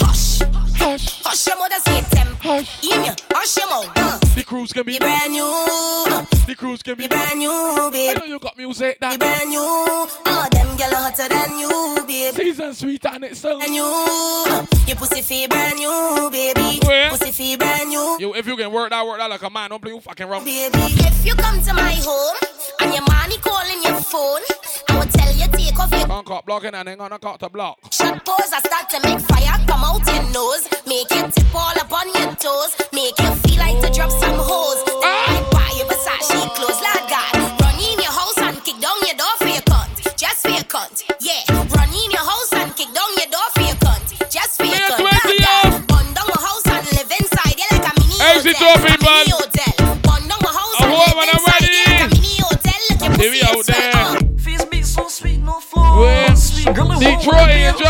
Hush. 0.06 0.49
Hush. 0.80 1.22
Hush 1.24 1.48
your 1.48 1.58
mother 1.58 1.76
say 1.86 2.02
temp. 2.10 2.40
Hush. 2.42 2.84
Email. 2.84 3.16
Hush 3.32 3.58
your 3.58 3.70
mouth. 3.70 3.92
Uh. 3.96 4.18
The 4.36 4.44
cruise 4.44 4.72
can 4.74 4.84
be 4.86 4.94
You 4.94 5.00
brand 5.00 5.32
new. 5.32 5.44
Uh. 5.44 6.26
The 6.48 6.56
cruise 6.56 6.82
can 6.82 6.96
be 6.96 7.04
You 7.04 7.10
brand 7.10 7.40
new, 7.40 7.90
babe. 7.92 8.18
I 8.18 8.20
know 8.20 8.26
you 8.26 8.40
got 8.40 8.58
music 8.58 9.00
that 9.00 9.14
You 9.14 9.18
brand 9.20 9.50
new. 9.50 9.60
Oh, 9.60 10.48
them 10.52 10.78
gyal 10.78 10.94
are 10.94 11.12
hotter 11.12 11.28
than 11.28 11.60
you, 11.60 12.06
babe. 12.08 12.34
Season 12.36 12.74
sweet 12.74 13.06
and 13.06 13.26
it's 13.26 13.40
so 13.40 13.58
Brand 13.58 13.72
new. 13.72 13.84
Uh. 13.84 14.66
Your 14.88 14.96
pussy 14.98 15.22
feel 15.22 15.48
brand 15.50 15.78
new, 15.78 16.30
baby. 16.32 16.80
Where? 16.86 17.10
Pussy 17.10 17.32
feel 17.32 17.58
brand 17.58 17.90
new. 17.90 18.18
You, 18.20 18.34
if 18.36 18.48
you 18.48 18.56
can 18.56 18.72
work 18.72 18.90
that, 18.92 19.06
work 19.06 19.18
that 19.20 19.30
like 19.30 19.42
a 19.44 19.50
man. 19.50 19.70
Don't 19.70 19.82
play 19.82 19.92
you 19.92 20.00
fucking 20.00 20.28
wrong. 20.28 20.44
Baby, 20.46 20.78
if 20.80 21.26
you 21.26 21.36
come 21.36 21.62
to 21.62 21.74
my 21.74 21.94
home 22.02 22.36
and 22.82 22.94
your 22.94 23.04
money 23.04 23.38
calling 23.38 23.84
your 23.84 24.00
phone, 24.02 24.42
I 24.90 24.98
will 24.98 25.06
tell 25.12 25.34
you 25.36 25.48
take 25.52 25.78
off 25.80 25.92
your 25.92 26.08
Can't 26.08 26.26
cut 26.26 26.46
blocking 26.46 26.74
and 26.74 26.88
ain't 26.90 27.00
gonna 27.00 27.20
cut 27.20 27.40
the 27.40 27.50
block. 27.50 27.78
shut 27.92 28.26
pose. 28.26 28.52
I 28.52 28.60
start 28.60 28.90
to 28.90 29.00
make 29.08 29.20
fire 29.20 29.60
come 29.68 29.84
out 29.84 30.06
your 30.08 30.24
nose, 30.34 30.68
make 30.88 31.10
you 31.12 31.24
tip 31.32 31.54
all 31.56 31.76
up 31.80 31.92
on 31.92 32.08
your 32.14 32.34
toes, 32.36 32.76
make 32.94 33.18
you 33.20 33.32
feel 33.44 33.60
like 33.60 33.80
to 33.82 33.90
drop 33.94 34.12
some 34.12 34.38
hoes. 34.40 34.84
Then 34.86 35.04
I 35.04 35.40
buy 35.52 35.70
you 35.78 35.86
Versace 35.86 36.50
clothes, 36.56 36.80
lad 36.82 37.04
God. 37.10 37.34
Run 37.62 37.76
in 37.80 37.98
your 38.00 38.12
house 38.14 38.38
and 38.38 38.58
kick 38.64 38.80
down 38.82 38.98
your 39.06 39.16
door 39.18 39.34
for 39.40 39.48
your 39.48 39.64
cunt, 39.70 40.16
just 40.18 40.42
for 40.44 40.50
your 40.50 40.66
cunt. 40.68 41.04
Yeah, 41.20 41.42
run 41.76 41.90
in 41.90 42.10
your 42.12 42.26
house 42.26 42.52
and 42.54 42.76
kick 42.76 42.92
down 42.94 43.12
your 43.18 43.30
door 43.32 43.48
for 43.56 43.62
your 43.64 43.78
cunt, 43.84 44.08
just 44.30 44.58
for 44.58 44.66
your 44.66 44.80
cunt. 44.90 45.04
Lad 45.04 45.30
God. 45.40 45.88
Burn 45.88 46.08
down 46.14 46.30
a 46.30 46.40
house 46.40 46.66
and 46.68 46.86
live 46.98 47.12
inside 47.20 47.56
you 47.58 47.68
like 47.72 47.86
a 47.88 47.94
mini 48.00 48.16
Exit 48.34 48.56
hotel. 48.58 48.76
door, 48.76 48.88
people. 48.88 49.08
A 49.10 49.18
mini 49.20 49.32
hotel. 49.32 49.74
Burn 50.06 50.24
down 50.30 50.42
a 50.44 50.52
house 50.54 50.76
I 50.80 50.84
and 50.84 50.92
hope 50.94 51.08
live 51.08 51.18
when 51.20 51.30
I'm 51.30 51.40
inside 51.40 51.62
you 51.64 51.84
like 51.86 52.02
a 52.02 52.08
ready. 52.08 52.22
mini 52.22 52.40
hotel. 52.44 52.80
Look 52.90 53.02
your 53.02 53.14
See 53.20 53.30
we 53.30 53.40
pussy 53.40 53.48
out 53.48 53.60
is 53.60 53.68
fat. 53.68 53.94
there. 53.94 54.06
Uh. 54.06 54.38
Face 54.40 54.66
beat 54.66 54.86
so 54.86 55.08
sweet, 55.08 55.40
no 55.40 55.60
flaws. 55.60 55.98
Well, 56.00 56.36
Sweet 56.36 56.76
girl, 56.76 56.86
it 56.86 56.90
won't 56.90 57.02
Detroit 57.02 57.36
work 57.36 57.50
Angels. 57.50 57.82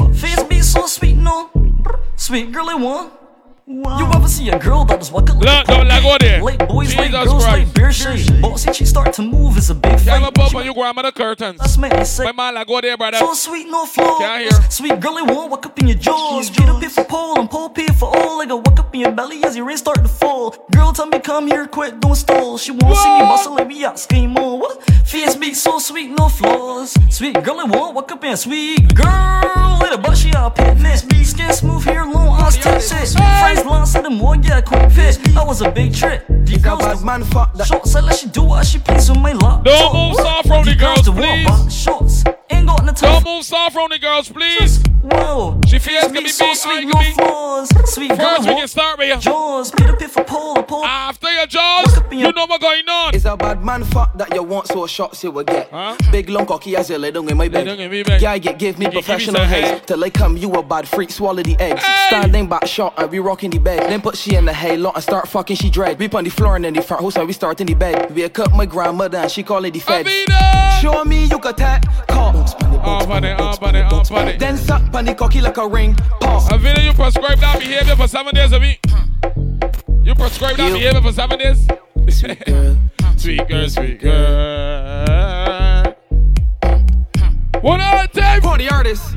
out. 0.00 0.14
Face 0.16 0.42
beat 0.44 0.64
so 0.64 0.86
sweet, 0.86 1.16
no. 1.16 1.50
Sweet 2.22 2.52
girl, 2.52 2.68
it 2.68 2.78
won't. 2.78 3.12
You 3.66 3.82
ever 4.14 4.28
see 4.28 4.48
a 4.48 4.56
girl 4.56 4.84
that 4.84 4.96
was 4.96 5.10
walking 5.10 5.40
Look, 5.40 5.66
don't 5.66 5.88
let 5.88 6.04
go 6.04 6.16
there. 6.20 6.40
Late 6.40 6.68
boys, 6.68 6.94
late 6.94 7.10
girls, 7.10 7.42
Christ. 7.42 7.46
like 7.48 7.74
beer 7.74 7.90
shade. 7.90 8.40
Bossy, 8.40 8.72
she 8.72 8.84
start 8.84 9.11
to 9.14 9.22
move 9.22 9.56
is 9.58 9.70
a 9.70 9.74
big 9.74 9.92
Yeah, 10.00 10.18
fight. 10.18 10.22
I'm 10.22 10.24
up 10.24 10.54
on 10.54 10.64
your 10.64 10.74
grandmother 10.74 11.12
curtains. 11.12 11.58
That's 11.58 11.76
me, 11.78 11.88
I. 11.90 12.04
My 12.24 12.32
man, 12.32 12.54
like, 12.54 12.66
go 12.66 12.80
there, 12.80 12.96
brother. 12.96 13.18
So 13.18 13.34
sweet, 13.34 13.68
no 13.68 13.84
flaws. 13.86 14.20
Can't 14.20 14.42
hear. 14.42 14.70
Sweet 14.70 15.00
girl, 15.00 15.18
it 15.18 15.30
won't 15.30 15.50
walk 15.50 15.66
up 15.66 15.78
in 15.78 15.88
your 15.88 15.98
jaws. 15.98 16.50
Beat 16.50 16.68
up 16.68 16.80
here 16.80 16.90
for 16.90 17.04
pole 17.04 17.38
and 17.38 17.50
pole 17.50 17.68
pay 17.68 17.86
for 17.88 18.08
all. 18.16 18.38
Like 18.38 18.50
a 18.50 18.56
walk 18.56 18.78
up 18.78 18.94
in 18.94 19.00
your 19.00 19.12
belly 19.12 19.44
as 19.44 19.56
your 19.56 19.66
rain 19.66 19.76
start 19.76 19.98
to 19.98 20.08
fall. 20.08 20.56
Girl, 20.72 20.92
tell 20.92 21.06
me 21.06 21.20
come 21.20 21.46
here, 21.46 21.66
quit, 21.66 22.00
don't 22.00 22.14
stall. 22.14 22.58
She 22.58 22.72
won't 22.72 22.96
see 22.96 23.12
me 23.14 23.20
bustle 23.20 23.54
like 23.54 23.68
me 23.68 23.84
out, 23.84 23.98
scheme 23.98 24.36
on. 24.36 24.60
What? 24.60 24.82
Face 25.06 25.36
beat 25.36 25.54
so 25.54 25.78
sweet, 25.78 26.10
no 26.10 26.28
flaws. 26.28 26.94
Sweet 27.10 27.42
girl, 27.42 27.60
it 27.60 27.68
won't 27.68 27.94
walk 27.94 28.10
up 28.12 28.24
in. 28.24 28.36
Sweet 28.36 28.94
girl, 28.94 29.78
with 29.80 29.92
a 29.92 29.98
butt, 29.98 30.16
she 30.16 30.32
all 30.32 30.50
picnic. 30.50 31.00
Skin 31.32 31.52
smooth 31.52 31.82
hair, 31.84 32.04
long 32.04 32.38
ass 32.40 32.56
tits. 32.56 33.14
Friends 33.14 33.62
glance 33.62 33.94
at 33.94 34.02
them, 34.02 34.16
more 34.16 34.36
yeah, 34.36 34.60
quick 34.60 34.90
fit. 34.90 35.18
That 35.32 35.46
was 35.46 35.62
a 35.62 35.70
big 35.70 35.94
trick. 35.94 36.26
The 36.28 36.58
girls 36.58 36.80
bad 36.80 37.02
man 37.02 37.24
fuck 37.24 37.54
that. 37.54 37.66
Short, 37.66 37.86
said 37.86 38.04
let 38.04 38.16
she 38.18 38.28
do 38.28 38.42
what 38.42 38.66
she 38.66 38.78
please 38.78 39.01
with 39.10 39.18
my 39.18 39.32
luck. 39.32 39.64
Don't 39.64 39.94
move 39.94 40.16
soft 40.16 40.50
on 40.50 40.64
the 40.64 40.74
girls, 40.74 41.08
please. 41.08 41.74
Shorts, 41.74 42.24
ain't 42.50 42.66
got 42.66 42.84
no 42.84 42.92
time. 42.92 43.22
Don't 43.22 43.36
move 43.36 43.44
soft 43.44 43.76
on 43.76 43.90
the 43.90 43.98
girls, 43.98 44.28
please. 44.28 44.82
Whoa. 45.02 45.60
She 45.66 45.80
feels 45.80 46.12
can 46.12 46.22
be 46.22 46.28
so 46.28 46.46
big, 46.46 46.56
sweet, 46.56 46.72
I 46.78 46.84
no 46.84 46.92
can 46.92 47.02
be. 47.16 47.22
flaws. 47.22 47.68
Sweet 47.92 48.08
girls, 48.10 48.20
First, 48.20 48.40
we 48.42 48.50
walk- 48.50 48.58
can 48.60 48.68
start 48.68 48.98
with 48.98 49.08
you. 49.08 49.16
Jaws, 49.18 49.70
Peter 49.72 49.96
Pitt 49.96 50.10
for 50.12 50.22
pole, 50.24 50.62
pole. 50.62 50.84
After 50.84 51.28
your 51.32 51.46
jaws, 51.46 51.98
you 52.12 52.32
know 52.32 52.46
what's 52.46 52.62
going 52.62 52.88
on. 52.88 53.12
It's 53.14 53.24
a 53.24 53.36
bad 53.36 53.64
man 53.64 53.82
fuck 53.82 54.16
that 54.16 54.32
you 54.32 54.44
want, 54.44 54.68
so 54.68 54.86
shots 54.86 55.24
you 55.24 55.32
will 55.32 55.42
get. 55.42 55.70
Big 56.12 56.28
long 56.28 56.46
cocky 56.46 56.76
as 56.76 56.88
you 56.88 56.98
lay 56.98 57.10
down 57.10 57.28
in 57.28 57.36
my 57.36 57.48
bed. 57.48 57.64
down 57.64 57.80
in 57.80 57.90
my 57.90 58.02
bed. 58.04 58.22
Yeah, 58.22 58.38
get 58.38 58.58
give 58.60 58.78
me 58.78 58.84
give 58.86 58.94
me 58.94 59.00
professional 59.02 59.40
some 59.40 59.48
haze. 59.48 59.64
head. 59.70 59.86
Till 59.88 60.04
I 60.04 60.10
come, 60.10 60.36
you 60.36 60.52
a 60.52 60.62
bad 60.62 60.86
freak, 60.86 61.10
swallow 61.10 61.42
the 61.42 61.56
eggs. 61.58 61.82
Standing 62.06 62.48
back 62.48 62.66
shot 62.68 62.94
and 62.96 63.10
we 63.10 63.18
rocking 63.18 63.50
the 63.50 63.58
bed. 63.58 63.90
Then 63.90 64.00
put 64.02 64.16
she 64.16 64.36
in 64.36 64.44
the 64.44 64.52
halo 64.54 64.92
and 64.92 65.02
start 65.02 65.26
fucking 65.28 65.56
she 65.56 65.68
dread. 65.68 65.98
We 65.98 66.08
on 66.10 66.22
the 66.24 66.30
floor 66.30 66.54
and 66.54 66.64
then 66.64 66.74
the 66.74 66.82
front 66.82 67.02
house 67.02 67.16
and 67.16 67.26
we 67.26 67.32
start 67.32 67.60
in 67.60 67.66
the 67.66 67.74
bed. 67.74 68.14
We 68.14 68.22
a 68.22 68.28
cut 68.28 68.52
my 68.52 68.66
grandmother 68.92 69.18
and 69.18 69.30
she 69.30 69.42
call 69.42 69.64
it 69.64 69.72
the 69.72 69.80
feds. 69.80 70.10
Show 70.80 71.04
me 71.04 71.24
you 71.24 71.38
can 71.38 71.54
tap, 71.54 71.84
call. 72.08 72.32
Oh, 72.84 73.04
funny, 73.06 73.34
oh, 73.38 73.52
funny, 73.54 73.82
oh, 73.90 74.04
funny. 74.04 74.36
Then 74.36 74.56
suck 74.56 74.82
on 74.94 75.04
the 75.04 75.14
cocky 75.14 75.40
like 75.40 75.56
a 75.56 75.66
ring. 75.66 75.94
Pause. 76.20 76.52
A 76.52 76.82
you 76.82 76.92
prescribe 76.92 77.38
that 77.38 77.58
behavior 77.58 77.96
for 77.96 78.08
seven 78.08 78.34
days 78.34 78.52
a 78.52 78.58
week. 78.58 78.80
You 80.02 80.14
prescribe 80.14 80.56
that 80.56 80.72
behavior 80.72 81.00
for 81.00 81.12
seven 81.12 81.38
days? 81.38 81.66
Sweet 82.08 82.44
girl. 82.46 82.76
sweet 83.16 83.48
girl, 83.48 83.68
sweet 83.68 84.00
girl. 84.00 85.94
One 87.60 87.80
other 87.80 88.08
time. 88.08 88.42
For 88.42 88.58
the 88.58 88.68
artist. 88.70 89.16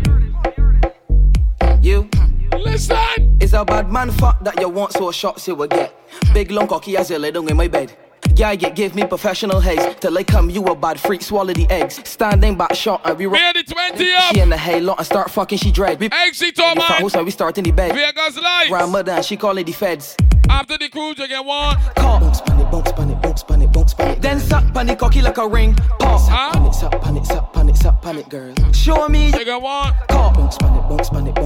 You. 1.82 2.10
Listen. 2.58 3.38
It's 3.42 3.54
a 3.54 3.66
bad 3.66 3.92
man 3.92 4.12
fuck 4.12 4.44
that 4.44 4.60
you 4.60 4.70
want, 4.70 4.94
so 4.94 5.12
shots 5.12 5.48
you 5.48 5.56
will 5.56 5.68
get. 5.68 5.94
Big 6.34 6.52
long 6.52 6.68
cocky 6.68 6.96
as 6.96 7.10
you 7.10 7.18
lay 7.18 7.32
down 7.32 7.50
in 7.50 7.58
my 7.58 7.68
bed. 7.68 7.96
Yeah, 8.36 8.52
you 8.52 8.70
give 8.70 8.96
me 8.96 9.06
professional 9.06 9.60
haze. 9.60 9.96
Till 10.00 10.14
they 10.14 10.24
come, 10.24 10.50
you 10.50 10.64
a 10.66 10.76
bad 10.76 11.00
freak, 11.00 11.22
swallow 11.22 11.54
the 11.54 11.68
eggs. 11.70 12.02
Standing 12.08 12.58
back 12.58 12.74
shot 12.76 13.02
and 13.06 13.18
we 13.18 13.26
rock. 13.26 13.40
the 13.54 13.64
20 13.64 14.14
up. 14.14 14.34
She 14.34 14.40
in 14.42 14.50
the 14.50 14.58
halo 14.58 14.96
and 14.96 15.06
start 15.06 15.32
fucking 15.32 15.58
she 15.58 15.72
dread. 15.72 16.00
We 16.00 16.10
Exit, 16.12 16.58
man. 16.58 16.76
front 16.76 16.92
house 17.02 17.16
and 17.16 17.26
we 17.26 17.32
start 17.32 17.58
in 17.58 17.64
the 17.64 17.72
bed. 17.72 17.94
Vegas 17.94 18.42
lights. 18.42 19.08
And 19.10 19.26
she 19.26 19.38
call 19.38 19.58
it 19.58 19.66
the 19.66 19.72
feds. 19.72 20.16
After 20.50 20.78
the 20.78 20.90
cruise, 20.90 21.18
you 21.18 21.28
get 21.28 21.44
one. 21.44 21.76
Call. 21.96 22.20
Bounce 22.20 22.42
pan 22.42 22.60
it, 22.60 22.72
bounce 22.72 22.92
pan 22.92 23.22
bounce 23.22 23.44
pan 23.44 23.72
bounce. 23.72 23.94
Then 24.20 24.40
suck 24.40 24.74
pan 24.74 24.90
it, 24.90 25.00
cocky 25.00 25.22
like 25.22 25.38
a 25.38 25.48
ring. 25.48 25.76
Pause. 26.00 26.30
Pan 26.30 26.66
it, 26.66 26.74
suck 26.74 27.02
pan 27.02 27.18
it, 27.18 27.26
suck 27.26 27.54
pan 27.54 27.70
it, 27.70 27.78
suck 27.78 28.02
pan 28.02 28.22
girl. 28.30 28.54
Show 28.72 29.08
me 29.10 29.28
you 29.28 29.46
get 29.46 29.62
one. 29.62 29.94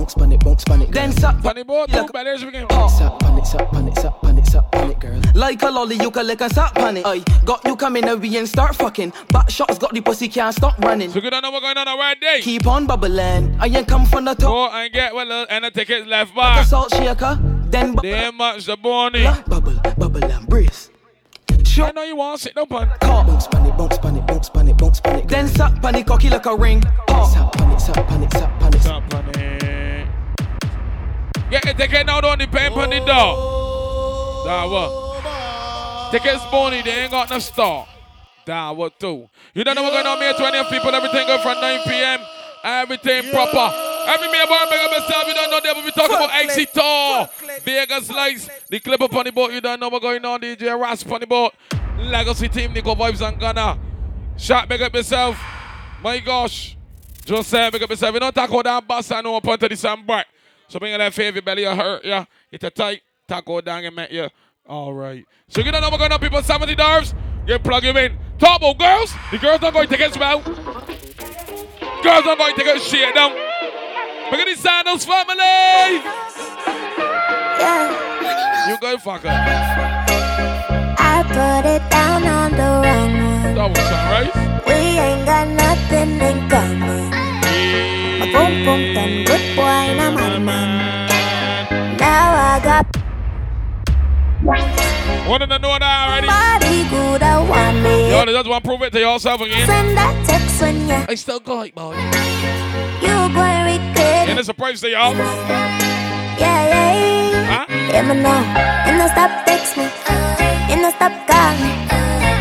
Bounce 0.10 0.16
pan 0.16 0.32
it, 0.32 0.40
bounce 0.44 0.64
pan 0.64 0.82
it, 0.82 0.86
bounce 0.86 0.86
pan 0.86 0.90
it. 0.90 0.92
Then 0.92 1.12
suck 1.14 1.44
pan 1.44 1.58
it, 1.58 1.68
both 1.68 1.92
two 1.92 2.08
betters 2.08 2.46
we 2.46 2.52
can. 2.52 2.68
Pause. 2.68 2.98
Suck 2.98 3.20
pan 3.20 3.38
it, 3.38 3.46
suck 3.46 3.72
pan 3.72 3.88
it, 3.88 3.96
suck 3.98 4.22
pan 4.22 4.38
it, 4.38 4.46
suck 4.48 4.72
pan 4.72 4.92
it, 4.92 5.00
girl. 5.00 5.22
Like 5.36 5.62
a 5.62 5.70
lolly, 5.70 5.98
you 5.98 6.12
can 6.12 6.28
lick 6.28 6.42
and 6.42 6.54
suck 6.54 6.74
pan 6.76 6.98
it. 6.98 7.06
Aye, 7.06 7.24
got 7.46 7.66
you 7.66 7.76
coming 7.76 8.08
and 8.08 8.22
we 8.22 8.38
and 8.38 8.48
start 8.48 8.76
fucking. 8.76 9.14
Back 9.30 9.50
shots 9.50 9.78
got 9.78 9.94
the 9.94 10.02
pussy 10.02 10.28
can't 10.28 10.56
stop 10.56 10.78
running. 10.80 11.12
So 11.12 11.22
good, 11.22 11.34
I 11.34 11.40
know 11.42 11.52
what's 11.52 11.64
going 11.64 11.78
on 11.78 11.86
right 11.98 12.20
day. 12.20 12.42
Keep 12.42 12.68
on 12.68 12.88
bubbling. 12.88 13.56
I 13.60 13.68
ain't 13.68 13.88
come 13.88 14.06
from 14.06 14.26
the 14.26 14.34
top. 14.34 14.50
Go 14.50 14.70
and 14.70 14.92
get 14.92 15.14
well, 15.14 15.32
uh, 15.32 15.46
and 15.50 15.66
the 15.66 15.72
tickets 15.72 16.08
left 16.08 16.36
Like 16.36 16.66
a 16.66 16.68
salt 16.68 16.92
shaker. 16.96 17.38
Then 17.70 17.94
bu- 17.94 18.02
They 18.02 18.32
much 18.32 18.66
the 18.66 18.78
bonnie. 18.78 19.24
bubble, 19.48 19.80
bubble 19.98 20.24
and 20.24 20.48
brace. 20.48 20.90
Sure. 21.64 21.86
I 21.86 21.92
know 21.92 22.04
you 22.04 22.16
want 22.16 22.38
to 22.38 22.44
sit 22.44 22.56
down, 22.56 22.66
pan. 22.66 22.92
Call. 23.00 23.26
Bounce 23.26 23.48
pan 23.48 23.66
it, 23.68 23.78
bounce 23.78 23.98
pan 24.00 24.18
it, 24.18 24.26
bounce 24.26 24.50
pan 24.50 24.68
it, 24.68 24.78
bounce 24.78 25.00
pan 25.00 25.20
it. 25.20 25.28
Then 25.28 25.48
suck 25.48 25.80
pan 25.82 25.96
it, 25.96 26.08
cocky 26.08 26.30
like 26.30 26.48
a 26.48 26.56
ring. 26.56 26.82
Pause. 27.08 27.34
Suck 27.34 27.54
pan 27.54 27.72
it, 27.72 27.80
suck 27.80 28.08
pan 28.08 28.24
it, 28.24 28.34
suck 28.34 28.60
pan 28.60 28.74
it. 28.74 28.82
Suck 28.82 29.59
pan 31.50 31.54
it. 31.54 31.66
Get 31.66 31.78
the 31.78 31.84
ticket 31.84 32.06
now, 32.06 32.22
don't 32.22 32.42
on 32.42 32.90
the 32.90 33.00
door. 33.00 34.46
That 34.46 34.64
what? 34.70 36.12
Tickets 36.12 36.44
bonnie, 36.52 36.82
they 36.82 37.02
ain't 37.02 37.12
got 37.12 37.30
no 37.30 37.40
store. 37.40 37.88
That 38.46 38.76
what 38.76 39.00
too. 39.00 39.30
You 39.54 39.64
don't 39.64 39.76
know 39.76 39.84
what's 39.84 39.96
going 39.96 40.08
on 40.08 40.18
here, 40.18 40.34
20 40.34 40.64
people, 40.70 40.96
everything 40.96 41.28
go 41.28 41.38
from 41.42 41.62
9 41.62 41.80
p.m. 41.86 42.20
Everything 42.64 43.32
proper. 43.32 43.90
Every 44.08 44.28
me 44.28 44.40
boy, 44.48 44.58
big 44.70 44.80
up 44.80 44.92
yourself. 44.92 45.28
You 45.28 45.34
don't 45.34 45.52
know 45.52 45.60
that, 45.62 45.76
but 45.76 45.86
we 45.86 45.92
talk 45.92 46.10
about 46.10 46.30
exit 46.34 46.74
tour. 46.74 47.30
Vegas 47.62 48.10
lights. 48.10 48.50
The 48.70 48.80
clip 48.80 49.00
up 49.02 49.14
on 49.16 49.26
the 49.26 49.32
boat. 49.32 49.54
You 49.54 49.62
don't 49.62 49.80
know 49.80 49.90
what's 49.90 50.02
going 50.02 50.26
on. 50.26 50.42
DJ 50.42 50.78
Rasp 50.80 51.12
on 51.12 51.20
the 51.22 51.28
boat. 51.28 51.54
Legacy 52.00 52.50
team, 52.50 52.74
Nico 52.74 52.96
Vibes 52.96 53.26
and 53.26 53.40
Ghana. 53.40 53.80
Shot, 54.38 54.68
big 54.68 54.82
up 54.82 54.94
yourself. 54.94 55.40
My 56.02 56.18
gosh. 56.20 56.76
Just 57.24 57.50
say, 57.50 57.70
big 57.70 57.84
up 57.84 57.90
yourself. 57.90 58.14
You 58.14 58.20
don't 58.20 58.34
talk 58.34 58.50
about 58.50 58.64
that 58.66 58.88
bus 58.88 59.12
and 59.12 59.24
no 59.24 59.36
up 59.36 59.48
onto 59.48 59.70
the 59.70 59.76
sandbar. 59.76 60.26
So 60.70 60.80
bring 60.80 60.98
that 60.98 61.14
favor 61.14 61.42
belly, 61.42 61.64
you 61.64 61.76
hurt, 61.76 62.06
yeah. 62.06 62.26
It's 62.52 62.64
a 62.64 62.70
tight. 62.70 63.02
Taco 63.28 63.60
down 63.62 63.84
and 63.86 63.96
met 63.96 64.12
you. 64.12 64.30
All 64.68 64.94
right. 64.94 65.26
So 65.50 65.62
you 65.62 65.72
don't 65.72 65.82
know 65.82 65.90
what's 65.90 66.00
going 66.00 66.12
on, 66.12 66.20
people. 66.20 66.42
70 66.42 66.76
dollars. 66.76 67.14
You 67.48 67.58
plug 67.60 67.84
him 67.84 67.98
in. 67.98 68.18
Talk 68.38 68.62
about 68.62 68.78
girls. 68.78 69.14
The 69.32 69.40
girls 69.40 69.62
not 69.62 69.74
going 69.74 69.88
to 69.88 69.98
get 69.98 70.18
well. 70.18 70.42
Girls 70.42 72.26
are 72.26 72.36
going 72.36 72.56
to 72.56 72.64
get 72.64 72.82
shit 72.82 73.16
down. 73.16 73.32
Look 73.32 74.40
at 74.40 74.46
the 74.46 74.56
Sandals 74.56 75.06
family. 75.06 75.36
Yeah. 77.60 78.70
You 78.70 78.78
go 78.80 78.98
fucker. 78.98 79.30
I 81.02 81.24
put 81.24 81.66
it 81.68 81.90
down 81.90 82.24
on 82.24 82.52
the 82.52 82.58
wrong 82.58 83.44
one. 83.44 83.56
Double 83.56 83.76
sunrise. 83.76 84.36
We 84.68 84.74
ain't 84.74 85.26
got 85.26 85.48
nothing 85.48 86.22
in 86.22 86.50
common. 86.50 87.19
My 88.50 88.66
boom 88.66 88.94
boom 88.96 89.26
good 89.26 89.56
boy, 89.56 89.62
and 89.62 90.02
I'm 90.02 90.18
out 90.18 90.34
of 90.36 90.42
man. 90.42 91.08
Now 91.98 92.34
I 92.34 92.60
got 92.64 92.86
One 95.30 95.42
of 95.44 95.50
them 95.50 95.62
know 95.62 95.78
that 95.78 96.10
already. 96.10 96.26
body 96.26 96.90
good, 96.90 97.22
I 97.22 97.38
want 97.46 97.78
me. 97.86 98.10
Yo, 98.10 98.26
they 98.26 98.34
just 98.34 98.50
want 98.50 98.64
to 98.64 98.68
prove 98.68 98.82
it 98.82 98.92
to 98.94 99.00
yourself 99.00 99.42
again. 99.42 99.68
Send 99.68 99.96
that 99.96 100.16
text 100.26 100.60
when 100.62 100.88
you 100.90 100.96
I 101.08 101.14
still 101.14 101.40
got 101.40 101.68
it, 101.68 101.76
boy. 101.76 101.94
you 103.06 103.14
go 103.38 103.42
and 103.46 103.70
regret 103.70 104.30
And 104.30 104.40
it's 104.40 104.50
a 104.50 104.52
surprise 104.52 104.82
to 104.82 104.90
y'all. 104.90 105.14
Yeah, 105.14 106.42
yeah, 106.42 106.74
yeah. 106.74 107.46
Huh? 107.54 107.66
Yeah, 107.70 108.02
me 108.02 108.16
know. 108.18 108.42
You 108.90 108.98
no 108.98 109.06
stop 109.14 109.46
text 109.46 109.78
me. 109.78 109.86
You 110.74 110.82
no 110.82 110.90
stop 110.90 111.14
call 111.30 111.54
me. 111.62 111.70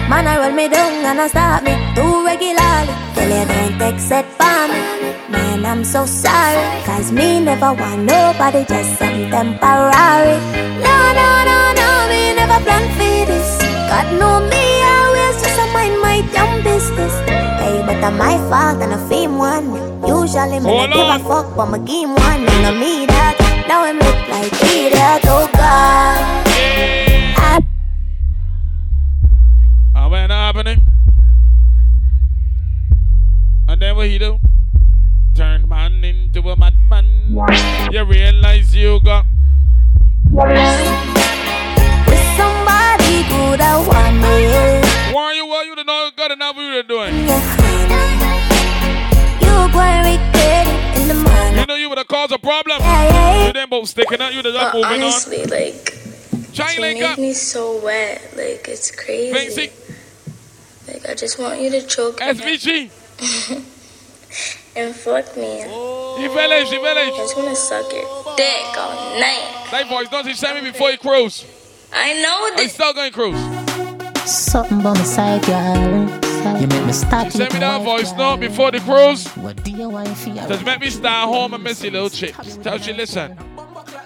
Man, 0.09 0.25
I 0.27 0.41
roll 0.41 0.53
me 0.57 0.69
down 0.69 1.05
and 1.05 1.21
I 1.21 1.29
stop 1.29 1.63
me 1.63 1.77
too 1.95 2.25
regularly. 2.25 2.95
Tell 3.13 3.29
you 3.29 3.45
don't 3.45 3.77
text 3.79 4.11
it 4.11 4.25
for 4.25 4.45
me. 4.49 4.57
Man, 4.59 4.68
I'm 5.69 5.85
so 5.85 6.07
sorry. 6.07 6.83
Cause 6.85 7.13
me 7.13 7.41
never 7.41 7.75
want 7.75 8.05
nobody, 8.05 8.65
just 8.65 8.99
some 8.99 9.29
temporary. 9.29 10.41
No, 10.81 10.97
no, 11.13 11.29
no, 11.45 11.59
no, 11.77 11.89
me 12.09 12.33
never 12.33 12.59
plan 12.65 12.89
for 12.97 13.27
this. 13.29 13.61
God 13.93 14.09
know 14.19 14.41
me, 14.49 14.65
I 14.81 14.93
always 15.05 15.37
just 15.43 15.61
mind 15.75 16.01
my 16.01 16.25
damn 16.33 16.65
business. 16.65 17.13
Hey, 17.61 17.83
but 17.85 18.03
I'm 18.03 18.17
my 18.17 18.39
fault 18.49 18.81
and 18.81 18.95
I 18.95 19.09
fame 19.11 19.37
one. 19.37 19.77
Usually 20.09 20.59
me 20.59 20.73
not 20.73 20.91
give 20.91 21.07
a 21.07 21.19
fuck, 21.29 21.55
but 21.55 21.67
my 21.67 21.79
game 21.79 22.15
one. 22.15 22.49
And 22.49 22.67
I 22.67 22.71
me 22.73 23.05
that. 23.05 23.37
Now 23.69 23.85
I'm 23.85 23.99
look 23.99 24.21
like 24.33 24.53
idiot, 24.73 25.21
oh 25.29 25.51
God. 25.53 26.49
I 27.37 27.61
Uh, 29.95 30.09
when 30.09 30.31
happening? 30.31 30.81
And 33.69 33.83
then 33.83 33.95
what 33.97 34.07
he 34.07 34.19
do? 34.19 34.41
Turn 35.39 35.69
man 35.69 36.03
into 36.03 36.41
a 36.51 36.57
madman. 36.57 37.07
You 37.93 38.03
realize 38.03 38.75
you 38.75 38.99
got 39.05 39.25
with 40.33 40.49
somebody 42.37 43.23
good, 43.31 43.61
I 43.61 43.79
want 43.87 44.17
me. 44.17 45.15
Why 45.15 45.35
you 45.37 45.47
what 45.47 45.65
you 45.65 45.77
don't 45.77 45.87
know 45.87 46.11
good 46.17 46.33
enough 46.33 46.57
what 46.57 46.63
you 46.63 46.83
doing? 46.83 47.15
You 47.15 47.29
go 49.71 49.79
and 49.79 50.07
regret 50.11 50.67
it 50.67 50.99
in 51.03 51.07
the 51.07 51.15
morning. 51.15 51.55
You 51.61 51.67
know 51.67 51.77
you 51.77 51.89
would 51.89 51.99
have 51.99 52.09
caused 52.09 52.33
a 52.33 52.39
problem. 52.41 52.79
Yeah, 52.81 53.05
yeah. 53.09 53.47
You 53.47 53.53
didn't 53.53 53.71
both 53.71 53.89
sticking 53.91 54.21
out, 54.21 54.33
you 54.33 54.39
would 54.39 54.47
have 54.47 54.55
just 54.55 54.73
But 54.73 54.83
moving 54.83 55.03
honestly, 55.05 55.43
on. 55.45 55.51
like, 55.51 56.53
Try 56.53 56.73
you 56.73 56.81
make 56.81 57.01
up. 57.05 57.17
me 57.17 57.33
so 57.33 57.79
wet. 57.85 58.21
Like, 58.37 58.67
it's 58.67 58.91
crazy. 58.91 59.33
Fancy. 59.33 59.71
Like, 60.93 61.09
I 61.09 61.15
just 61.15 61.39
want 61.39 61.61
you 61.61 61.71
to 61.71 61.87
choke 61.87 62.19
me 62.19 62.27
SVG. 62.27 63.65
and 64.79 64.95
fuck 64.95 65.37
me. 65.37 65.63
You 66.23 66.33
village, 66.33 66.71
you 66.71 66.81
village. 66.81 67.13
I 67.13 67.17
just 67.17 67.37
want 67.37 67.49
to 67.49 67.57
suck 67.57 67.93
your 67.93 68.05
dick 68.37 68.79
all 68.79 69.19
night. 69.19 69.69
That 69.71 69.89
voice, 69.89 70.09
don't 70.09 70.27
you 70.27 70.35
send 70.35 70.63
me 70.63 70.71
before 70.71 70.91
you 70.91 70.99
cruise. 70.99 71.45
I 71.93 72.15
know 72.23 72.63
I'm 72.63 72.69
still 72.69 72.93
going 72.93 73.13
cruise. 73.13 73.39
Something 74.31 74.85
on 74.87 74.95
the 74.95 75.05
side, 75.05 75.43
girl. 75.45 76.61
You 76.61 76.67
make 76.69 76.87
me 76.87 76.93
start 76.93 77.33
Send 77.33 77.53
me 77.53 77.61
that 77.61 77.83
voice 77.83 78.13
note 78.13 78.41
before 78.41 78.71
the 78.71 78.81
cruise. 78.81 79.27
What 79.37 79.63
do 79.65 79.71
you 79.73 79.89
want 79.89 80.17
for 80.17 80.31
Just 80.31 80.65
make 80.65 80.81
me 80.81 80.91
stay 80.91 81.09
home 81.09 81.55
and 81.55 81.65
miss 81.65 81.83
your 81.83 81.93
little 81.93 82.11
chips. 82.11 82.57
Tell 82.59 82.79
she 82.79 82.93
listen. 82.93 83.33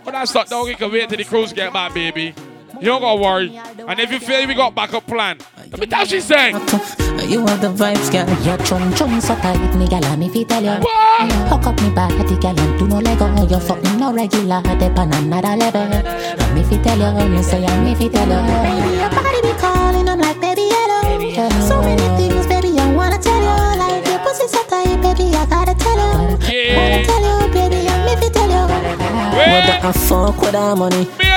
When 0.05 0.15
I 0.15 0.25
start 0.25 0.49
dog, 0.49 0.69
you 0.69 0.77
can 0.77 0.91
wait 0.91 1.09
till 1.09 1.19
the 1.19 1.25
cruise 1.25 1.53
get 1.53 1.73
back, 1.73 1.93
baby. 1.95 2.35
You 2.83 2.89
don't 2.89 3.01
gotta 3.01 3.23
worry. 3.23 3.57
And 3.87 4.01
if 4.01 4.11
you 4.11 4.19
feel 4.19 4.45
we 4.49 4.55
got 4.55 4.75
backup 4.75 5.07
plan, 5.07 5.39
let 5.71 5.79
me 5.79 5.87
tell 5.87 6.05
she 6.05 6.21
saying. 6.21 6.57
You 7.31 7.47
have 7.47 7.61
the 7.61 7.71
vibes, 7.71 8.11
girl. 8.11 8.27
Your 8.43 8.59
chum 8.67 8.93
chum 8.95 9.21
so 9.21 9.37
tight, 9.37 9.73
me 9.77 9.87
gal, 9.87 10.17
me 10.17 10.29
fi 10.29 10.43
tell 10.43 10.65
you. 10.65 10.73
Hook 11.47 11.67
up 11.69 11.81
me 11.81 11.91
body, 11.91 12.37
girl, 12.43 12.59
and 12.59 12.79
do 12.81 12.89
no 12.89 12.99
lego. 12.99 13.31
You 13.47 13.61
fucking 13.61 14.01
no 14.01 14.13
regular, 14.13 14.61
dep 14.63 14.99
on 14.99 15.15
another 15.15 15.55
level. 15.57 15.81
And 15.83 16.55
me 16.57 16.65
fi 16.65 16.83
tell 16.83 16.99
you, 16.99 17.29
me 17.29 17.41
say, 17.45 17.65
and 17.65 17.85
me 17.85 17.95
fi 17.95 18.09
tell 18.09 18.27
you. 18.27 18.99
Your 18.99 19.11
body 19.11 19.41
be 19.43 19.53
calling, 19.61 20.09
I'm 20.09 20.19
like, 20.19 20.41
baby, 20.41 20.67
hello. 20.67 21.63
So 21.69 21.81
many 21.83 22.03
things, 22.19 22.49
baby, 22.49 22.77
I 22.81 22.93
wanna 22.93 23.19
tell 23.23 23.39
you. 23.39 23.79
Like 23.79 24.05
your 24.09 24.19
pussy 24.27 24.49
so 24.49 24.61
tight, 24.65 25.01
baby, 25.01 25.31
I 25.37 25.47
gotta 25.47 25.75
tell 25.79 25.95
you. 25.95 26.37
Yeah. 26.51 26.77
Wanna 26.83 27.05
tell 27.07 27.23
you, 27.23 27.53
baby, 27.55 27.87
and 27.87 28.05
me 28.07 28.17
fi 28.17 28.29
tell 28.29 28.51
you. 28.51 28.67
Whether 29.39 29.87
I 29.87 29.93
fuck 29.93 30.41
with 30.41 30.57
our 30.57 30.75
money. 30.75 31.07
Me 31.21 31.31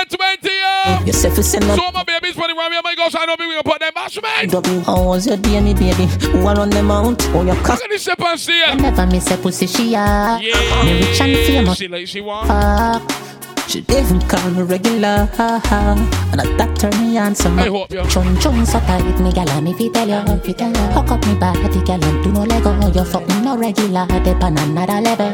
at 0.96 1.02
20, 1.02 1.02
yo. 1.02 1.06
You 1.06 1.14
say 1.14 1.30
fi 1.30 1.42
send 1.42 1.64
So 1.66 1.92
my 1.92 2.04
baby's 2.04 2.36
running 2.36 2.58
around 2.58 2.72
me, 2.72 2.78
oh 2.78 2.82
my 2.84 2.96
gosh, 2.96 3.16
I 3.16 3.26
know 3.26 3.36
we 3.38 3.46
gonna 3.46 3.64
put 3.64 3.80
them 3.80 3.92
mash, 3.96 4.22
man. 4.22 4.48
W, 4.50 4.80
how 4.82 5.04
was 5.04 5.28
your 5.28 5.38
day, 5.38 5.62
me 5.62 5.74
baby? 5.74 6.06
Who 6.32 6.40
run 6.42 6.70
them 6.70 6.92
out? 6.92 7.22
Oh, 7.34 7.44
your 7.44 7.56
cock. 7.58 7.80
Look 7.80 7.84
at 7.84 7.90
this 7.90 8.04
ship 8.04 8.20
and 8.22 8.40
see 8.40 8.64
I 8.64 8.74
it. 8.74 8.82
never 8.82 9.06
miss 9.08 9.30
a 9.32 9.38
pussy, 9.38 9.68
she 9.68 9.94
a. 9.94 10.40
Yeah. 10.42 10.84
Me 10.84 11.00
rich 11.02 11.22
and 11.22 11.38
famous. 11.46 11.78
She 11.78 11.88
like 11.88 12.08
she 12.08 12.22
want. 12.22 12.48
Fuck. 12.48 13.12
She 13.68 13.80
even 13.80 14.22
call 14.30 14.52
me 14.52 14.62
regular, 14.62 15.28
and 15.40 16.40
I 16.40 16.46
that 16.58 16.78
turn 16.78 16.92
me 17.02 17.18
on 17.18 17.34
some. 17.34 17.58
I 17.58 17.68
hope, 17.68 17.92
yo. 17.92 18.06
Chun 18.06 18.40
chun 18.40 18.64
so 18.64 18.80
tight, 18.82 19.20
me 19.20 19.34
gal, 19.34 19.60
me 19.62 19.74
fi 19.74 19.90
tell 19.90 20.08
you, 20.08 20.40
fi 20.42 20.54
tell 20.54 20.70
you. 20.70 20.76
Hook 20.94 21.10
up 21.10 21.26
me 21.26 21.34
body, 21.34 21.82
gal, 21.84 22.04
and 22.04 22.24
do 22.24 22.32
no 22.32 22.44
lego. 22.44 22.72
You 22.92 23.04
fucking 23.04 23.44
no 23.44 23.58
regular, 23.58 24.06
dep 24.08 24.44
on 24.44 24.58
another 24.60 25.02
level. 25.02 25.32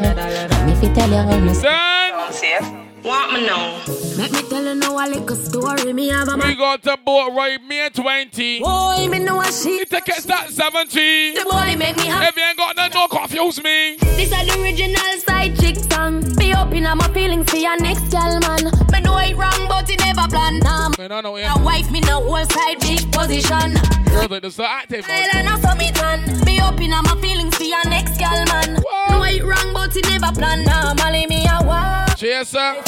Me 0.64 0.74
fi 0.74 0.88
tell 0.94 1.10
you, 1.10 1.40
me 1.42 1.52
say. 1.52 2.81
Want 3.04 3.32
me 3.32 3.46
now? 3.46 3.82
Let 4.16 4.30
me 4.30 4.42
tell 4.48 4.64
you 4.64 4.74
now 4.76 4.94
a 4.96 5.04
little 5.08 5.34
story. 5.36 5.92
Me 5.92 6.08
have 6.08 6.28
a 6.28 6.36
We 6.36 6.54
got 6.54 6.82
the 6.82 6.96
boat 7.04 7.32
right, 7.34 7.60
me 7.64 7.80
at 7.80 7.94
20. 7.94 8.60
boy, 8.60 9.08
me 9.10 9.18
know 9.18 9.40
a 9.40 9.50
she. 9.52 9.78
You 9.78 9.84
take 9.84 10.08
it 10.08 10.22
start 10.22 10.50
17. 10.50 11.34
The 11.34 11.42
boy 11.44 11.74
make 11.76 11.96
me 11.96 12.06
happy. 12.06 12.26
If 12.26 12.36
you 12.36 12.42
ain't 12.44 12.56
got 12.58 12.76
none, 12.76 12.90
don't 12.92 13.10
confuse 13.10 13.62
me. 13.62 13.96
This 13.98 14.30
is 14.30 14.46
the 14.46 14.60
original 14.62 15.18
side 15.18 15.58
chick 15.58 15.76
song. 15.90 16.22
Be 16.36 16.54
open 16.54 16.86
on 16.86 16.98
my 16.98 17.08
feelings 17.12 17.50
for 17.50 17.56
your 17.56 17.76
next 17.80 18.08
girl, 18.12 18.38
man. 18.40 18.70
Me 18.92 19.00
know 19.00 19.18
it 19.18 19.36
wrong, 19.36 19.66
but 19.68 19.90
it 19.90 19.98
never 19.98 20.28
plan. 20.28 20.60
Nah, 20.60 20.90
Man, 20.96 21.10
I 21.10 21.20
know 21.22 21.32
my 21.34 21.62
wife, 21.64 21.90
me 21.90 22.00
no 22.00 22.22
whole 22.22 22.44
side 22.46 22.80
chick 22.82 23.10
position. 23.10 23.74
Girls 24.06 24.30
like 24.30 24.42
this 24.42 24.54
so 24.54 24.64
active. 24.64 25.08
man. 25.08 25.28
Island 25.34 25.48
of 25.48 25.60
summit 25.62 25.94
man. 26.00 26.44
Be 26.44 26.60
open 26.60 26.92
on 26.92 27.02
my 27.04 27.20
feelings 27.20 27.56
for 27.56 27.64
your 27.64 27.84
next 27.90 28.16
girl, 28.18 28.44
man. 28.46 28.74
Know 29.10 29.22
it 29.24 29.42
wrong, 29.42 29.72
but 29.74 29.96
it 29.96 30.06
never 30.08 30.30
plan. 30.38 30.62
Normally 30.64 31.26
me 31.26 31.46
a 31.48 31.64
want. 31.64 32.11
Cheers, 32.22 32.50
sir. 32.50 32.80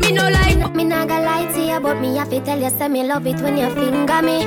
Me 0.00 0.12
no 0.12 0.28
like. 0.28 0.74
Me 0.74 0.84
not 0.84 1.08
gonna 1.08 1.24
lie 1.24 1.50
to 1.50 1.60
you, 1.62 1.80
but 1.80 1.98
me 1.98 2.12
to 2.22 2.44
tell 2.44 2.60
you, 2.60 2.68
say 2.68 2.88
me 2.88 3.04
love 3.04 3.26
it 3.26 3.40
when 3.40 3.56
you 3.56 3.70
finger 3.70 4.20
me. 4.20 4.44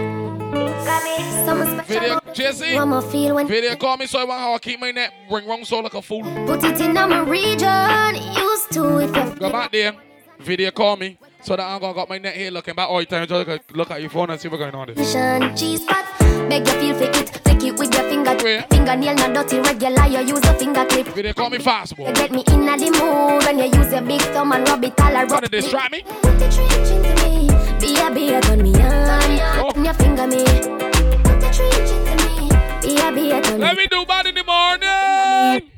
Video, 1.88 2.20
Jesse. 2.32 2.76
What 2.76 3.06
feel 3.06 3.34
when 3.34 3.48
Video 3.48 3.76
call 3.76 3.98
me 3.98 4.06
so 4.06 4.20
I 4.20 4.26
want 4.26 4.40
how 4.40 4.54
I 4.54 4.60
keep 4.60 4.80
my 4.80 4.92
neck 4.92 5.12
ring 5.32 5.48
wrong 5.48 5.66
so 5.66 5.80
like 5.80 5.96
a 5.96 6.02
fool. 6.04 6.22
put 6.46 6.64
it 6.64 6.80
in 6.80 6.94
my 6.94 7.22
region. 7.22 8.16
Used 8.38 8.72
to 8.74 9.00
if 9.00 9.16
you 9.16 9.40
Go 9.40 9.52
back 9.52 9.72
there. 9.72 9.96
Video 10.42 10.70
call 10.70 10.96
me 10.96 11.18
so 11.42 11.56
that 11.56 11.66
I'm 11.66 11.82
gonna 11.82 11.96
got 11.96 12.08
my 12.08 12.20
neck 12.20 12.36
here 12.36 12.52
looking 12.52 12.76
back 12.76 12.88
all 12.88 13.00
the 13.00 13.08
time. 13.08 13.26
Just 13.26 13.48
look, 13.48 13.72
look 13.74 13.90
at 13.90 14.00
your 14.00 14.12
phone 14.12 14.30
and 14.30 14.40
see 14.40 14.48
what's 14.48 14.60
going 14.60 14.76
on 14.76 14.94
there. 14.94 16.19
Beg 16.50 16.68
you 16.68 16.74
feel 16.74 16.96
fake 16.96 17.16
it, 17.16 17.30
fake 17.30 17.64
it 17.64 17.78
with 17.78 17.94
your 17.94 18.04
finger. 18.10 18.36
Fingernail 18.72 19.16
not 19.16 19.34
dirty, 19.36 19.60
regular. 19.60 20.08
You 20.08 20.36
use 20.36 20.44
a 20.46 20.54
finger 20.56 20.84
clip. 20.86 21.08
Video 21.08 21.34
call 21.34 21.52
me 21.52 21.60
fast, 21.60 21.96
boy. 21.96 22.08
You 22.08 22.14
get 22.16 22.32
me 22.32 22.44
in 22.48 22.66
the 22.66 22.90
mood 23.00 23.44
when 23.46 23.60
you 23.60 23.66
use 23.66 23.92
your 23.92 24.02
big 24.02 24.22
thumb 24.34 24.52
and 24.52 24.68
rub 24.68 24.84
it 24.84 25.00
all 25.00 25.14
around. 25.14 25.28
Trying 25.30 25.42
to 25.44 25.50
distract 25.50 25.92
me? 25.92 26.02
Put 26.02 26.40
the 26.40 26.50
trench 26.50 26.90
into 26.90 27.14
me, 27.24 27.48
be 27.80 28.00
a 28.02 28.10
be 28.12 28.34
a 28.34 28.42
turn 28.42 28.64
me 28.64 28.74
on. 28.82 29.40
Oh. 29.62 29.84
Your 29.84 29.94
finger 29.94 30.26
me, 30.26 30.44
put 30.44 31.40
the 31.40 31.50
trench 31.54 31.92
into 31.94 32.16
me, 32.26 32.50
be 32.82 33.00
a 33.00 33.12
be 33.14 33.32
a 33.32 33.42
turn 33.44 33.60
Let 33.60 33.76
me. 33.76 33.84
me 33.84 33.88
do 33.92 34.06
bad 34.08 34.26
in 34.26 34.34
the 34.34 34.44
morning. 34.44 35.70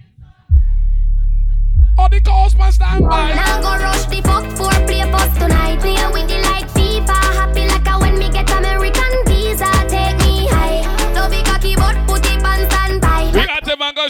All 1.97 2.09
the 2.09 2.21
calls 2.21 2.55
must 2.55 2.77
stand 2.77 3.05
by. 3.09 3.33
Now 3.35 3.61
go 3.61 3.83
rush 3.83 4.00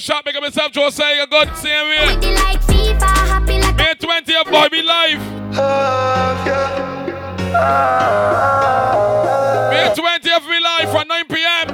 got 0.08 0.26
to 0.26 0.34
man 0.34 0.34
go 0.34 0.40
shop, 0.40 0.42
make 0.42 0.42
myself 0.42 0.72
Joe 0.72 0.90
say 0.90 1.20
a 1.22 1.28
good 1.28 1.56
same 1.58 1.88
way. 1.88 2.08
With 2.08 2.22
the 2.22 2.34
like 2.34 2.62
FIFA, 2.62 3.02
happy 3.28 3.60
like 3.60 3.76
May 3.78 3.94
20th, 3.94 4.52
boy, 4.52 4.70
be 4.70 4.82
live. 4.82 5.22
May 9.72 9.90
20th, 9.96 10.48
be 10.48 10.60
live 10.60 10.92
from 10.92 11.08
9 11.08 11.26
p.m. 11.28 11.68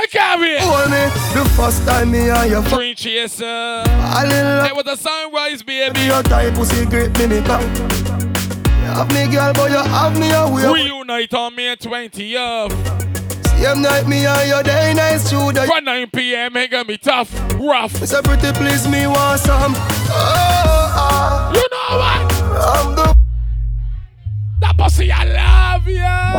I 0.00 0.06
can't 0.10 0.40
wait. 0.40 0.60
Hold 0.60 0.90
me 0.90 1.10
the 1.34 1.44
first 1.56 1.84
time 1.86 2.10
me 2.10 2.30
and 2.30 2.50
you 2.50 2.62
fuck. 2.62 2.80
Chaser. 2.96 3.82
It 3.84 4.74
was 4.74 4.86
a 4.86 4.96
sunrise, 4.96 5.62
baby. 5.62 6.00
your 6.00 6.22
type 6.22 6.54
pussy 6.54 6.86
great 6.86 7.16
me 7.18 7.26
me. 7.26 7.38
You 7.38 7.44
have 8.94 9.12
me 9.12 9.28
girl, 9.30 9.52
but 9.52 9.70
you 9.70 9.76
have 9.76 10.18
me 10.18 10.30
oh, 10.32 10.46
a 10.46 10.54
way. 10.54 10.84
Reunite 10.84 11.34
on 11.34 11.54
May 11.54 11.76
20th. 11.76 13.27
Same 13.58 13.82
night 13.82 14.06
me 14.08 14.24
and 14.24 14.48
your 14.48 14.62
day 14.62 14.94
nice 14.94 15.28
through 15.28 15.52
the 15.52 15.62
From 15.66 15.84
9 15.84 16.10
p.m. 16.10 16.56
it 16.56 16.70
gonna 16.70 16.84
be 16.84 16.96
tough, 16.96 17.30
rough. 17.54 18.02
It's 18.02 18.12
a 18.12 18.22
pretty 18.22 18.50
please 18.52 18.88
me 18.88 19.06
want 19.06 19.40
some. 19.40 19.74
Oh, 19.76 20.94
oh. 20.96 21.52
You 21.54 21.64
know 21.74 21.98
what? 21.98 22.32
I'm 22.64 22.94
the 22.96 23.16
that 24.60 24.76
pussy 24.78 25.12
I 25.12 25.24
love 25.24 25.86
ya. 25.86 26.32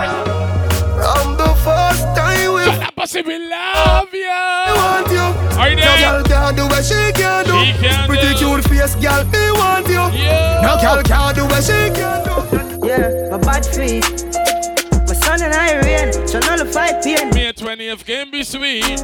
I'm 1.01 1.38
the 1.38 1.53
first 1.63 2.03
time 2.17 2.53
with 2.53 2.80
that 2.80 2.93
pussy 2.95 3.22
we 3.22 3.38
love 3.38 4.11
ya. 4.11 4.39
I 4.65 4.74
want 4.76 5.11
you. 5.11 5.59
Are 5.59 5.70
you 5.70 5.76
there? 5.76 6.11
No 6.11 6.24
girl 6.24 6.24
can 6.24 6.55
do 6.55 6.65
what 6.67 6.84
she 6.84 7.11
can 7.13 7.45
do. 7.45 7.63
She 7.63 7.88
can 7.88 8.07
Pretty 8.07 8.34
do. 8.34 8.39
cute 8.39 8.63
face, 8.67 8.95
girl, 8.95 9.24
me 9.26 9.51
want 9.51 9.88
you. 9.88 10.03
Yeah. 10.17 10.61
No 10.61 10.82
girl 10.82 11.03
can 11.03 11.36
do 11.36 11.45
what 11.45 11.63
she 11.63 11.93
can 11.93 12.24
do. 12.26 12.88
Yeah, 12.88 13.30
my 13.30 13.38
bad 13.38 13.65
feet. 13.65 14.38
Son 15.30 15.43
and 15.43 15.53
I 15.53 15.77
rain, 15.82 16.27
so 16.27 16.39
nullify 16.39 16.91
pain. 17.03 17.30
May 17.30 17.53
20th 17.53 18.03
game 18.03 18.32
be 18.32 18.43
sweet. 18.43 18.97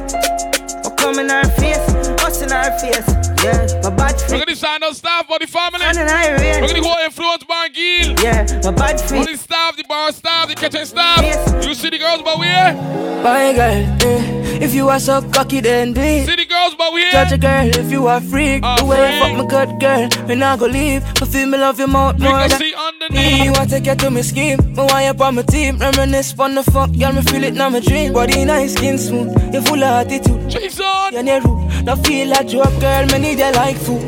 Come 0.98 1.20
in 1.20 1.30
our 1.30 1.44
face, 1.50 1.78
us 2.24 2.42
in 2.42 2.50
our 2.50 2.76
face. 2.80 3.35
Yeah, 3.46 3.80
my 3.84 3.90
bad 3.90 4.14
We're 4.14 4.28
feet. 4.28 4.46
gonna 4.46 4.56
sign 4.56 4.82
up 4.82 4.94
staff 4.94 5.26
for 5.26 5.38
the 5.38 5.46
family. 5.46 5.78
Son 5.80 5.98
and 5.98 6.10
I 6.10 6.30
rain. 6.32 6.60
We're 6.62 6.68
gonna 6.68 6.80
go 6.82 6.94
influence 7.04 7.44
Bar 7.44 7.68
Gill. 7.68 8.18
Yeah, 8.24 8.42
my 8.64 8.72
bad 8.72 9.00
For 9.00 9.08
feet. 9.22 9.28
the 9.30 9.36
staff, 9.36 9.76
the 9.76 9.84
bar 9.84 10.10
staff, 10.12 10.48
the 10.48 10.54
kitchen 10.56 10.84
staff. 10.86 11.20
You 11.64 11.74
see 11.74 11.90
the 11.90 11.98
girls, 11.98 12.22
but 12.22 12.38
we 12.40 12.46
here. 12.46 12.74
My 13.22 13.52
girl, 13.52 13.86
eh, 14.02 14.62
if 14.64 14.74
you 14.74 14.88
are 14.88 15.00
so 15.00 15.20
cocky, 15.30 15.60
then 15.60 15.92
do 15.92 16.00
it. 16.00 16.26
See 16.26 16.36
the 16.36 16.44
girls, 16.44 16.74
but 16.76 16.92
we 16.92 17.00
here. 17.02 17.12
Judge 17.12 17.32
a 17.32 17.38
girl 17.38 17.66
if 17.82 17.90
you 17.90 18.06
are 18.06 18.20
freak. 18.20 18.62
A 18.64 18.76
the 18.78 18.84
way 18.84 19.14
you 19.16 19.22
fuck 19.22 19.32
my 19.38 19.46
good 19.46 19.80
girl, 19.80 20.26
me 20.28 20.34
not 20.34 20.58
go 20.58 20.66
leave. 20.66 21.02
But 21.18 21.28
feel 21.28 21.46
me 21.46 21.58
love 21.58 21.78
your 21.78 21.88
mouth 21.88 22.16
We 22.18 22.24
more 22.28 22.38
can 22.40 22.50
than 22.50 22.58
see 22.60 22.74
underneath. 22.74 23.40
me. 23.40 23.50
Want 23.50 23.70
to 23.70 23.80
get 23.80 23.98
to 24.00 24.10
me 24.10 24.22
scheme, 24.22 24.58
me 24.74 24.82
want 24.82 25.04
you 25.18 25.24
on 25.24 25.34
my 25.36 25.42
team. 25.42 25.78
Reminisce 25.78 26.38
on 26.38 26.54
the 26.56 26.62
fuck, 26.64 26.90
girl, 26.98 27.12
me 27.12 27.22
feel 27.22 27.44
it 27.44 27.54
now 27.54 27.68
my 27.70 27.80
dream. 27.80 28.12
Body 28.12 28.44
nice, 28.44 28.74
skin 28.74 28.98
smooth, 28.98 29.54
you 29.54 29.62
full 29.62 29.82
of 29.82 30.06
attitude. 30.06 30.48
Jason, 30.50 30.84
you 31.12 31.22
near 31.22 31.40
rude, 31.40 31.84
now 31.84 31.96
feel 31.96 32.28
like 32.28 32.46
joke, 32.48 32.78
girl, 32.80 33.06
me 33.06 33.18
need 33.36 33.44
you 33.46 33.52
like 33.52 33.76
food. 33.76 34.02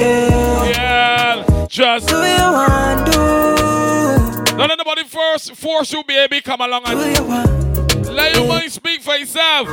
Yeah, 0.00 0.64
Yeah, 0.70 1.66
just 1.68 2.08
do 2.08 2.16
you 2.16 2.52
want 2.52 3.06
do? 3.06 4.56
don't 4.56 4.68
let 4.68 4.78
nobody 4.78 5.04
force 5.04 5.50
force 5.50 5.92
you, 5.92 6.02
baby. 6.04 6.40
Come 6.40 6.60
along 6.60 6.84
Do 6.84 6.92
and 6.92 7.16
you 7.16 7.24
want? 7.24 8.06
let 8.10 8.34
your 8.36 8.46
mind 8.46 8.70
speak 8.72 9.02
for 9.02 9.14
itself. 9.14 9.66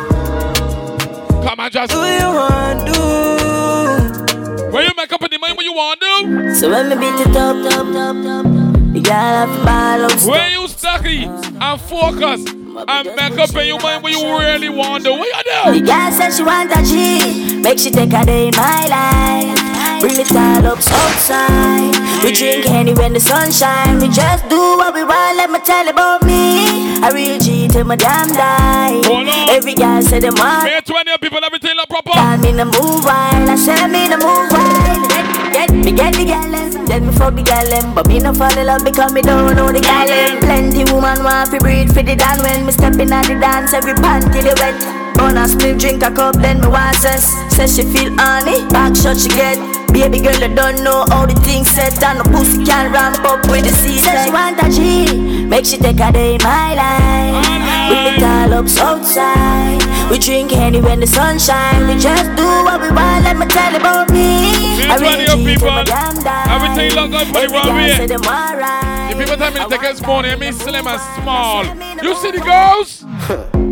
Come 1.46 1.60
on, 1.60 1.72
just 1.72 1.92
Do 1.92 1.98
you 2.00 2.28
want 2.28 2.86
do? 2.86 4.72
when 4.72 4.84
you 4.86 4.92
make 4.96 5.12
up 5.12 5.22
in 5.24 5.30
the 5.32 5.38
mind 5.40 5.56
what 5.58 5.66
you 5.66 5.74
want 5.74 6.00
to 6.00 6.06
do. 6.06 6.56
So 6.56 6.70
when 6.70 6.90
me 6.90 6.96
beat 6.96 7.20
it 7.28 7.36
up, 7.36 7.56
up, 7.56 7.88
up, 7.88 8.46
up, 8.46 8.46
the 8.94 9.02
girl 9.02 9.14
have 9.14 9.50
to 9.50 9.66
ball 9.66 10.04
out. 10.06 10.22
When 10.26 10.52
you 10.52 10.68
stucky 10.68 11.24
and 11.26 11.82
focus 11.82 12.44
and 12.88 13.08
make 13.16 13.38
up 13.40 13.56
in 13.56 13.68
your 13.68 13.80
mind 13.82 14.04
when 14.04 14.14
you 14.14 14.38
really 14.38 14.70
want 14.70 15.04
to 15.04 15.12
do. 15.12 15.18
What 15.18 15.28
you 15.46 15.74
The 15.74 15.80
do? 15.80 15.86
girl 15.86 16.12
said 16.12 16.30
she 16.32 16.44
want 16.44 16.72
a 16.72 16.84
G, 16.84 17.62
make 17.62 17.80
she 17.80 17.92
take 17.92 18.14
a 18.14 18.26
day 18.26 18.48
in 18.48 18.56
my 18.56 18.88
life. 18.88 20.00
Bring 20.02 20.20
it 20.20 20.32
all 20.32 20.66
up 20.66 20.78
outside. 20.78 21.99
We 22.24 22.34
drink 22.34 22.66
honey 22.66 22.94
when 22.94 23.14
the 23.14 23.20
sun 23.20 23.52
shine. 23.52 24.00
We 24.00 24.10
just 24.10 24.48
do 24.50 24.60
what 24.78 24.94
we 24.94 25.04
want. 25.04 25.38
Let 25.38 25.50
me 25.50 25.60
tell 25.60 25.86
you 25.86 25.92
about 25.92 26.22
me. 26.24 27.00
I 27.00 27.12
real 27.14 27.40
G 27.40 27.68
till 27.68 27.86
my 27.86 27.96
damn 27.96 28.28
die. 28.28 29.00
Hold. 29.08 29.28
Every 29.50 29.74
girl 29.74 30.02
said 30.02 30.24
them 30.24 30.36
want. 30.36 30.66
May 30.66 30.82
20 30.82 31.18
people, 31.22 31.40
everything 31.44 31.76
look 31.78 31.88
proper. 31.88 32.12
Tell 32.12 32.38
me 32.38 32.52
the 32.52 32.66
move 32.66 33.06
wild. 33.06 33.50
I 33.50 33.56
said 33.56 33.88
me 33.88 34.08
the 34.12 34.18
move 34.20 34.52
wild. 34.52 35.08
Get, 35.10 35.72
get 35.72 35.72
me 35.72 35.92
get 35.92 36.14
the 36.14 36.26
gal 36.26 36.52
them, 36.52 36.86
then 36.86 37.08
me 37.08 37.14
fuck 37.14 37.36
the 37.36 37.42
gal 37.42 37.66
them. 37.66 37.96
But 37.96 38.08
me 38.08 38.20
no 38.20 38.34
fall 38.34 38.52
in 38.58 38.68
love 38.68 38.84
because 38.84 39.14
me 39.14 39.22
don't 39.22 39.56
know 39.56 39.72
the 39.72 39.80
gal 39.80 40.06
them. 40.06 40.40
Plenty 40.40 40.92
woman 40.92 41.24
want 41.24 41.52
to 41.52 41.58
breathe 41.60 41.88
for 41.94 42.04
the 42.04 42.16
dan 42.16 42.44
when 42.44 42.66
me 42.66 42.74
step 42.74 43.00
in 43.00 43.14
at 43.14 43.28
the 43.28 43.40
dance. 43.40 43.74
Every 43.74 43.94
panty 43.94 44.44
they 44.44 44.54
wet. 44.60 44.99
Wanna 45.20 45.48
split, 45.48 45.78
drink 45.80 46.04
a 46.04 46.12
cup, 46.12 46.36
then 46.36 46.62
me 46.62 46.68
want 46.68 46.96
cess. 46.96 47.26
Says 47.54 47.76
she 47.76 47.84
feel 47.84 48.16
honey, 48.18 48.66
back 48.70 48.96
shot 48.96 49.18
she 49.18 49.30
get. 49.30 49.58
Baby 49.92 50.20
girl, 50.22 50.44
I 50.44 50.48
don't 50.48 50.84
know 50.84 51.04
how 51.10 51.26
the 51.26 51.34
things 51.42 51.68
set 51.72 52.02
And 52.04 52.20
the 52.20 52.24
pussy 52.30 52.64
can 52.64 52.94
ramp 52.94 53.20
up 53.26 53.42
with 53.50 53.66
the 53.66 53.74
season 53.74 54.04
Says 54.14 54.26
she 54.26 54.32
want 54.32 54.62
a 54.62 54.70
G, 54.70 55.44
make 55.46 55.66
she 55.66 55.78
take 55.78 56.00
a 56.00 56.12
day 56.12 56.36
in 56.36 56.44
my 56.44 56.76
life 56.78 57.50
We 57.90 58.14
it 58.14 58.24
all 58.24 58.54
up 58.54 58.70
outside 58.78 59.82
We 60.12 60.20
drink 60.20 60.52
honey 60.52 60.80
when 60.80 61.00
the 61.00 61.08
sun 61.08 61.40
shine 61.40 61.88
We 61.88 62.00
just 62.00 62.30
do 62.38 62.46
what 62.46 62.80
we 62.82 62.90
want, 62.92 63.26
let 63.26 63.36
me 63.38 63.48
tell 63.48 63.72
you 63.72 63.80
about 63.80 64.12
me 64.12 64.54
I 64.86 64.98
really 65.02 65.26
of 65.26 65.40
G 65.40 65.46
people, 65.46 65.68
till 65.68 65.74
my 65.74 65.84
damn 65.84 66.16
die 66.22 66.46
everything 66.54 66.96
look 66.96 67.12
good 67.12 67.28
for 67.28 67.34
the 67.34 67.40
Every 67.40 67.58
one 67.58 67.66
girl 67.66 67.76
way. 67.76 67.94
say 67.98 68.08
them 68.08 68.22
alright 68.22 69.10
The 69.12 69.18
people 69.18 69.38
tell 69.38 69.52
me 69.52 69.60
to 69.60 69.70
take 69.70 69.84
a 69.90 69.96
spoon, 69.98 70.26
I 70.26 70.36
mean 70.36 70.54
slim 70.54 70.86
and 70.86 71.02
small. 71.18 71.66
You 72.06 72.16
see 72.16 72.32
the 72.32 72.42
girls? 72.46 73.66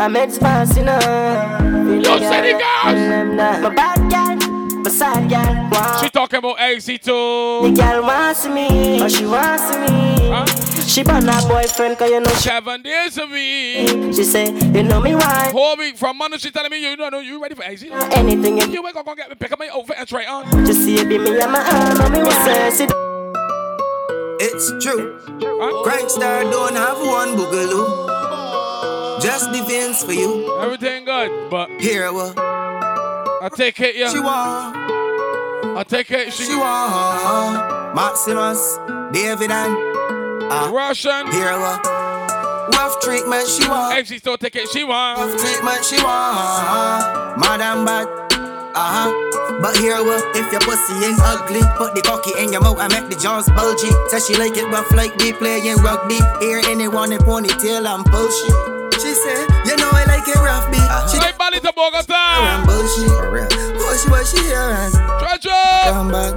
I'm 0.00 0.16
expensive 0.16 0.78
enough 0.78 1.60
You 1.62 2.04
see 2.04 2.40
the 2.40 2.62
girls? 2.62 3.62
My 3.62 3.74
bad 3.74 3.98
girl, 4.10 4.80
my 4.82 4.90
sad 4.90 5.28
girl 5.28 5.68
wow. 5.70 6.00
She 6.02 6.08
talking 6.10 6.38
about 6.38 6.60
AC 6.60 6.96
The 6.98 7.72
girl 7.76 8.02
wants 8.02 8.46
me, 8.46 8.98
but 8.98 9.10
she 9.10 9.26
wants 9.26 9.70
me. 9.76 10.30
Huh? 10.30 10.46
She 10.86 11.02
bought 11.02 11.22
her 11.22 11.48
boyfriend, 11.48 11.98
cause 11.98 12.10
you 12.10 12.20
know 12.20 12.30
she. 12.30 12.48
Seven 12.48 12.82
days 12.82 13.18
a 13.18 13.26
week. 13.26 14.14
She 14.14 14.24
say, 14.24 14.50
you 14.52 14.82
know 14.82 15.00
me 15.00 15.14
why? 15.14 15.50
Whole 15.52 15.76
week 15.76 15.96
from 15.96 16.18
Monday, 16.18 16.38
she 16.38 16.50
telling 16.50 16.70
me 16.70 16.80
you 16.80 16.96
don't 16.96 17.12
know 17.12 17.20
you 17.20 17.40
ready 17.42 17.54
for 17.54 17.64
AC. 17.64 17.90
Anything 17.90 18.58
you 18.58 18.66
You 18.66 18.86
ain't 18.86 18.94
gonna 18.94 19.04
go 19.04 19.14
get 19.14 19.28
me, 19.28 19.34
pick 19.36 19.52
up 19.52 19.58
my 19.58 19.68
outfit 19.68 19.96
and 19.98 20.08
try 20.08 20.24
on. 20.26 20.66
just 20.66 20.82
see 20.84 20.96
it 20.96 21.08
be 21.08 21.18
me 21.18 21.40
and 21.40 21.52
my 21.52 21.58
arm, 21.60 22.00
and 22.00 22.12
me 22.14 22.22
was 22.22 22.34
say. 22.44 22.86
It's 24.40 24.84
true. 24.84 25.18
Crankstar 25.84 26.50
don't 26.50 26.74
have 26.76 26.98
one 26.98 27.36
boogaloo. 27.36 28.67
Just 29.28 29.52
defense 29.52 30.02
for 30.02 30.14
you. 30.14 30.58
Everything 30.58 31.04
good, 31.04 31.50
but 31.50 31.68
Here 31.78 32.10
what 32.10 32.32
I 32.38 33.50
take 33.54 33.78
it, 33.78 33.94
yeah. 33.94 34.08
she 34.08 34.20
want. 34.20 34.74
I 35.76 35.84
take 35.86 36.10
it, 36.10 36.32
she, 36.32 36.44
She 36.44 36.56
want. 36.56 37.94
Maximus, 37.94 38.78
David 39.12 39.50
and 39.50 39.76
uh, 40.50 40.70
Russian. 40.72 41.30
here 41.30 41.52
what 41.60 41.84
rough 42.72 42.98
treatment 43.02 43.46
she 43.46 43.68
want. 43.68 43.98
AC 43.98 44.16
still 44.16 44.38
take 44.38 44.56
it, 44.56 44.66
she 44.70 44.82
want. 44.82 45.18
Rough 45.18 45.38
treatment 45.38 45.84
she 45.84 46.02
want. 46.02 47.38
Madam 47.38 47.84
bad. 47.84 48.08
Uh-huh. 48.74 49.60
But 49.60 49.76
here 49.76 50.02
what 50.02 50.24
if 50.36 50.50
your 50.50 50.62
pussy 50.62 51.04
ain't 51.04 51.18
ugly 51.20 51.60
Put 51.76 51.94
the 51.94 52.00
cocky 52.02 52.30
in 52.42 52.52
your 52.52 52.62
mouth 52.62 52.78
and 52.78 52.92
make 52.92 53.10
the 53.10 53.20
jaws 53.20 53.48
bulgy 53.50 53.90
Says 54.08 54.26
she 54.28 54.36
like 54.36 54.56
it 54.56 54.66
rough 54.66 54.90
like 54.92 55.16
we 55.16 55.32
playing 55.32 55.76
rugby 55.78 56.20
Hear 56.40 56.60
anyone 56.68 57.10
in 57.10 57.18
ponytail 57.18 57.84
and 57.84 58.04
bullshit 58.04 58.67
I 60.66 60.70
like 60.70 60.74
it 60.74 60.88
rough 60.88 61.10
She 61.10 61.18
Right, 61.18 61.38
Bali 61.38 61.60
to 61.60 61.72
Bogota. 61.72 62.14
and 62.14 62.66
bullshit 62.66 63.76
What 63.78 63.98
she 64.00 64.08
what 64.10 64.26
she 64.26 64.38
hearing 64.44 64.92
Treasure. 65.20 65.66
Come 65.92 66.10
back 66.10 66.34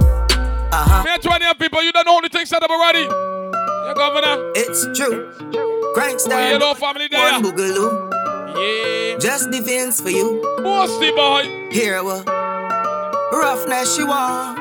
Uh-huh 0.72 1.02
Me 1.04 1.10
and 1.14 1.22
20 1.22 1.46
of 1.46 1.58
people, 1.58 1.82
you 1.82 1.92
don't 1.92 2.06
know 2.06 2.20
the 2.22 2.28
things 2.28 2.48
set 2.48 2.62
up 2.62 2.70
already. 2.70 3.00
You 3.04 3.94
governor. 3.94 4.52
It's 4.54 4.86
true 4.98 5.30
My 5.52 5.92
Crankstar 5.96 6.50
yellow 6.50 6.74
family 6.74 7.08
there. 7.08 7.20
One 7.32 7.42
boogaloo 7.42 8.10
Yeah. 8.56 9.18
Just 9.18 9.50
defense 9.50 10.00
for 10.00 10.10
you 10.10 10.40
Bossy 10.62 11.10
boy. 11.12 11.68
Here 11.70 12.02
what 12.02 12.26
Roughness 13.32 13.96
she 13.96 14.04
want 14.04 14.58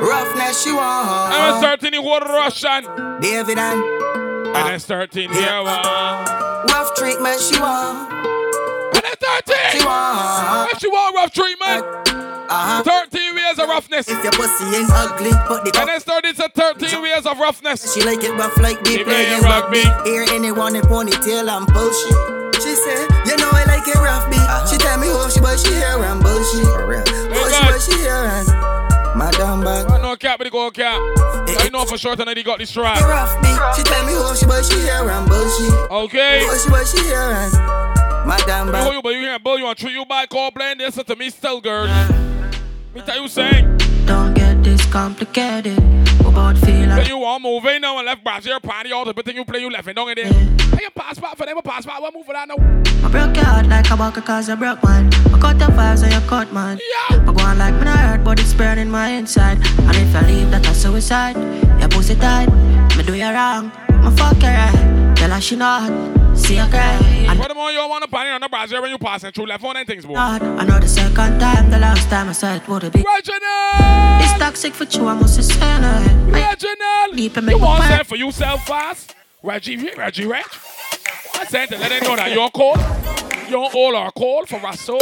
Roughness 0.00 0.62
she 0.62 0.72
want 0.72 1.08
I'm 1.34 1.58
starting 1.58 1.94
in 1.94 2.02
what 2.02 2.22
Russian. 2.24 2.84
David 3.20 3.58
and 3.58 3.82
And 4.56 4.68
then 4.68 4.78
13 4.80 5.30
uh, 5.30 5.34
here. 5.34 5.62
one. 5.62 6.68
Rough 6.68 6.94
treatment 6.94 7.40
she 7.40 7.58
want 7.60 8.12
And 8.12 8.41
13. 9.72 9.80
She 9.80 9.86
want 9.86 10.72
If 10.72 10.78
she 10.80 10.88
want 10.88 11.14
rough 11.16 11.32
treatment, 11.32 11.82
Uh-huh 12.52 12.82
13 12.82 13.34
ways 13.34 13.58
of 13.58 13.68
roughness. 13.68 14.08
If 14.08 14.22
your 14.22 14.32
pussy 14.32 14.64
ain't 14.76 14.90
ugly 14.92 15.32
Put 15.48 15.64
the 15.64 15.72
And 15.80 15.88
then 15.88 16.00
13 16.00 16.34
to 16.36 16.48
13 16.52 17.02
ways 17.02 17.26
of 17.26 17.38
roughness. 17.38 17.94
She 17.94 18.02
like 18.02 18.22
it 18.22 18.32
rough 18.32 18.56
like 18.58 18.84
She 18.86 19.02
playing 19.04 19.42
rugby. 19.42 19.82
Hear 20.04 20.24
anyone 20.32 20.76
in 20.76 20.82
ponytail 20.82 21.48
and 21.48 21.66
bullshit 21.72 22.62
She 22.62 22.74
said, 22.76 23.08
you 23.26 23.36
know 23.36 23.50
I 23.52 23.64
like 23.64 23.86
it 23.88 23.96
rough 23.96 24.28
B 24.28 24.36
She 24.70 24.76
tell 24.78 24.98
me 24.98 25.08
who 25.08 25.30
she 25.30 25.40
but 25.40 25.56
she 25.58 25.72
hear 25.72 25.96
and 26.04 26.20
bullshit 26.20 26.68
Who 27.32 27.40
she 27.48 27.60
but 27.64 27.80
she 27.80 27.96
hear 28.04 28.20
and 28.28 28.48
Madam 29.16 29.60
bad 29.60 29.86
I 29.90 30.00
know 30.00 30.16
cap, 30.16 30.38
but 30.38 30.46
he 30.46 30.50
go 30.50 30.70
cap. 30.70 30.98
I 30.98 31.68
know 31.70 31.84
for 31.84 31.98
sure 31.98 32.16
tonight 32.16 32.38
he 32.38 32.42
got 32.42 32.58
the 32.60 32.66
strap. 32.66 32.96
It 32.98 33.04
rough 33.04 33.36
B 33.42 33.48
She 33.76 33.82
tell 33.84 34.04
me 34.06 34.12
who 34.14 34.34
she 34.36 34.46
but 34.46 34.64
she 34.64 34.78
hear 34.80 35.08
and 35.08 35.28
bullshit 35.28 35.72
Okay. 35.90 36.46
Who 36.46 36.56
she 36.58 36.68
but 36.70 36.86
she 36.86 36.98
hear 37.04 37.16
and 37.18 37.52
Madam 38.26 38.68
You, 38.68 38.72
bad 38.72 38.94
you, 38.94 39.02
but 39.02 39.08
you 39.10 39.20
can't 39.20 39.42
bull 39.42 39.58
you 39.58 39.64
want 39.64 39.78
treat 39.78 39.92
you 39.92 40.04
by 40.04 40.26
call 40.26 40.50
blend 40.50 40.80
this 40.80 40.94
to 40.94 41.16
me 41.16 41.30
still 41.30 41.60
girl. 41.60 41.86
Me 42.94 43.00
tell 43.00 43.20
you 43.20 43.28
saying. 43.28 43.78
Don't 44.06 44.34
get 44.34 44.62
this 44.62 44.84
complicated. 44.86 45.78
About 46.20 46.56
feel 46.58 46.80
When 46.80 46.88
like 46.90 47.08
you 47.08 47.18
want 47.18 47.42
moving 47.42 47.80
now 47.80 47.98
and 47.98 48.06
left 48.06 48.22
Brazil 48.22 48.60
party 48.60 48.92
all 48.92 49.04
the 49.04 49.12
thing 49.22 49.36
you 49.36 49.44
play 49.44 49.60
you 49.60 49.70
left 49.70 49.86
and 49.86 49.96
down 49.96 50.08
in 50.10 50.14
there. 50.16 50.26
Hey, 50.26 50.84
you 50.84 50.90
pass 50.94 51.18
back 51.18 51.36
for 51.36 51.46
them, 51.46 51.58
a 51.58 51.62
pass 51.62 51.84
back. 51.84 52.00
What 52.00 52.14
move 52.14 52.26
for 52.26 52.32
that 52.32 52.48
now? 52.48 52.54
I 53.04 53.10
broke 53.10 53.36
your 53.36 53.44
heart 53.44 53.66
like 53.66 53.90
I 53.90 53.96
broke 53.96 53.98
a 53.98 54.02
walker 54.02 54.20
cause 54.20 54.48
I 54.48 54.54
broke 54.54 54.82
man. 54.84 55.06
I 55.32 55.38
cut 55.40 55.58
the 55.58 55.66
vibes 55.66 56.02
and 56.02 56.12
you 56.12 56.20
cut 56.28 56.52
man. 56.52 56.78
Yeah. 57.10 57.16
I 57.20 57.32
go 57.32 57.42
on 57.42 57.58
like 57.58 57.74
me 57.74 57.84
not 57.84 57.98
hurt, 57.98 58.24
but 58.24 58.40
it's 58.40 58.54
burning 58.54 58.90
my 58.90 59.08
inside. 59.08 59.58
And 59.58 59.96
if 59.96 60.14
I 60.14 60.26
leave, 60.26 60.50
that 60.50 60.66
a 60.66 60.74
suicide. 60.74 61.36
Your 61.80 61.88
pussy 61.88 62.14
tight, 62.14 62.46
me 62.96 63.02
do 63.02 63.14
you 63.14 63.24
wrong. 63.24 63.72
Me 64.02 64.10
fuck 64.16 64.40
you 64.42 64.48
right, 64.48 65.14
tell 65.16 65.30
her 65.30 65.40
she 65.40 65.56
not. 65.56 66.21
See 66.34 66.56
you 66.56 66.66
cry. 66.66 66.98
And 67.28 67.40
Furthermore, 67.40 67.70
you 67.70 67.78
want 67.88 68.04
to 68.04 68.10
party 68.10 68.30
on 68.30 68.40
the 68.40 68.48
Brazil 68.48 68.82
when 68.82 68.90
you 68.90 68.98
passing 68.98 69.32
through 69.32 69.46
left 69.46 69.64
on 69.64 69.76
and 69.76 69.86
things, 69.86 70.04
boy. 70.04 70.14
God, 70.14 70.42
I 70.42 70.64
know 70.64 70.78
the 70.78 70.88
second 70.88 71.38
time, 71.40 71.70
the 71.70 71.78
last 71.78 72.08
time 72.08 72.28
I 72.28 72.32
said 72.32 72.62
it 72.62 72.68
would 72.68 72.82
be. 72.92 73.02
Reginald! 73.02 74.22
It's 74.22 74.38
toxic 74.38 74.74
for 74.74 74.84
you, 74.84 75.06
I 75.06 75.14
must 75.14 75.42
say 75.42 75.78
no. 75.80 76.30
Reginald! 76.30 77.16
Deep 77.16 77.36
and 77.36 77.48
You 77.48 77.58
want 77.58 77.82
to 77.82 77.88
say 77.88 78.02
for 78.04 78.16
yourself 78.16 78.64
fast? 78.66 79.14
Reggie, 79.42 79.90
Reggie, 79.96 80.26
Reg. 80.26 80.44
I 81.34 81.44
said 81.46 81.66
to 81.66 81.78
let 81.78 81.88
them 81.90 82.02
know 82.04 82.16
that 82.16 82.32
you're 82.32 82.50
cold. 82.50 82.78
You're 83.48 83.70
all 83.74 83.96
are 83.96 84.12
cold 84.12 84.48
for 84.48 84.56
our 84.64 84.76
soul. 84.76 85.00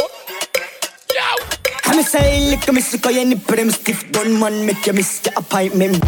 Yo! 1.13 1.45
I'm 1.85 2.01
say 2.03 2.49
lick 2.49 2.71
me 2.73 2.81
sick 2.81 3.05
of 3.05 3.15
any 3.15 3.35
prim 3.35 3.69
stiff 3.69 4.11
gun 4.11 4.39
man 4.39 4.65
make 4.65 4.85
you 4.87 4.93
miss 4.93 5.21
your 5.25 5.33
appointment. 5.37 6.03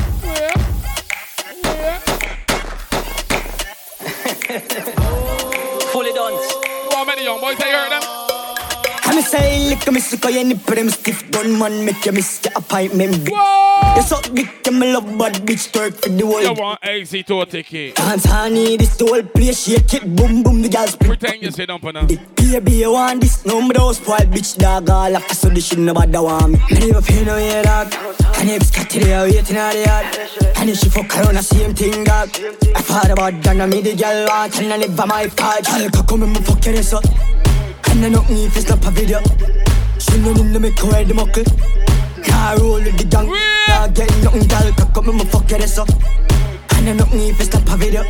Fully 4.54 4.94
How 6.24 7.04
many 7.04 7.26
young 7.26 7.42
boys, 7.42 7.58
they 7.58 7.70
heard 7.70 7.92
them? 7.92 8.23
I'm 9.14 9.22
say 9.22 9.70
lick 9.70 9.92
me 9.92 10.00
sick 10.00 10.26
of 10.26 10.32
any 10.32 10.56
prim 10.56 10.90
stiff 10.90 11.30
gun 11.30 11.60
man 11.60 11.86
make 11.86 12.04
you 12.04 12.12
miss 12.12 12.42
your 12.44 12.54
appointment. 12.56 13.30
Whoa! 13.30 13.96
You 13.96 14.02
suck 14.02 14.24
dick 14.34 14.66
and 14.66 14.80
me 14.80 14.92
love 14.92 15.06
bad 15.20 15.36
bitch 15.46 15.70
twerk 15.72 15.94
for 16.02 16.10
the 16.10 16.16
You 16.18 16.54
want 16.54 16.82
Exito 16.82 17.48
ticket. 17.48 17.94
Dance 17.94 18.26
honey, 18.26 18.76
this 18.76 18.98
the 18.98 19.06
whole 19.06 19.22
place 19.22 19.66
shake 19.66 19.94
it, 19.94 20.16
boom 20.16 20.42
boom 20.42 20.64
the 20.64 20.70
girls. 20.70 20.96
Pretend 20.96 21.44
you 21.44 21.52
sit 21.52 21.68
down 21.68 21.80
for 21.80 21.94
now. 21.94 22.08
Baby, 22.08 22.72
you 22.72 22.92
want 22.92 23.22
this? 23.22 23.46
No, 23.46 23.62
me 23.62 23.74
those 23.74 23.98
spoiled 23.98 24.32
bitch 24.32 24.58
dog 24.58 24.90
all 24.90 25.12
like 25.12 25.30
so 25.30 25.48
this 25.50 25.68
shit 25.68 25.78
nobody 25.78 26.18
want 26.18 26.54
me. 26.54 26.60
Me 26.72 26.88
never 26.88 27.04
pay 27.04 27.24
no 27.24 27.38
yeah 27.38 27.62
dog. 27.62 27.94
And 28.40 28.50
ex 28.50 28.72
cat 28.72 28.90
there 28.90 29.22
waiting 29.26 29.58
at 29.58 29.74
the 29.74 29.84
yard. 29.86 30.58
And 30.58 30.72
if 30.72 30.80
she 30.80 30.90
fuck 30.90 31.16
around 31.18 31.36
the 31.36 31.44
same 31.44 31.76
thing 31.76 32.04
dog. 32.04 32.30
I 32.76 32.82
thought 32.82 33.12
about 33.12 33.40
that, 33.44 33.58
now 33.58 33.68
me 33.68 33.82
the 33.82 33.96
girl 33.96 34.26
want 34.26 34.60
and 34.60 34.74
I 34.74 34.78
never 34.78 35.06
my 35.06 35.28
part. 35.28 35.66
Girl, 35.66 35.88
come 35.92 36.08
come 36.08 36.24
and 36.24 36.34
me 36.34 36.42
fuck 36.42 36.66
your 36.66 36.78
ass 36.78 36.94
up. 36.94 37.04
And 37.90 38.06
I 38.06 38.10
know 38.10 38.24
me 38.24 38.46
if 38.46 38.58
it's 38.58 38.70
not 38.70 38.86
a 38.86 38.92
video. 38.92 39.20
She 40.00 40.18
know 40.20 40.32
in 40.32 40.52
the 40.54 40.60
make 40.60 40.80
her 40.80 40.92
head 40.92 41.14
muckle. 41.16 41.44
Car 42.24 42.58
roll 42.58 42.82
with 42.82 42.98
the 42.98 43.06
gang. 43.06 43.28
Nah, 43.68 43.88
get 43.88 44.10
nothing, 44.24 44.48
girl, 44.48 44.72
come 44.94 45.10
and 45.10 45.18
me 45.18 45.26
fuck 45.26 45.52
ass 45.54 45.78
up. 45.78 45.90
And 46.76 46.90
I 46.90 46.94
know 46.94 47.06
me 47.08 47.30
if 47.30 47.40
it's 47.40 47.54
not 47.54 47.70
a 47.72 47.78
video. 47.78 48.04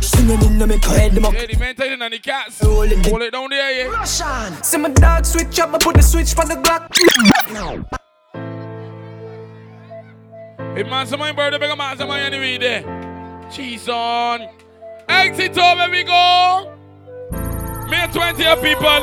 She 0.00 0.22
know 0.24 0.34
in 0.34 0.58
the 0.58 0.66
make 0.66 0.84
her 0.84 0.98
head 0.98 1.20
muckle. 1.20 1.40
Yeah, 1.40 1.46
the 1.46 1.56
man 1.58 1.74
telling 1.74 2.02
on 2.02 2.10
the 2.10 2.18
cats. 2.18 2.60
Hold 2.60 2.92
it 2.92 3.32
down 3.32 3.50
there, 3.50 3.72
yeah. 3.72 3.90
Russian. 3.90 4.62
See 4.62 4.78
my 4.78 4.90
dog 4.90 5.24
switch 5.24 5.58
up, 5.60 5.74
I 5.74 5.78
put 5.78 5.96
the 5.96 6.02
switch 6.02 6.36
on 6.38 6.48
the 6.48 6.56
Glock. 6.56 6.92
Hey, 10.74 10.82
man, 10.82 11.06
somebody 11.06 11.34
birthday, 11.36 11.58
big 11.58 11.78
man, 11.78 11.96
somebody 11.96 12.24
anyway 12.24 12.58
there. 12.58 13.48
Cheese 13.50 13.88
on. 13.88 14.48
Exit 15.08 15.56
over, 15.56 15.88
we 15.90 16.02
go. 16.02 16.72
May 17.88 18.06
20 18.12 18.44
of 18.46 18.62
people. 18.62 19.00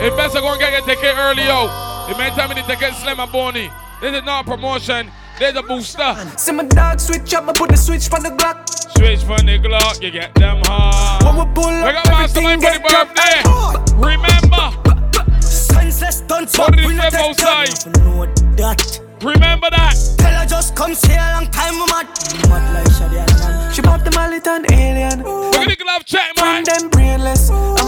If 0.00 0.16
best 0.16 0.34
go 0.34 0.50
and 0.50 0.60
get 0.60 0.72
your 0.72 0.86
ticket 0.86 1.14
early 1.16 1.44
out. 1.44 2.08
The 2.08 2.18
main 2.18 2.32
time 2.32 2.50
the 2.50 2.62
ticket 2.62 2.94
slim 2.94 3.20
and 3.20 3.32
bony. 3.32 3.70
This 4.00 4.14
is 4.14 4.24
not 4.24 4.46
a 4.46 4.50
promotion. 4.50 5.10
There's 5.38 5.56
a 5.56 5.62
booster. 5.62 6.14
See 6.36 6.52
my 6.52 6.64
dog 6.64 7.00
switch 7.00 7.34
up, 7.34 7.48
I 7.48 7.52
put 7.52 7.70
the 7.70 7.76
switch 7.76 8.12
on 8.12 8.22
the 8.22 8.30
Glock. 8.30 8.68
Switch 8.96 9.24
from 9.24 9.46
the 9.46 9.58
Glock, 9.58 10.02
you 10.02 10.10
get 10.10 10.34
them 10.34 10.60
hard. 10.64 11.24
When 11.24 11.48
we 11.48 11.54
pull 11.54 11.64
up, 11.64 11.94
up, 11.94 12.06
man, 12.06 12.28
somebody 12.28 12.60
for 12.60 12.70
the 12.70 12.80
birthday. 12.92 13.42
Remember. 13.96 15.40
Senseless 15.40 16.18
stunts, 16.18 16.52
did 16.52 16.86
we 16.86 16.94
not 16.94 17.12
take 17.12 17.20
outside? 17.20 17.68
Know 17.98 18.26
that. 18.56 19.00
Remember 19.22 19.70
that. 19.70 19.96
Tell 20.18 20.40
her 20.40 20.46
just 20.46 20.76
come 20.76 20.94
see 20.94 21.14
a 21.14 21.40
long 21.40 21.50
time, 21.50 21.74
we 21.74 21.86
mad. 21.86 22.06
Mad 22.48 22.74
like 22.74 23.00
and 23.00 23.38
man. 23.40 23.72
She 23.72 23.80
bought 23.80 24.04
the 24.04 24.10
mallet 24.10 24.46
and 24.46 24.70
alien. 24.70 25.20
At 25.20 25.66
the 25.66 25.76
glove 25.76 26.04
check, 26.04 26.36
man. 26.36 26.64
Find 26.64 26.66
them 26.66 26.90
brainless. 26.90 27.50
I'm 27.50 27.83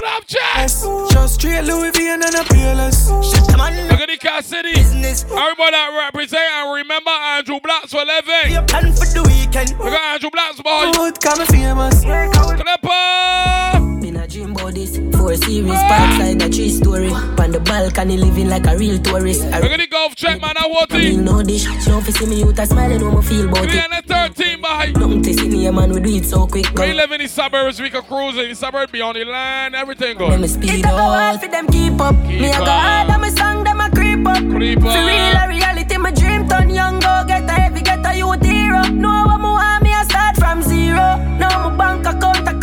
not 0.00 0.26
touch 0.26 0.80
the 0.80 0.88
road 0.88 1.04
of 1.04 1.10
the 1.10 1.10
glove 1.10 1.10
check. 1.10 1.12
Just 1.12 1.34
straight 1.34 1.64
Louis 1.64 1.90
V 1.90 2.08
and 2.08 2.22
then 2.22 2.34
a 2.34 2.44
peerless. 2.44 3.08
Shut 3.08 3.46
the 3.48 3.56
man. 3.56 3.88
Look 3.88 4.00
at 4.00 4.08
the 4.08 4.16
Cat 4.16 4.44
City. 4.44 4.72
Everybody 4.72 5.72
that 5.72 5.90
represent 6.04 6.42
and 6.42 6.74
remember 6.74 7.10
Andrew 7.10 7.60
Blacks 7.60 7.92
for 7.92 8.04
living. 8.04 8.52
Your 8.52 8.62
plan 8.62 8.92
for 8.92 9.06
the 9.06 9.22
weekend. 9.22 9.78
Look 9.78 9.92
at 9.92 10.14
Andrew 10.14 10.30
Blacks, 10.30 10.60
boy. 10.60 10.92
Good, 10.92 11.20
come 11.20 11.46
famous. 11.46 12.00
Clipper. 12.02 13.11
This. 15.46 15.62
Four 15.62 15.76
series, 15.76 15.80
parkside, 15.90 16.44
a 16.44 16.48
tree 16.50 16.70
story. 16.70 17.10
On 17.10 17.50
the 17.50 17.60
balcony, 17.60 18.16
living 18.16 18.48
like 18.48 18.66
a 18.66 18.76
real 18.76 18.98
tourist. 18.98 19.42
I 19.44 19.60
Look 19.60 19.70
at 19.72 19.78
the 19.80 19.86
golf 19.86 20.14
check, 20.14 20.40
man. 20.40 20.54
I 20.56 20.66
want 20.66 20.92
real 20.92 21.18
it. 21.18 21.22
know 21.22 21.42
this. 21.42 21.62
She 21.62 21.90
don't 21.90 22.02
see 22.04 22.26
me 22.26 22.44
with 22.44 22.58
a 22.58 22.66
smile, 22.66 22.98
know 22.98 23.10
me 23.12 23.22
feel 23.22 23.48
about 23.48 23.66
We 23.66 23.78
it. 23.78 23.84
in 23.84 23.90
the 23.90 24.02
13 24.06 24.60
by. 24.60 24.86
Nothing 24.96 25.22
to 25.22 25.34
see 25.34 25.48
me, 25.48 25.70
man, 25.70 25.92
we 25.92 26.00
do 26.00 26.10
it 26.16 26.24
so 26.26 26.46
quick. 26.46 26.66
We 26.70 26.74
Go. 26.74 26.84
live 26.86 27.12
in 27.12 27.20
the 27.20 27.28
suburbs, 27.28 27.80
we 27.80 27.90
can 27.90 28.02
cruise 28.02 28.36
in 28.38 28.48
the 28.50 28.54
suburbs, 28.54 28.92
be 28.92 29.00
on 29.00 29.14
the 29.14 29.24
land, 29.24 29.74
everything 29.74 30.18
Let 30.18 30.40
me 30.40 30.48
speed 30.48 30.70
It 30.80 30.84
a 30.84 30.88
hard 30.88 31.36
up. 31.36 31.42
for 31.42 31.48
them 31.48 31.66
keep 31.68 32.00
up. 32.00 32.14
Me 32.16 32.48
a 32.48 32.52
Keep 32.52 32.58
go 32.58 32.64
up. 32.64 32.68
hard 32.68 33.10
and 33.10 33.22
my 33.22 33.28
song 33.30 33.64
them 33.64 33.80
a 33.80 33.90
creep 33.90 34.26
up. 34.26 34.38
Creep 34.38 34.80
For 34.80 34.88
up. 34.88 34.94
real 34.94 35.36
a 35.42 35.48
reality, 35.48 35.96
my 35.96 36.10
dream 36.12 36.48
turn 36.48 36.70
young 36.70 37.00
go 37.00 37.24
get 37.26 37.48
a 37.48 37.52
heavy, 37.52 37.80
get 37.82 38.04
a 38.06 38.14
youth 38.16 38.44
hero. 38.44 38.82
Know 38.88 39.24
what 39.26 39.38
me 39.38 39.44
want, 39.44 39.82
me 39.82 39.92
a 39.92 40.04
start 40.04 40.36
from 40.36 40.62
zero. 40.62 41.16
Now 41.38 41.68
my 41.70 41.76
bank 41.76 42.06
account 42.06 42.46
account 42.48 42.61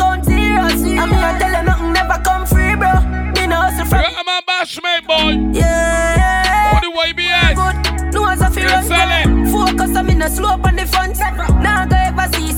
zero. 0.80 1.02
And 1.04 1.12
me 1.12 1.18
a 1.18 1.40
tell 1.40 1.52
you 1.52 1.64
nothing 1.64 1.94
never 1.94 2.18
come 2.24 2.46
free, 2.46 2.76
bro. 2.76 2.94
Me 3.36 3.48
no 3.48 3.56
hustle 3.64 3.86
from 3.86 4.02
got 4.02 4.22
a 4.22 4.24
man 4.26 4.42
bashmate, 4.48 5.06
boy. 5.08 5.60
yeah. 5.60 6.74
What 6.74 6.84
the 6.84 6.92
YBS? 6.92 7.56
Good. 7.56 8.14
No 8.14 8.28
as 8.30 8.42
a 8.42 8.50
fear 8.50 8.66
Yes, 8.66 8.90
run 8.90 8.98
sell 8.98 9.08
them. 9.08 9.52
Focus 9.52 9.96
on 9.98 10.06
me 10.08 10.16
no 10.16 10.28
slope 10.28 10.66
on 10.66 10.76
the 10.76 10.86
front. 10.86 11.18
Now 11.62 11.86
go 11.86 11.96
ever 11.96 12.28
see 12.34 12.52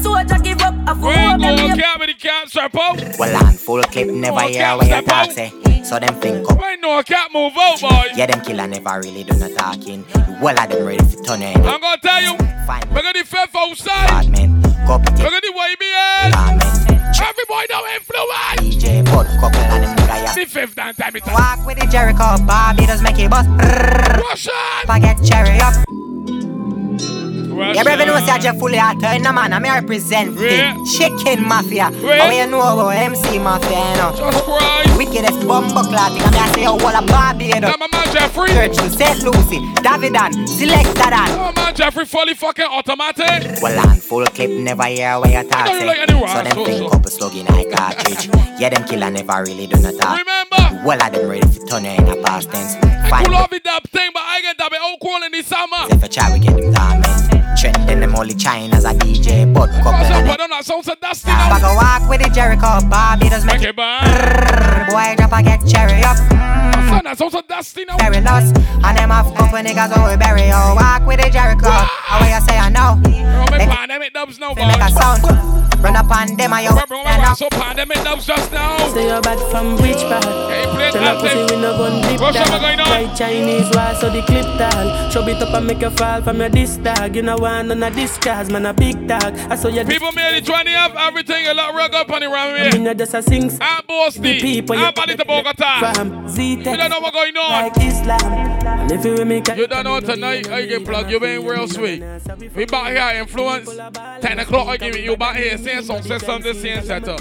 give 0.85 0.89
up. 0.89 0.97
I 0.97 1.01
We 1.01 1.09
ain't 1.13 1.41
them. 1.41 1.55
going 1.55 1.71
me 1.75 1.81
cap 1.81 1.99
with 1.99 2.07
the 2.09 2.13
cap, 2.15 2.47
strap 2.47 2.75
out. 2.75 3.17
Well, 3.19 3.45
on 3.45 3.53
full 3.53 3.81
clip, 3.83 4.07
never 4.09 4.41
hear 4.41 4.75
what 4.75 4.87
you 4.87 5.01
talk 5.01 5.31
say. 5.31 5.51
So 5.83 5.99
them 5.99 6.15
think 6.15 6.49
up. 6.49 6.59
We 6.59 6.65
ain't 6.65 6.81
no 6.81 7.01
cap 7.03 7.31
move 7.33 7.53
out, 7.57 7.81
boy. 7.81 8.07
Yeah, 8.15 8.27
them 8.27 8.41
killer 8.41 8.67
never 8.67 8.99
really 9.01 9.23
do 9.23 9.37
no 9.37 9.53
talking. 9.55 10.05
Well, 10.41 10.55
I 10.59 10.67
them 10.67 10.85
ready 10.85 11.03
for 11.03 11.23
turn 11.23 11.41
in. 11.41 11.57
I'm 11.65 11.81
gonna 11.81 11.97
tell 12.01 12.21
you. 12.21 12.37
Fine. 12.65 12.83
Look 12.93 13.05
at 13.05 13.15
the 13.15 13.23
fifth 13.25 13.55
outside. 13.55 14.07
Bad 14.07 14.29
man, 14.29 14.61
couple 14.85 15.13
Look 15.23 15.33
at 15.33 15.41
the 15.41 15.53
YBS. 15.53 16.91
Every 17.21 17.45
boy 17.47 17.63
know 17.69 17.85
influence. 17.95 18.75
DJ, 18.75 19.05
but 19.05 19.25
couple 19.39 19.59
and 19.61 19.83
them 19.83 19.95
nigga 19.95 20.23
ya. 20.25 20.33
The 20.33 20.45
fifth 20.45 20.77
and 20.79 20.97
time 20.97 21.15
it 21.15 21.25
Walk 21.27 21.65
with 21.65 21.79
the 21.79 21.85
Jericho, 21.87 22.37
Bobby 22.45 22.85
does 22.85 23.01
make 23.01 23.19
it 23.19 23.29
bust. 23.29 23.47
Russian. 23.49 24.51
Forget 24.87 25.23
cherry 25.23 25.59
up. 25.59 26.00
Yeah, 27.61 27.83
brother, 27.83 28.05
know 28.05 28.17
say 28.25 28.37
just 28.39 28.59
fully 28.59 28.77
out 28.77 28.97
no 28.99 29.31
man, 29.31 29.53
I'm 29.53 29.63
representing 29.63 30.37
Yeah. 30.37 30.75
Chicken 30.97 31.47
Mafia. 31.47 31.89
Yeah. 31.93 32.27
Oh, 32.27 32.31
you 32.31 32.47
know 32.49 32.61
about 32.61 32.89
MC 32.89 33.39
Mafia, 33.39 33.69
you 33.91 33.97
know. 33.97 34.11
Jesus 34.15 34.41
Christ. 34.41 34.97
Wickedest 34.97 35.47
bumper 35.47 35.83
clotting, 35.87 36.21
I'm 36.21 36.31
gonna 36.33 36.53
say, 36.53 36.65
oh, 36.67 36.75
what 36.75 36.95
a 37.01 37.05
Barbados. 37.05 37.61
Now 37.61 37.75
my 37.79 37.87
man 37.91 38.13
Jeffrey. 38.13 38.47
Churchill, 38.49 38.89
St. 38.89 39.23
Lucie, 39.23 39.59
Davidan, 39.81 40.31
Selecta 40.47 41.09
Dan. 41.09 41.29
Oh 41.39 41.51
man 41.55 41.73
Jeffrey 41.75 42.05
fully 42.05 42.33
fucking 42.33 42.65
automatic. 42.65 43.61
Well, 43.61 43.79
on 43.89 43.95
full 43.97 44.25
clip, 44.25 44.49
never 44.51 44.83
hear 44.85 45.19
what 45.19 45.29
you 45.31 45.43
talk 45.49 45.65
know 45.65 45.73
you 45.73 45.79
say. 45.79 45.85
like 45.85 46.09
So 46.09 46.43
them 46.43 46.53
so- 46.53 46.65
think 46.65 46.77
so. 46.79 46.89
couple 46.89 47.11
slug 47.11 47.35
in 47.35 47.47
a 47.47 47.75
cartridge. 47.75 48.29
yeah, 48.59 48.69
them 48.69 48.83
killer 48.85 49.09
never 49.09 49.43
really 49.43 49.67
do 49.67 49.79
not 49.79 49.93
talk. 49.99 50.19
Remember. 50.19 50.81
Well, 50.85 50.99
I 51.01 51.09
them 51.09 51.29
ready 51.29 51.47
for 51.47 51.65
turn 51.67 51.85
you 51.85 51.91
in 51.91 52.07
a 52.07 52.15
past 52.23 52.49
tense. 52.51 52.75
I 53.13 53.23
cool 53.25 53.35
off 53.35 53.51
with 53.51 53.63
that 53.63 53.87
thing, 53.89 54.09
but 54.13 54.23
I 54.23 54.41
get 54.41 54.57
that 54.57 54.71
bit 54.71 54.79
out 54.81 54.97
cool 55.01 55.21
in 55.23 55.31
the 55.31 55.41
summer. 55.43 55.87
if 55.89 56.03
a 56.03 56.07
try, 56.07 56.31
we 56.33 56.39
get 56.39 56.55
them 56.55 56.73
torment. 56.73 57.50
Trending 57.59 57.99
them 57.99 58.15
only 58.15 58.33
China's 58.33 58.85
a 58.85 58.93
DJ, 58.93 59.51
but 59.53 59.69
couple 59.83 59.91
Cause 59.93 60.09
of 60.09 60.15
I'm 60.15 60.25
them. 60.25 60.35
put 60.35 60.41
on 60.41 60.49
that 60.49 60.65
sound 60.65 60.83
so 60.85 60.95
dusty 60.99 61.29
a 61.29 61.75
walk 61.75 62.09
with 62.09 62.21
the 62.21 62.29
Jericho, 62.29 62.81
Bobby 62.89 63.29
does 63.29 63.45
make 63.45 63.57
Okay, 63.57 63.69
it. 63.69 63.75
bye. 63.75 64.87
Boy, 64.89 65.15
drop 65.17 65.33
a 65.33 65.43
get 65.43 65.61
cherry 65.67 66.01
up. 66.03 66.17
Son, 66.17 67.03
that 67.03 67.15
sound 67.17 67.31
so 67.31 67.41
dusty 67.41 67.85
now. 67.85 67.97
Very 67.97 68.21
lost. 68.21 68.55
And 68.83 68.97
them 68.97 69.11
off 69.11 69.29
couple 69.35 69.59
niggas 69.59 69.93
who 69.93 70.09
we 70.09 70.17
bury. 70.17 70.49
Oh, 70.51 70.73
walk 70.75 71.05
with 71.05 71.21
the 71.21 71.29
Jericho. 71.29 71.69
How 71.69 72.19
you 72.25 72.41
say 72.47 72.57
I 72.57 72.69
know? 72.69 72.95
Make- 73.51 73.69
pandemic 73.69 74.13
dubs 74.13 74.39
now, 74.39 74.53
They 74.53 74.65
make 74.65 74.81
a 74.81 74.89
sound. 74.89 75.21
Run 75.81 75.95
up 75.95 76.11
on 76.11 76.35
them 76.37 76.53
and 76.53 76.63
you 76.63 76.69
Bro, 76.71 76.85
bro, 76.87 77.03
bro, 77.03 77.33
so 77.33 77.49
pandemic 77.49 77.97
dubs 78.03 78.25
just 78.27 78.51
now. 78.51 78.77
Say 78.93 79.07
you're 79.07 79.19
bad 79.21 79.39
from 79.49 79.77
which 79.81 79.97
part? 80.05 80.23
Hey, 80.23 80.65
play 80.69 80.91
Tell 80.91 81.01
that 81.01 81.17
a 81.17 81.19
pussy 81.19 81.33
thing. 81.47 81.57
we 81.57 81.61
no 81.63 81.75
gun 81.77 82.01
dip 82.05 82.21
What's 82.21 82.37
up, 82.37 82.47
dog. 82.47 82.61
going 82.61 82.79
on? 82.79 82.89
Like 82.89 83.15
Chinese 83.17 83.65
war, 83.73 83.89
so 83.97 84.09
the 84.13 84.21
clip 84.29 84.45
tall. 84.61 85.09
Show 85.09 85.25
it 85.27 85.41
up 85.41 85.53
and 85.55 85.65
make 85.65 85.81
you 85.81 85.89
fall 85.89 86.21
from 86.21 86.37
your 86.39 86.49
disc 86.49 86.83
dog. 86.83 87.15
You 87.15 87.23
know 87.23 87.30
one 87.37 87.67
none 87.67 87.83
of 87.83 87.95
this 87.95 88.17
cause 88.17 88.49
man 88.49 88.65
a 88.65 88.73
big 88.73 89.07
dog. 89.07 89.35
I 89.49 89.55
saw 89.55 89.67
you 89.67 89.83
People 89.85 90.11
made 90.11 90.37
it 90.37 90.45
20 90.45 90.73
up, 90.75 90.95
everything 90.95 91.47
a 91.47 91.53
lot 91.53 91.73
rug 91.73 91.93
up 91.93 92.09
on 92.11 92.21
the 92.21 92.27
round 92.29 92.57
here. 92.57 92.81
you 92.81 92.93
just 92.93 93.13
a 93.13 93.21
sing. 93.21 93.51
I'm 93.61 93.83
Bosti. 93.83 94.41
people 94.41 94.75
I'm 94.77 94.93
Bali 94.93 95.15
to 95.15 95.25
Bogota. 95.25 95.93
From 95.93 96.27
Z 96.29 96.55
You 96.55 96.63
don't 96.63 96.89
know 96.89 96.99
what's 96.99 97.15
going 97.15 97.37
on. 97.37 97.49
like 97.51 97.77
Islam. 97.77 98.51
And 98.81 98.91
if 98.91 99.05
you 99.05 99.25
make 99.25 99.47
You 99.55 99.67
don't 99.67 99.83
know 99.83 99.99
tonight, 99.99 100.49
I 100.49 100.65
get 100.65 100.85
plugged. 100.85 101.11
You 101.11 101.19
been 101.19 101.45
real 101.45 101.67
sweet. 101.67 102.03
We 102.55 102.65
back 102.65 102.91
here, 102.91 103.21
influence. 103.21 103.69
10 104.21 104.39
o'clock, 104.39 104.67
I 104.67 104.77
give 104.77 104.95
it 104.95 105.03
you 105.03 105.17
back 105.17 105.35
here. 105.37 105.57
Same 105.57 105.83
song, 105.83 106.01
say 106.03 106.17
something, 106.19 106.53
same 106.53 106.83
setup. 106.83 107.19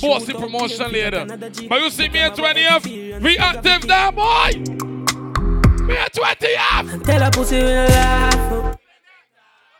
Bossy 0.00 0.32
promotion 0.32 0.92
later. 0.92 1.24
But 1.68 1.80
you 1.80 1.90
see 1.90 2.08
me 2.08 2.20
at 2.20 2.36
20th, 2.36 3.22
we 3.22 3.38
active 3.38 3.86
now, 3.86 4.10
boy. 4.10 4.52
Me 5.86 5.96
at 5.96 6.12
20th. 6.12 7.04
Tell 7.04 7.22
a 7.22 7.30
pussy 7.30 7.56
we 7.56 7.62
no 7.62 7.84
laugh. 7.86 8.75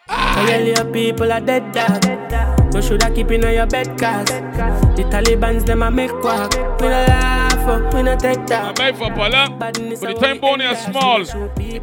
I 0.09 0.49
yell 0.49 0.67
your 0.67 0.93
people 0.93 1.33
are 1.33 1.41
dead 1.41 1.73
dog. 1.73 2.75
You 2.75 2.83
shoulda 2.83 3.11
keep 3.13 3.31
in 3.31 3.43
your 3.43 3.67
bed 3.67 3.99
cause 3.99 4.27
the 4.27 5.05
Taliban's 5.11 5.65
them 5.65 5.83
a 5.83 5.91
make 5.91 6.13
quack. 6.21 6.53
We 6.81 6.89
no 6.89 7.05
laugh, 7.09 7.95
we 7.95 8.03
no 8.03 8.17
take 8.17 8.47
that. 8.47 8.79
I'm 8.79 8.85
made 8.85 8.97
for 8.97 9.11
Pala, 9.11 9.51
but 9.59 9.75
the 9.75 10.17
time 10.21 10.39
bony 10.39 10.65
is 10.67 10.79
small. 10.79 11.25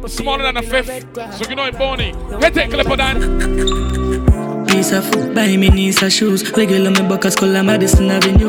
Smaller 0.08 0.44
than 0.44 0.56
a 0.56 0.62
fifth. 0.62 1.06
So 1.34 1.48
you 1.50 1.56
know 1.56 1.66
it 1.66 1.76
bony. 1.76 2.14
Hit 2.40 2.56
it, 2.56 2.70
clip 2.70 2.90
of 2.90 2.96
that. 2.96 4.66
Piece 4.68 4.92
of 4.92 5.04
food, 5.04 5.34
buy 5.34 5.56
me 5.56 5.68
knees 5.68 6.02
of 6.02 6.12
shoes. 6.12 6.50
Regular 6.56 6.90
me 6.90 7.02
buckets, 7.06 7.36
call 7.36 7.62
Madison 7.62 8.10
Avenue. 8.10 8.48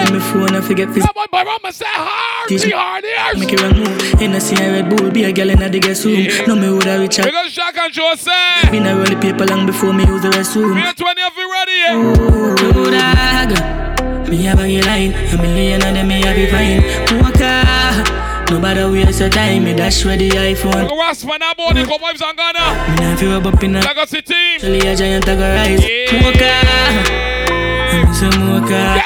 Let 0.00 0.12
me 0.12 0.18
phone, 0.18 0.56
I 0.56 0.60
forget 0.62 0.92
this. 0.94 1.04
Boy, 1.12 1.26
boy, 1.30 1.44
mama 1.44 1.72
say 1.72 1.84
hard, 1.86 2.48
be 2.48 2.70
hard 2.70 3.04
ears. 3.04 3.38
Make 3.38 3.52
it 3.52 3.60
run 3.60 3.76
move. 3.76 4.20
In 4.22 4.32
a 4.32 4.40
see 4.40 4.56
a 4.56 4.72
Red 4.72 4.88
Bull, 4.88 5.10
be 5.10 5.24
a 5.24 5.32
girl 5.32 5.50
in 5.50 5.60
a 5.60 5.68
the 5.68 5.78
guest 5.78 6.06
room. 6.06 6.26
No 6.48 6.56
me 6.56 6.70
woulda 6.70 6.98
reach 6.98 7.18
out. 7.18 7.26
Because 7.26 7.52
Shaq 7.52 7.76
and 7.76 7.94
Jose. 7.94 8.70
Been 8.70 8.86
a 8.86 8.96
roll 8.96 9.04
the 9.04 9.16
paper 9.20 9.44
long 9.44 9.66
before 9.66 9.92
me 9.92 10.06
use 10.06 10.22
the 10.22 10.30
restroom. 10.30 10.74
Me 10.74 10.88
a 10.88 10.94
20 10.94 11.22
of 11.22 11.36
you 11.36 11.52
ready, 11.52 11.72
yeah? 11.84 12.00
Ooh, 12.00 12.90
dog. 12.90 14.28
Me 14.28 14.42
have 14.44 14.60
a 14.60 14.80
line, 14.82 15.12
a 15.12 15.36
million 15.36 15.82
of 15.84 15.92
them 15.92 16.08
me 16.08 16.22
have 16.22 16.38
it 16.38 16.50
fine. 16.50 17.20
Walker. 17.20 18.20
Nobody 18.50 19.04
waste 19.04 19.20
your 19.20 19.28
time, 19.28 19.64
me 19.64 19.74
dash 19.74 20.04
with 20.04 20.18
the 20.18 20.30
iPhone. 20.30 20.88
Go 20.88 21.00
ask 21.02 21.26
man 21.26 21.42
about 21.42 21.74
the 21.74 21.84
come 21.84 22.00
vibes 22.00 22.22
on 22.22 22.34
Ghana. 22.34 22.90
Me 22.90 22.96
nah 23.04 23.16
feel 23.16 23.30
rub 23.30 23.46
up 23.46 23.62
in 23.62 23.76
a 23.76 23.80
Legacy 23.80 24.22
team. 24.22 24.56
Actually 24.56 24.80
a 24.80 24.96
giant 24.96 25.28
I 25.28 25.34
go 25.36 25.42
rise. 25.54 25.82
Walker. 26.24 27.50
I'm 27.92 28.14
some 28.14 28.48
walker. 28.48 28.99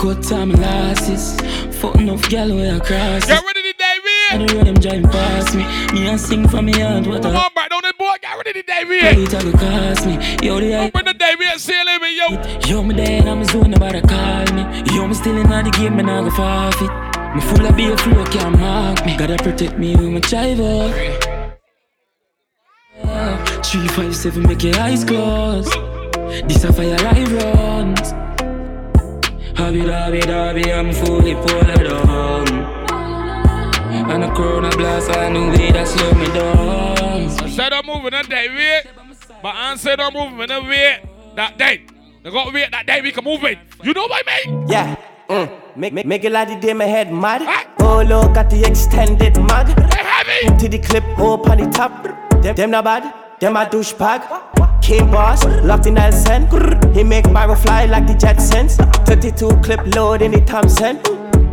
Cut 0.00 0.22
time 0.22 0.52
losses. 0.52 1.36
Fuck 1.78 1.96
enough 1.96 2.26
gal 2.30 2.50
I 2.50 2.78
cross. 2.78 3.26
Get 3.26 3.44
ready 3.44 3.60
the 3.60 3.74
day, 3.76 3.98
I 4.30 4.38
know 4.38 4.64
them 4.64 4.76
driving 4.76 5.02
past 5.02 5.54
me. 5.54 5.62
Me 5.92 6.08
and 6.08 6.18
sing 6.18 6.48
for 6.48 6.62
me 6.62 6.72
heart. 6.72 7.06
What 7.06 7.20
Come 7.20 7.34
a 7.34 7.38
on, 7.38 7.50
back 7.54 7.68
down 7.68 7.82
the 7.82 7.92
board. 7.98 8.18
Get 8.22 8.34
ready 8.34 8.52
the 8.54 8.62
day, 8.62 8.84
Wait, 8.88 9.34
I 9.34 9.42
go 9.42 9.52
cost 9.52 10.06
me. 10.06 10.14
Yo, 10.42 10.58
the 10.58 10.74
Open 10.86 11.04
the 11.04 11.12
day, 11.12 11.34
we 11.38 11.44
sailing 11.58 12.00
me, 12.00 12.16
yo. 12.16 12.28
Yo, 12.66 12.82
me 12.82 12.94
dead, 12.94 13.28
I'm 13.28 13.44
zone, 13.44 13.72
nobody 13.72 14.00
call 14.00 14.46
me. 14.54 14.62
Yo, 14.96 15.06
me 15.06 15.12
still 15.12 15.36
in 15.36 15.46
the 15.46 15.70
game, 15.70 15.96
me 15.96 16.02
nah 16.02 16.22
go 16.22 16.30
forfeit. 16.30 16.90
Me 17.34 17.42
full 17.42 17.66
of 17.66 17.76
beer 17.76 17.94
flow, 17.98 18.24
can't 18.24 18.58
mark 18.58 19.04
me. 19.04 19.18
Gotta 19.18 19.36
protect 19.36 19.78
me 19.78 19.96
with 19.96 20.08
my 20.08 20.20
driver. 20.20 20.88
Three, 23.62 23.88
five, 23.88 24.16
seven, 24.16 24.44
make 24.44 24.62
your 24.62 24.78
eyes 24.80 25.04
close. 25.04 25.68
This 26.48 26.64
a 26.64 26.72
fire 26.72 26.96
I 26.98 27.24
runs. 27.24 28.29
Hobby, 29.56 29.82
dobby, 29.82 30.20
dobby, 30.20 30.72
I'm 30.72 30.92
fully 30.92 31.34
pulled 31.34 31.66
down. 31.66 32.48
And 34.10 34.24
a 34.24 34.34
corona 34.34 34.70
blast, 34.70 35.10
I 35.10 35.28
knew 35.28 35.50
way 35.50 35.70
that 35.72 35.86
slow 35.86 36.12
me 36.12 36.26
down. 36.26 37.48
Said 37.48 37.72
I'm 37.72 37.86
moving 37.86 38.10
that 38.10 38.28
day, 38.28 38.48
wait. 38.48 38.92
But 39.42 39.54
I 39.54 39.76
said 39.76 40.00
I'm 40.00 40.12
moving 40.12 40.48
that 40.48 40.62
wait. 40.62 41.00
That 41.36 41.58
day. 41.58 41.86
They 42.22 42.30
got 42.30 42.52
wait 42.52 42.70
that 42.70 42.86
day 42.86 43.00
we 43.00 43.12
can 43.12 43.24
move 43.24 43.42
it. 43.44 43.58
You 43.82 43.92
know 43.92 44.02
what 44.02 44.22
I 44.26 44.46
mean? 44.46 44.68
Yeah. 44.68 44.96
Mm. 45.28 45.76
Make, 45.76 45.92
make, 45.92 46.06
make 46.06 46.24
it 46.24 46.32
like 46.32 46.48
the 46.48 46.56
day 46.56 46.74
my 46.74 46.84
head 46.84 47.12
mad. 47.12 47.42
Oh, 47.78 48.02
look 48.02 48.36
at 48.36 48.50
the 48.50 48.64
extended 48.66 49.36
mag. 49.36 49.68
Into 50.42 50.68
the 50.68 50.78
clip, 50.78 51.04
up 51.18 51.48
on 51.48 51.58
the 51.58 51.70
top. 51.70 52.02
Them, 52.42 52.56
them 52.56 52.70
not 52.70 52.84
bad, 52.84 53.14
them 53.40 53.56
a 53.56 53.64
douchebag. 53.66 54.49
King 54.82 55.10
boss, 55.10 55.44
locked 55.62 55.86
in 55.86 55.94
Nelson. 55.94 56.48
He 56.92 57.04
make 57.04 57.24
barrel 57.32 57.54
fly 57.54 57.86
like 57.86 58.06
the 58.06 58.14
Jetsons. 58.14 58.76
32 59.06 59.60
clip 59.62 59.94
load 59.94 60.22
in 60.22 60.32
the 60.32 60.40
Thompson. 60.40 61.00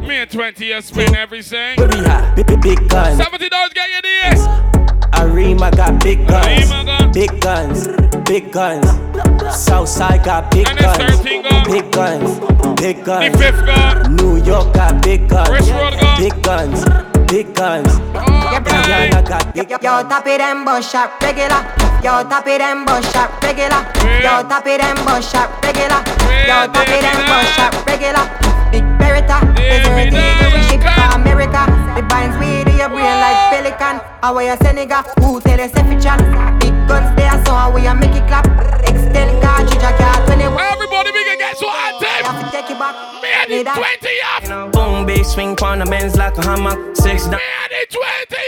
Me 0.08 0.18
and 0.18 0.32
20 0.32 0.66
years 0.66 0.86
spend 0.86 1.16
everything. 1.16 1.78
Where 1.78 1.88
we 1.88 2.06
at? 2.06 2.36
Big, 2.36 2.48
big, 2.48 2.62
big 2.62 2.90
guns. 2.90 3.20
$70 3.20 3.74
get 3.74 3.90
you 3.90 4.02
this. 4.02 4.48
Arima 5.20 5.72
got 5.72 6.02
big 6.02 6.26
guns. 6.28 7.14
Big 7.14 7.42
guns. 7.42 7.88
Big 8.26 8.52
guns. 8.52 8.88
Southside 9.56 10.24
got 10.24 10.50
big 10.52 10.66
guns. 10.66 11.22
Big 11.68 11.92
guns. 11.92 12.40
Big 12.80 13.04
guns. 13.04 14.10
New 14.10 14.38
York 14.44 14.74
got 14.74 15.04
big 15.04 15.28
guns. 15.28 15.68
Big 16.18 16.42
guns. 16.44 16.86
Big 17.28 17.54
guns. 17.54 17.98
Guyana 17.98 19.22
got 19.22 19.54
big 19.54 19.70
Yo, 19.70 19.78
tap 19.78 20.26
it 20.28 20.40
and 20.40 20.64
bust 20.64 20.92
shot 20.92 21.22
regular. 21.22 21.87
Yo, 22.04 22.22
tap 22.30 22.46
it 22.46 22.62
and 22.62 22.86
bust 22.86 23.12
shot 23.12 23.34
regular. 23.42 23.82
Yo, 24.22 24.46
tap 24.46 24.68
it 24.68 24.80
and 24.80 25.00
bust 25.06 25.32
shot 25.34 25.50
regular. 25.66 25.98
Yo, 26.46 26.70
tap 26.70 26.88
it 26.88 27.04
and 27.04 27.22
bust 27.26 27.50
shot 27.58 27.74
regular. 27.90 28.26
Big 28.72 28.86
Beretta, 29.02 29.42
everything 29.58 30.54
we 30.54 30.62
ship 30.70 30.82
for 30.86 31.16
America. 31.18 31.66
The 31.96 32.04
binds 32.06 32.38
weed 32.38 32.70
in 32.70 32.78
your 32.78 32.90
brain 32.90 33.18
like 33.18 33.50
pelican. 33.50 33.98
How 34.22 34.38
you 34.40 34.56
Senegal? 34.62 35.02
Who 35.24 35.42
tell 35.42 35.60
us 35.60 35.72
if 35.74 35.88
Big 36.62 36.76
guns 36.88 37.10
there, 37.18 37.34
so 37.46 37.72
we 37.74 37.88
a 37.88 37.96
make 37.96 38.14
it 38.14 38.28
clap. 38.28 38.46
Extend 38.86 39.42
cartridge, 39.42 39.82
I 39.82 39.98
got 39.98 40.28
21. 40.28 40.54
Everybody, 40.54 41.12
we 41.12 41.24
can 41.26 41.38
get 41.40 41.58
so 41.58 41.66
hot, 41.68 41.98
Have 41.98 42.46
to 42.46 42.52
take 42.52 42.70
it 42.70 42.78
back. 42.78 42.94
Me 43.24 43.58
and 43.58 43.66
the 43.66 43.72
20 43.74 44.54
off. 44.54 44.72
Boom, 44.72 45.06
big 45.06 45.26
swing 45.26 45.58
on 45.64 45.80
the 45.80 45.86
Benz 45.86 46.16
like 46.16 46.38
a 46.38 46.46
hammer. 46.46 46.94
Six 46.94 47.24
down. 47.26 47.40
Me 47.40 47.48
and 47.64 47.72
the 47.72 47.88
20 47.90 48.04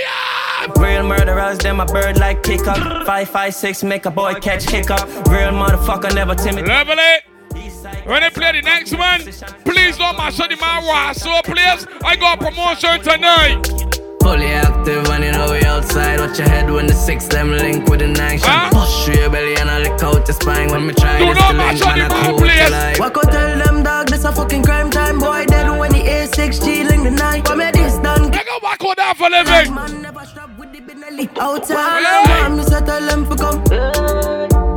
off. 0.05 0.48
Real 0.77 1.03
murderers, 1.03 1.57
them 1.59 1.79
a 1.79 1.85
bird 1.85 2.17
like 2.17 2.43
kick 2.43 2.67
up. 2.67 3.05
Five, 3.05 3.29
five, 3.29 3.53
six, 3.55 3.83
make 3.83 4.05
a 4.05 4.11
boy 4.11 4.33
catch 4.35 4.67
kick 4.67 4.89
up. 4.89 5.07
Real 5.27 5.51
motherfucker, 5.51 6.13
never 6.13 6.35
timid. 6.35 6.67
Level 6.67 6.95
it. 6.97 7.23
When 8.05 8.21
they 8.21 8.29
play 8.29 8.51
the 8.53 8.61
next 8.61 8.93
one, 8.97 9.21
please 9.63 9.97
don't 9.97 10.17
mash 10.17 10.39
up 10.39 10.49
the 10.49 10.57
man 10.57 10.85
watch. 10.85 11.17
So 11.17 11.41
please, 11.43 11.87
I 12.03 12.15
got 12.15 12.39
promotion 12.39 13.01
tonight. 13.01 13.63
Fully 14.21 14.47
active 14.47 15.07
and 15.09 15.23
you 15.23 15.31
know 15.31 15.51
we 15.51 15.63
outside. 15.63 16.19
Watch 16.19 16.37
your 16.39 16.49
head 16.49 16.69
when 16.69 16.87
the 16.87 16.93
six 16.93 17.25
them 17.27 17.51
link 17.51 17.87
with 17.87 18.01
the 18.01 18.07
nine. 18.07 18.37
Shot 18.37 18.71
push 18.73 19.05
through 19.05 19.15
your 19.15 19.29
belly 19.29 19.55
and 19.55 19.69
I 19.71 19.79
lick 19.79 20.03
out 20.03 20.27
your 20.27 20.35
spine. 20.35 20.69
When 20.71 20.87
me 20.87 20.93
try 20.93 21.19
Do 21.19 21.25
this 21.27 21.37
not 21.37 21.55
mash 21.55 21.79
link 21.79 21.87
up 21.87 21.95
man 21.97 22.09
the 22.09 22.15
I 22.15 22.21
man, 22.21 22.29
cool 22.31 22.39
please. 22.39 22.59
till 22.59 22.73
I 22.75 22.95
Walk 22.99 23.17
out 23.17 23.31
tell 23.31 23.57
them 23.57 23.83
dog 23.83 24.07
this 24.09 24.25
a 24.25 24.31
fucking 24.33 24.63
crime 24.63 24.91
time 24.91 25.19
boy 25.19 25.45
dead 25.45 25.69
when 25.79 25.91
the 25.93 25.99
A6G 25.99 26.87
link 26.89 27.03
the 27.03 27.11
night. 27.11 27.45
But 27.45 27.57
me 27.57 27.71
this 27.71 27.97
done. 27.99 28.29
They 28.29 28.43
go 28.43 28.59
back 28.61 28.83
on 28.83 28.93
that 28.97 29.15
for 29.17 29.29
living. 29.29 30.48
Outside 31.19 31.99
yeah. 32.01 32.47
me 32.47 32.63
say 32.63 32.79
tell 32.79 33.05
them 33.05 33.27
to 33.27 33.35
come. 33.35 33.59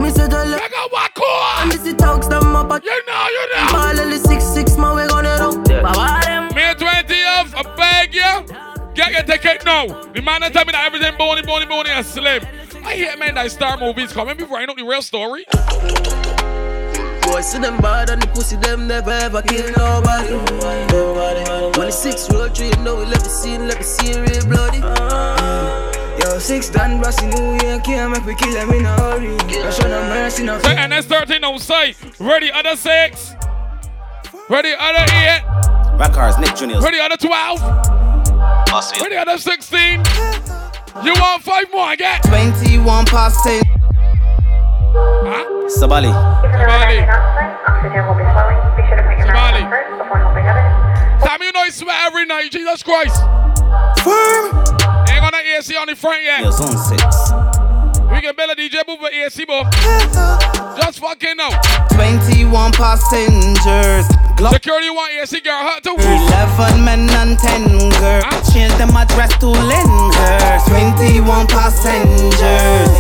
Me 0.03 0.11
say 0.11 0.27
tell 0.29 0.49
them. 0.49 0.59
They 0.59 0.69
go 0.71 0.89
back 0.89 1.17
on. 1.21 1.63
And 1.63 1.71
this 1.71 1.87
it 1.87 1.99
talks 1.99 2.27
them 2.27 2.57
up. 2.57 2.83
You 2.83 3.07
know, 3.07 3.27
you 3.31 3.47
know. 3.55 3.79
All 3.79 3.99
of 3.99 4.11
the 4.11 4.19
six 4.27 4.43
six 4.45 4.77
man 4.77 4.97
we 4.97 5.07
gonna 5.07 5.37
do. 5.39 5.83
Baba 5.83 6.21
them. 6.27 6.49
May 6.55 6.75
20th, 6.75 7.55
I 7.55 7.63
beg 7.77 8.15
you. 8.15 8.93
Get 8.95 9.13
your 9.13 9.23
ticket 9.23 9.65
now. 9.65 9.87
The 9.87 10.21
man 10.21 10.41
that 10.41 10.53
tell 10.53 10.65
me 10.65 10.73
that 10.73 10.85
everything 10.85 11.17
bony, 11.17 11.43
bony, 11.43 11.67
bony 11.67 11.91
is 11.91 12.07
slim. 12.09 12.43
I 12.85 12.95
hate 12.95 13.19
men 13.21 13.37
that 13.37 13.53
star 13.53 13.79
movies 13.79 14.13
coming 14.13 14.37
before 14.37 14.59
I 14.59 14.67
know 14.67 14.75
the 14.75 14.85
real 14.85 15.01
story. 15.01 15.45
Boy, 17.23 17.41
see 17.41 17.59
them 17.61 17.79
bad 17.81 18.11
and 18.11 18.21
the 18.21 18.27
pussy 18.35 18.57
them 18.57 18.89
never 18.89 19.13
ever 19.13 19.43
kill 19.43 19.71
nobody. 19.77 20.33
Nobody. 20.91 21.79
When 21.79 21.87
the 21.87 21.93
six 21.93 22.29
roll 22.33 22.49
through, 22.49 22.67
you 22.67 22.77
know 22.79 22.97
we 22.97 23.05
left 23.05 23.23
the 23.23 23.31
scene, 23.31 23.69
left 23.69 23.79
the 23.79 23.85
scene 23.85 24.21
real 24.23 24.45
bloody. 24.47 25.92
Yo, 26.23 26.39
six 26.39 26.69
done, 26.69 27.01
bossy 27.01 27.27
New 27.27 27.59
Year, 27.63 27.81
can't 27.81 28.13
make 28.13 28.25
we 28.25 28.35
kill 28.35 28.53
them 28.53 28.71
in 28.71 28.85
a 28.87 28.97
hurry. 29.01 29.37
I 29.37 29.71
show 29.71 29.89
no 29.89 30.03
mercy, 30.09 30.45
no 30.45 30.59
Say 30.61 30.77
NS13 30.77 31.43
on 31.43 31.59
site. 31.59 31.97
Ready, 32.21 32.51
other 32.53 32.77
six. 32.77 33.35
Ready, 34.49 34.73
other 34.79 35.05
eight. 35.15 35.43
Records, 35.99 36.39
Nick 36.39 36.55
Jr. 36.55 36.81
Ready, 36.81 37.01
other 37.01 37.17
12. 37.17 37.61
Ready, 39.01 39.17
other 39.17 39.39
16. 39.39 40.03
You 41.05 41.13
want 41.15 41.43
five 41.43 41.65
more, 41.73 41.87
I 41.87 41.97
get? 41.97 42.23
21 42.25 43.07
past 43.07 43.45
10. 43.45 43.63
Huh? 44.95 45.45
Sabali. 45.69 46.13
Somali. 46.43 46.99
Somali. 49.27 49.63
Sam, 51.21 51.43
you 51.43 51.53
know 51.53 51.65
you 51.65 51.73
sweat 51.73 51.99
every 52.03 52.27
night, 52.27 52.51
Jesus 52.53 52.83
Christ. 52.83 53.23
Firm. 54.05 55.02
Ain't 55.23 55.31
gonna 55.31 55.45
AC 55.57 55.77
on 55.77 55.87
the 55.87 55.95
front 55.95 56.23
yet. 56.25 56.41
Your 56.43 56.51
zone 56.51 56.77
six. 56.77 57.31
We 58.11 58.21
can 58.21 58.35
build 58.35 58.51
a 58.51 58.57
DJ 58.59 58.85
booth 58.85 59.01
with 59.01 59.15
AC, 59.15 59.45
bro. 59.45 59.63
Just 60.75 60.99
fucking 60.99 61.37
know. 61.37 61.49
21 61.95 62.73
passengers. 62.73 64.05
Glock 64.35 64.55
Security 64.55 64.91
want 64.91 65.13
AC, 65.15 65.41
girl, 65.41 65.63
hot 65.63 65.85
too. 65.85 65.95
11 65.95 66.85
men 66.85 67.09
and 67.23 67.39
10 67.39 67.71
girls. 68.03 68.53
Change 68.53 68.75
them 68.83 68.91
address 68.99 69.31
to 69.39 69.47
Linders. 69.47 70.63
21 70.67 71.47
passengers. 71.47 72.91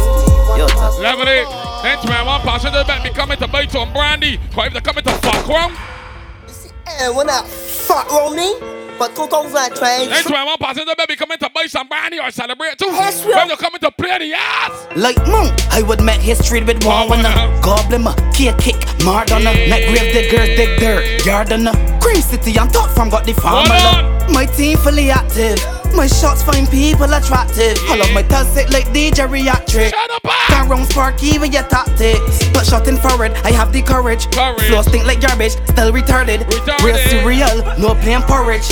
Yo, 0.56 0.68
touch. 0.68 0.98
Level 1.02 1.26
it. 1.26 1.48
Next 1.82 2.06
man, 2.06 2.24
one 2.24 2.40
passenger 2.42 2.84
bet 2.86 3.02
me 3.02 3.10
coming 3.10 3.38
to 3.38 3.48
buy 3.48 3.66
some 3.66 3.92
brandy. 3.92 4.38
Cause 4.54 4.68
if 4.68 4.74
they 4.74 4.80
coming 4.80 5.02
to 5.02 5.10
fuck 5.26 5.48
around. 5.48 5.76
Eh, 6.86 7.08
when 7.10 7.28
I 7.28 7.42
fuck 7.42 8.12
on 8.12 8.36
me, 8.36 8.54
but 9.02 9.16
go 9.16 9.26
go 9.26 9.48
that 9.50 9.74
train. 9.74 10.08
Next 10.10 10.30
man, 10.30 10.46
one 10.46 10.56
passenger 10.58 10.94
bet 10.94 11.08
me 11.08 11.16
coming 11.16 11.38
to 11.38 11.50
buy 11.50 11.66
some 11.66 11.88
brandy 11.88 12.20
or 12.20 12.30
celebrate 12.30 12.78
too. 12.78 12.86
If 12.86 13.24
they 13.24 13.56
coming 13.56 13.80
to 13.80 13.90
play 13.90 14.16
the 14.18 14.32
ass. 14.32 14.86
Like 14.94 15.18
moon, 15.26 15.50
I 15.74 15.82
would 15.82 16.00
make 16.00 16.20
history 16.20 16.62
with 16.62 16.84
oh, 16.86 17.08
one 17.08 17.10
when 17.10 17.26
a 17.26 17.60
goblin, 17.60 18.06
a 18.06 18.14
key 18.30 18.52
kick, 18.62 18.78
Mardonna, 19.02 19.52
make 19.68 19.88
grave 19.90 20.14
diggers 20.14 20.54
dig 20.54 20.78
dirt, 20.78 21.26
yard 21.26 21.52
on 21.52 21.66
a 21.66 21.72
Green 22.00 22.22
City, 22.22 22.56
I'm 22.56 22.68
top 22.68 22.90
from 22.90 23.10
got 23.10 23.26
the 23.26 23.32
farmer. 23.34 24.06
My 24.30 24.46
team 24.46 24.78
fully 24.78 25.10
active, 25.10 25.58
My 25.94 26.06
shots 26.06 26.42
find 26.42 26.68
people 26.68 27.12
attractive. 27.12 27.76
I 27.88 27.96
love 27.96 28.12
my 28.12 28.22
it 28.56 28.70
like 28.70 28.86
DJ 28.88 29.28
Reactric. 29.28 29.92
Up, 29.92 30.22
Can't 30.48 30.68
round 30.68 30.88
spark 30.90 31.22
even 31.22 31.52
your 31.52 31.62
tactics. 31.64 32.48
But 32.52 32.64
shot 32.66 32.88
in 32.88 32.96
forward, 32.96 33.32
I 33.44 33.52
have 33.52 33.72
the 33.72 33.82
courage. 33.82 34.30
Courage. 34.32 34.68
Flow 34.68 34.82
stink 34.82 35.04
like 35.06 35.20
garbage, 35.20 35.52
still 35.52 35.92
retarded. 35.92 36.48
Retarded. 36.48 36.82
Real 36.82 36.96
cereal, 37.08 37.56
no 37.78 37.94
plain 37.94 38.22
porridge. 38.22 38.64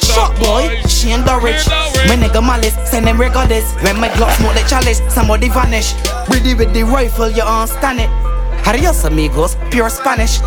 Shot 0.00 0.36
boy, 0.38 0.80
Shane 0.86 1.24
Dorridge. 1.24 1.66
My 2.06 2.16
nigga 2.16 2.40
malice, 2.40 2.76
send 2.88 3.06
them 3.06 3.20
regardless. 3.20 3.74
When 3.82 3.98
my 3.98 4.08
Glock 4.10 4.36
smoke 4.38 4.54
like 4.54 4.68
chalice, 4.68 5.02
somebody 5.12 5.48
vanish. 5.48 5.94
Ready 6.28 6.54
with 6.54 6.72
the 6.72 6.84
rifle, 6.84 7.28
you 7.30 7.42
understand 7.42 8.00
it. 8.00 8.10
Adios 8.66 9.04
amigos, 9.04 9.56
pure 9.70 9.90
Spanish. 9.90 10.40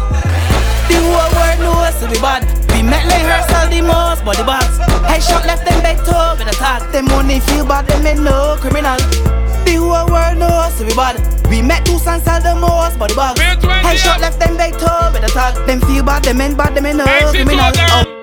The 0.89 0.97
whole 0.99 1.31
world 1.35 1.59
knows 1.59 1.97
we 2.09 2.19
bad. 2.19 2.43
We 2.73 2.81
met 2.83 3.05
like 3.07 3.23
rehearsal 3.23 3.69
the 3.69 3.81
most 3.81 4.25
body 4.25 4.43
bags. 4.43 4.77
Headshot 5.07 5.45
left 5.45 5.65
them 5.65 5.81
back 5.81 5.97
toe 6.05 6.35
with 6.37 6.53
a 6.53 6.55
tag. 6.57 6.91
Them 6.91 7.05
money 7.05 7.39
feel 7.39 7.65
bad, 7.65 7.87
them 7.87 8.05
ain't 8.05 8.21
no 8.21 8.57
criminal. 8.59 8.97
The 9.65 9.75
whole 9.79 10.07
world 10.11 10.37
knows 10.37 10.79
we 10.81 10.93
bad. 10.95 11.19
We 11.49 11.61
met 11.61 11.85
two 11.85 11.99
sons 11.99 12.23
sell 12.23 12.41
the 12.41 12.55
most 12.55 12.97
body 12.99 13.15
bags. 13.15 13.39
Headshot 13.39 14.19
left 14.19 14.39
them 14.39 14.57
back 14.57 14.73
toe 14.73 15.11
with 15.13 15.23
a 15.23 15.31
tag. 15.31 15.55
Them 15.67 15.79
feel 15.81 16.03
bad, 16.03 16.23
them 16.23 16.41
ain't 16.41 16.57
bad, 16.57 16.75
them 16.75 16.85
ain't 16.85 16.97
no 16.97 17.05
criminal. 17.31 17.71
Oh. 17.75 18.22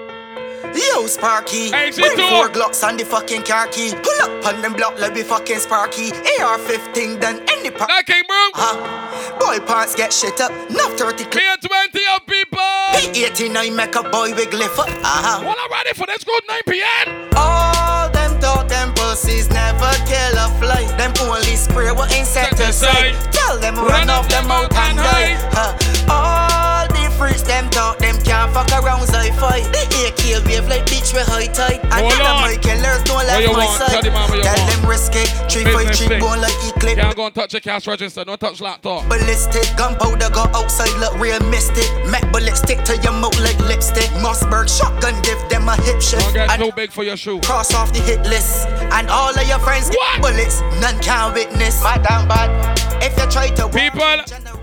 Yo, 0.75 1.07
Sparky. 1.07 1.71
Bring 1.71 1.93
four 2.31 2.49
Glocks 2.49 2.87
on 2.87 2.97
the 2.97 3.05
fucking 3.05 3.43
car 3.43 3.67
key. 3.69 3.93
Pull 3.95 4.21
up 4.23 4.47
on 4.47 4.63
them 4.63 4.75
block 4.75 4.99
like 5.01 5.15
we 5.15 5.23
fucking 5.23 5.59
Sparky. 5.59 6.11
AR-15 6.41 7.21
done 7.21 7.41
any 7.49 7.71
part. 7.71 7.91
That 7.91 8.07
king, 8.07 8.23
bro. 8.27 8.37
Huh? 8.55 9.39
Boy 9.39 9.65
parts 9.67 9.95
get 9.95 10.13
shit 10.13 10.41
up. 10.41 10.53
Not 10.71 10.99
30 10.99 11.25
clip. 11.25 11.61
20 11.61 12.01
of 12.15 12.27
people. 12.27 12.59
P89 12.95 13.75
make 13.75 13.95
a 13.95 14.03
boy 14.03 14.33
wiggle 14.35 14.69
foot. 14.69 14.89
Uh-huh. 14.89 15.43
Well, 15.43 15.57
I'm 15.59 15.71
ready 15.71 15.93
for 15.95 16.07
this 16.07 16.25
good 16.25 16.43
9 16.49 16.61
p.m. 16.69 17.29
All 17.37 18.09
them 18.11 18.41
thought 18.41 18.69
them 18.69 18.93
pussies 18.95 19.49
never 19.51 19.91
kill 20.07 20.39
a 20.39 20.49
fly. 20.59 20.87
Them 20.97 21.13
only 21.29 21.57
spray 21.57 21.93
what 21.93 22.15
insecticide. 22.17 23.15
Tell 23.33 23.59
them 23.59 23.75
run, 23.77 24.11
off 24.11 24.29
them 24.29 24.49
mouth 24.49 24.73
and 24.75 24.97
die. 24.99 25.35
Huh? 25.53 25.75
All 26.11 26.87
the 26.89 27.11
freaks 27.17 27.43
them 27.43 27.69
thought 27.71 28.00
fuck 28.53 28.71
around 28.83 29.03
sci-fi. 29.09 29.61
The 29.71 29.83
AK 30.11 30.45
wave 30.47 30.67
like 30.69 30.85
bitch 30.87 31.15
with 31.15 31.27
high 31.27 31.47
tide. 31.51 31.81
And 31.83 31.93
Hold 32.07 32.13
none 32.19 32.21
of 32.21 32.37
on. 32.39 32.43
my 32.43 32.57
killers 32.61 33.03
don't 33.05 33.17
What 33.17 33.27
left 33.27 33.43
you 33.43 33.53
my 33.53 33.65
want? 33.67 33.79
side. 33.79 33.91
Tell 33.91 34.03
the 34.03 34.11
man 34.11 34.29
what 34.29 34.37
you 34.39 34.45
Tell 34.45 34.59
want. 34.59 34.71
them 34.71 34.83
risky. 34.91 35.25
Three 35.51 35.65
five 35.65 35.87
Business 35.89 35.99
three 35.99 36.09
thing. 36.09 36.21
bone 36.21 36.41
like 36.41 36.57
E-clip. 36.67 36.97
Can't 36.99 37.17
go 37.17 37.27
and 37.27 37.35
touch 37.35 37.53
your 37.55 37.61
cash 37.61 37.87
register. 37.87 38.25
Don't 38.25 38.41
touch 38.41 38.61
laptop. 38.61 39.09
Ballistic 39.09 39.67
gunpowder 39.77 40.31
go 40.31 40.45
outside 40.55 40.93
look 40.99 41.15
real 41.19 41.41
mystic. 41.51 41.87
Mac 42.07 42.25
bullet 42.33 42.57
stick 42.57 42.83
to 42.85 42.97
your 42.99 43.13
mouth 43.13 43.39
like 43.41 43.59
lipstick. 43.67 44.11
Mossberg 44.23 44.69
shotgun 44.69 45.21
give 45.23 45.39
them 45.49 45.69
a 45.69 45.77
hip 45.83 46.01
shift. 46.01 46.23
Don't 46.23 46.35
get 46.35 46.51
And 46.51 46.63
too 46.63 46.73
big 46.75 46.91
for 46.93 47.05
your 47.05 47.17
shoe. 47.17 47.41
cross 47.41 47.75
off 47.75 47.93
the 47.93 48.01
hit 48.01 48.21
list. 48.27 48.67
And 48.91 49.09
all 49.09 49.31
of 49.31 49.47
your 49.49 49.59
friends 49.61 49.91
get 49.91 50.21
bullets. 50.23 50.61
None 50.81 50.99
can 51.01 51.33
witness. 51.35 51.83
My 51.83 51.99
damn 51.99 52.27
bad. 52.29 52.51
If 53.03 53.17
you 53.19 53.31
try 53.31 53.49
to 53.49 53.69
People, 53.69 54.01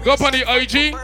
go 0.04 0.26
on 0.26 0.32
the 0.32 0.44
IG. 0.48 0.96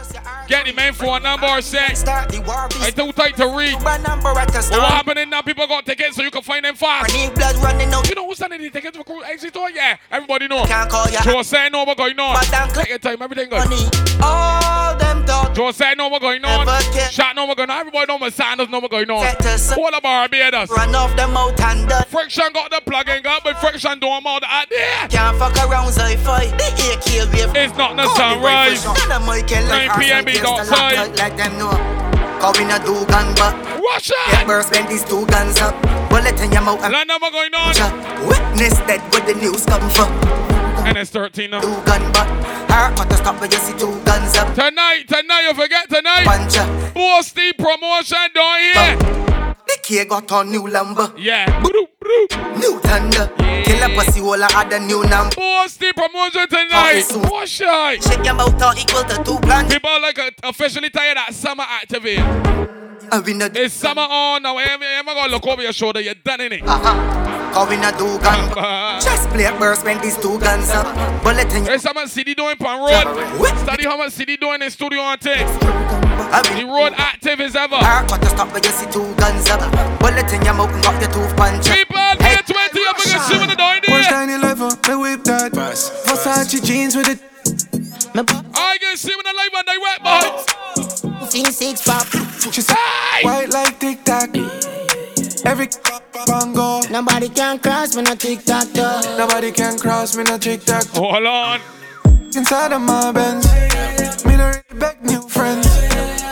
Get 0.48 0.66
the 0.66 0.74
main 0.74 0.94
phone 0.94 1.24
number 1.24 1.48
or 1.48 1.62
set. 1.62 2.08
I 2.08 2.92
too 2.92 3.12
tight 3.14 3.36
to 3.38 3.48
read. 3.48 3.82
number 4.04 4.34
But 4.34 4.54
what 4.54 4.92
happening 4.92 5.30
now? 5.30 5.42
People 5.42 5.66
got 5.68 5.86
tickets 5.86 6.16
so 6.16 6.22
you 6.22 6.32
can 6.32 6.42
find 6.42 6.66
them 6.66 6.76
fast. 6.76 7.14
need 7.14 7.34
blood 7.34 7.56
running 7.58 7.94
out. 7.94 8.08
You 8.10 8.16
know 8.16 8.28
who's 8.28 8.38
sending 8.38 8.62
the 8.62 8.70
tickets 8.70 8.98
for 8.98 9.04
Cruise 9.04 9.24
Exit 9.26 9.54
Tour? 9.54 9.70
Yeah, 9.70 9.98
everybody 10.12 10.48
know. 10.48 10.66
Can't 10.66 10.90
call 10.90 11.10
ya. 11.10 11.22
Joe 11.22 11.42
said 11.44 11.70
know 11.70 11.86
what 11.86 11.98
going 11.98 12.20
on. 12.20 12.44
Take 12.74 12.90
your 12.90 13.00
time, 13.00 13.22
everything 13.22 13.50
good. 13.50 13.68
All 14.22 15.03
dogs. 15.26 15.56
Joe 15.56 15.72
said 15.72 15.98
know 15.98 16.08
what 16.08 16.22
going 16.22 16.44
on. 16.46 16.68
Shot 17.12 17.36
know 17.36 17.46
what 17.46 17.58
going 17.58 17.70
on. 17.70 17.80
Everybody 17.80 18.06
know 18.08 18.18
my 18.18 18.30
Sanders 18.30 18.70
know 18.70 18.80
what 18.80 18.92
going 18.92 19.10
on. 19.10 19.26
All 19.78 19.96
of 19.96 20.04
Barbados. 20.04 20.70
Run 20.70 20.96
off 20.96 21.16
the 21.16 21.28
mouth 21.28 21.60
and 21.62 21.90
the 21.90 22.06
Friction 22.10 22.52
got 22.54 22.72
the 22.72 22.82
plug-in 22.86 23.24
got, 23.24 23.44
but 23.44 23.58
Friction 23.60 24.00
doing 24.00 24.22
all 24.26 24.40
the 24.40 24.52
idea. 24.52 25.08
Can't 25.10 25.38
fuck 25.38 25.56
around 25.68 25.88
sci-fi. 25.88 26.48
The 26.48 26.68
AK 26.94 27.34
wave. 27.34 27.56
It's 27.56 27.78
not 27.78 27.96
the 27.96 28.08
sunrise. 28.16 28.86
None 28.86 29.22
of 29.22 29.26
my 29.26 29.42
kill 29.42 29.64
like 29.68 29.88
9 29.88 30.00
p.m. 30.00 30.26
be 30.26 30.40
outside. 30.40 31.16
Like 31.18 31.38
them 31.38 31.58
know. 31.58 32.04
Cause 32.44 32.60
we 32.60 32.66
not 32.66 32.84
do 32.84 33.06
gun 33.06 33.34
Watch 33.80 34.12
out. 34.12 34.34
Yeah, 34.34 34.44
burst 34.46 34.72
when 34.72 34.86
these 34.90 35.04
two 35.06 35.26
guns 35.28 35.62
up. 35.62 35.80
Bullet 36.10 36.40
in 36.42 36.52
your 36.52 36.62
mouth 36.62 36.84
and 36.84 36.92
Land 36.92 37.08
number 37.08 37.32
going 37.32 37.54
on. 37.56 37.72
Witness 38.28 38.78
that 38.84 39.00
where 39.12 39.24
the 39.26 39.40
news 39.40 39.66
come 39.66 39.90
from. 39.90 40.12
And 40.86 40.98
it's 40.98 41.10
13 41.12 41.52
now. 41.52 41.62
Two 41.62 41.72
gun 41.86 42.04
but 42.12 42.28
Her 42.74 42.90
got 42.96 43.08
to 43.12 43.18
stop 43.18 43.40
when 43.40 43.52
you 43.52 43.58
see 43.60 43.78
two 43.78 44.02
guns 44.04 44.36
up. 44.36 44.52
Tonight, 44.56 45.06
tonight, 45.08 45.42
you 45.42 45.54
forget 45.54 45.88
tonight. 45.88 46.26
Punch 46.26 46.58
up. 46.58 46.68
Boasty 46.96 47.56
promotion 47.56 48.18
down 48.34 48.60
here. 48.62 48.98
The 49.68 49.78
K 49.84 50.06
got 50.06 50.32
on 50.32 50.50
new 50.50 50.68
lumber. 50.68 51.14
Yeah. 51.16 51.46
New 52.58 52.80
thunder. 52.80 53.32
Kill 53.64 53.84
a 53.84 53.96
pussy 53.96 54.22
wall 54.22 54.42
add 54.44 54.74
a 54.74 54.80
new 54.80 55.04
number. 55.04 55.36
Boasty 55.36 55.94
promotion 55.94 56.48
tonight. 56.50 57.06
Wash 57.30 57.62
out. 57.62 58.02
Shake 58.02 58.26
your 58.26 58.34
mouth 58.34 58.60
out 58.60 58.80
equal 58.80 59.04
to 59.04 59.24
two 59.24 59.40
guns. 59.42 59.72
People 59.72 60.02
like 60.02 60.18
uh, 60.18 60.32
officially 60.44 60.90
tired 60.90 61.18
that 61.18 61.32
summer 61.36 61.66
activate. 61.68 62.18
And 62.20 63.24
we 63.24 63.34
not 63.34 63.56
It's 63.56 63.76
summer 63.76 64.02
on 64.02 64.42
now. 64.42 64.58
I'm, 64.58 64.82
I'm 64.82 65.06
gonna 65.06 65.32
look 65.32 65.46
over 65.46 65.62
your 65.62 65.74
shoulder. 65.74 66.02
You're 66.02 66.16
done 66.16 66.42
in 66.42 66.54
it. 66.54 66.64
Uh-huh. 66.66 67.33
Cause 67.54 67.70
we 67.70 67.78
not 67.78 67.98
do 68.00 68.18
gun 68.18 68.50
but 68.50 68.58
ah. 68.66 69.00
Just 69.00 69.30
play 69.30 69.46
a 69.46 69.54
burst 69.60 69.86
when 69.86 70.02
these 70.02 70.18
two 70.18 70.40
guns 70.40 70.70
up. 70.72 70.90
Bullet 71.24 71.46
in 71.54 71.62
your 71.64 71.78
There's 71.78 71.84
how 71.84 71.94
much 71.94 72.10
CD 72.10 72.34
doing 72.34 72.58
pan 72.58 72.80
road. 72.82 73.06
Study 73.60 73.86
how 73.86 73.96
much 73.96 74.12
CD 74.12 74.38
doing 74.38 74.62
in 74.62 74.72
studio 74.72 75.00
on 75.02 75.20
things. 75.20 75.50
The 75.60 76.66
road 76.66 76.94
active 76.98 77.40
as 77.42 77.56
ever. 77.56 77.76
Her 77.78 78.08
got 78.08 78.22
to 78.22 78.30
stop 78.30 78.52
when 78.54 78.64
you 78.64 78.70
see 78.72 78.90
two 78.90 79.06
guns 79.22 79.46
up. 79.50 79.62
Bullet 80.00 80.34
in 80.34 80.42
your 80.42 80.56
mouth 80.56 80.74
and 80.74 80.82
got 80.82 80.98
your 81.02 81.12
tooth 81.14 81.36
punch. 81.38 81.70
People, 81.70 81.98
hey, 82.26 82.42
20 82.42 82.63
can 97.34 97.60
cross 97.60 97.96
me 97.96 98.04
no 98.04 98.16
tic 98.16 98.44
tac 98.44 98.72
toe. 98.74 99.02
Nobody 99.18 99.52
can 99.52 99.78
cross 99.78 100.16
me 100.16 100.24
no 100.24 100.38
tic 100.38 100.64
tac. 100.64 100.86
Hold 100.88 101.26
on. 101.26 101.60
Inside 102.36 102.72
of 102.74 102.82
my 102.82 103.12
Benz. 103.12 103.46
Me 104.26 104.38
no 104.38 104.48
really 104.48 104.80
beg 104.80 105.04
new 105.04 105.22
friends. 105.28 105.68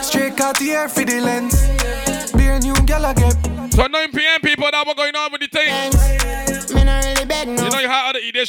Straight 0.05 0.39
out 0.39 0.57
the 0.59 0.71
air 0.71 0.87
for 0.87 1.03
the 1.03 1.19
lens. 1.19 1.67
Beer 2.33 2.59
new 2.59 2.75
gal 2.85 3.05
I 3.05 3.13
get. 3.13 3.35
So 3.73 3.87
9 3.87 4.11
p.m. 4.11 4.41
people, 4.41 4.69
that 4.69 4.85
what 4.85 4.97
going 4.97 5.15
on 5.15 5.31
with 5.31 5.40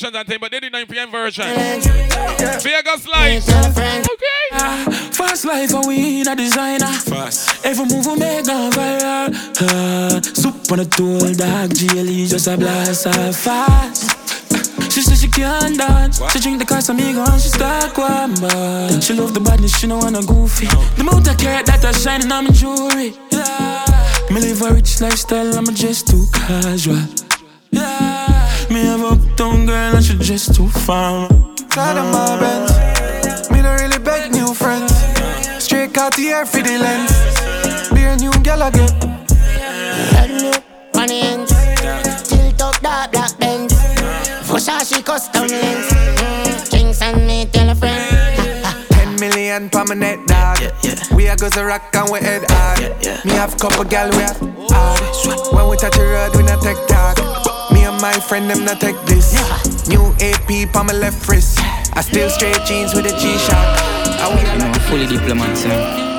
had 0.00 0.14
other 0.14 0.16
editions 0.16 0.16
and 0.16 0.26
things, 0.26 0.40
but 0.40 0.50
they 0.50 0.60
did 0.60 0.72
9 0.72 0.86
p.m. 0.86 1.10
version. 1.10 1.44
Vegas 2.62 3.06
Lights. 3.08 3.48
Okay. 3.48 4.02
Fast 5.12 5.44
life 5.44 5.74
and 5.74 5.86
we 5.86 6.20
in 6.20 6.28
a 6.28 6.36
designer. 6.36 6.86
Fast. 6.86 7.64
Every 7.64 7.86
move 7.86 8.06
we 8.06 8.16
make 8.16 8.46
gone 8.46 8.72
viral. 8.72 9.34
Uh, 9.60 10.20
soup 10.22 10.72
on 10.72 10.80
a 10.80 10.84
tool, 10.84 11.32
dog. 11.34 11.70
GLE 11.70 12.26
just 12.26 12.46
a 12.46 12.56
blast 12.56 13.06
off 13.06 13.36
fast. 13.36 14.92
She 14.92 15.00
said 15.00 15.18
she 15.18 15.28
can't 15.28 15.78
dance. 15.78 16.20
She 16.32 16.40
drink 16.40 16.58
the 16.58 16.64
Casamigo 16.64 17.26
and 17.26 17.40
she 17.40 17.48
start 17.48 17.96
one 17.96 18.34
Then 18.34 19.00
she 19.00 19.14
love 19.14 19.32
the 19.32 19.40
badness, 19.40 19.78
she 19.78 19.86
no 19.86 19.98
wanna 19.98 20.22
goofy. 20.22 20.66
The 20.96 21.04
mouth 21.04 21.28
I 21.28 21.34
carrot 21.34 21.66
that 21.66 21.84
are 21.84 21.92
shining 21.94 22.30
on 22.30 22.44
my 22.44 22.50
jewelry. 22.50 23.14
Yeah. 23.30 23.86
Me 24.30 24.40
live 24.40 24.62
a 24.62 24.74
rich 24.74 25.00
lifestyle, 25.00 25.54
I'm 25.56 25.66
just 25.74 26.08
too 26.08 26.26
casual. 26.32 27.00
Yeah. 27.70 28.31
Me 28.70 28.84
have 28.84 29.02
uptown 29.02 29.66
girl 29.66 29.94
and 29.96 30.04
she 30.04 30.16
just 30.18 30.54
too 30.54 30.68
fine. 30.68 31.28
Inside 31.60 31.98
of 31.98 32.12
my 32.12 32.40
Benz. 32.40 33.50
Me 33.50 33.60
no 33.62 33.74
really 33.74 33.98
beg 33.98 34.30
new 34.32 34.54
friends. 34.54 34.92
Straight 35.62 35.96
out 35.98 36.14
the 36.16 36.28
air 36.28 36.46
for 36.46 36.62
the 36.62 36.78
lens. 36.78 37.12
Beer 37.92 38.16
new 38.16 38.32
gal 38.42 38.62
I 38.62 38.70
get. 38.70 38.92
Red 40.14 40.30
milk, 40.40 40.62
money 40.94 41.20
ends. 41.22 41.52
Tilt 42.28 42.62
up 42.62 42.80
that 42.80 43.10
black 43.12 43.38
Benz. 43.38 43.72
Versace 44.48 45.04
custom 45.04 45.46
lens. 45.48 45.86
Mm, 45.92 46.70
Kings 46.70 47.02
and 47.02 47.26
me 47.26 47.46
tell 47.46 47.68
a 47.70 47.74
friend. 47.74 48.64
10 48.90 49.20
million 49.20 49.68
pa 49.70 49.84
my 49.84 49.94
net 49.94 50.18
dog. 50.26 50.58
We 51.14 51.28
a 51.28 51.36
go 51.36 51.48
to 51.50 51.64
rock 51.64 51.94
and 51.94 52.10
we 52.10 52.20
head 52.20 52.42
hard. 52.48 53.24
Me 53.24 53.32
have 53.32 53.58
couple 53.58 53.84
gal 53.84 54.10
we 54.10 54.22
have 54.22 54.38
hard. 54.70 55.00
When 55.52 55.68
we 55.68 55.76
touch 55.76 55.96
the 55.96 56.04
road, 56.04 56.36
we 56.36 56.42
not 56.44 56.62
take 56.62 56.80
dog. 56.86 57.51
Me 57.82 57.88
and 57.88 58.00
my 58.00 58.12
friend 58.12 58.48
them 58.48 58.64
not 58.64 58.80
take 58.80 58.94
this. 59.06 59.34
New 59.88 60.14
AP 60.20 60.76
on 60.76 60.86
my 60.86 60.92
left 60.92 61.26
wrist. 61.26 61.58
I 61.94 62.00
still 62.00 62.30
straight 62.30 62.64
jeans 62.64 62.94
with 62.94 63.06
a 63.06 63.18
G-Shock. 63.18 63.58
I 64.22 64.30
You 64.52 64.58
know, 64.60 64.72
fully 64.86 65.06
diplomat, 65.08 65.58
yeah. 65.66 66.11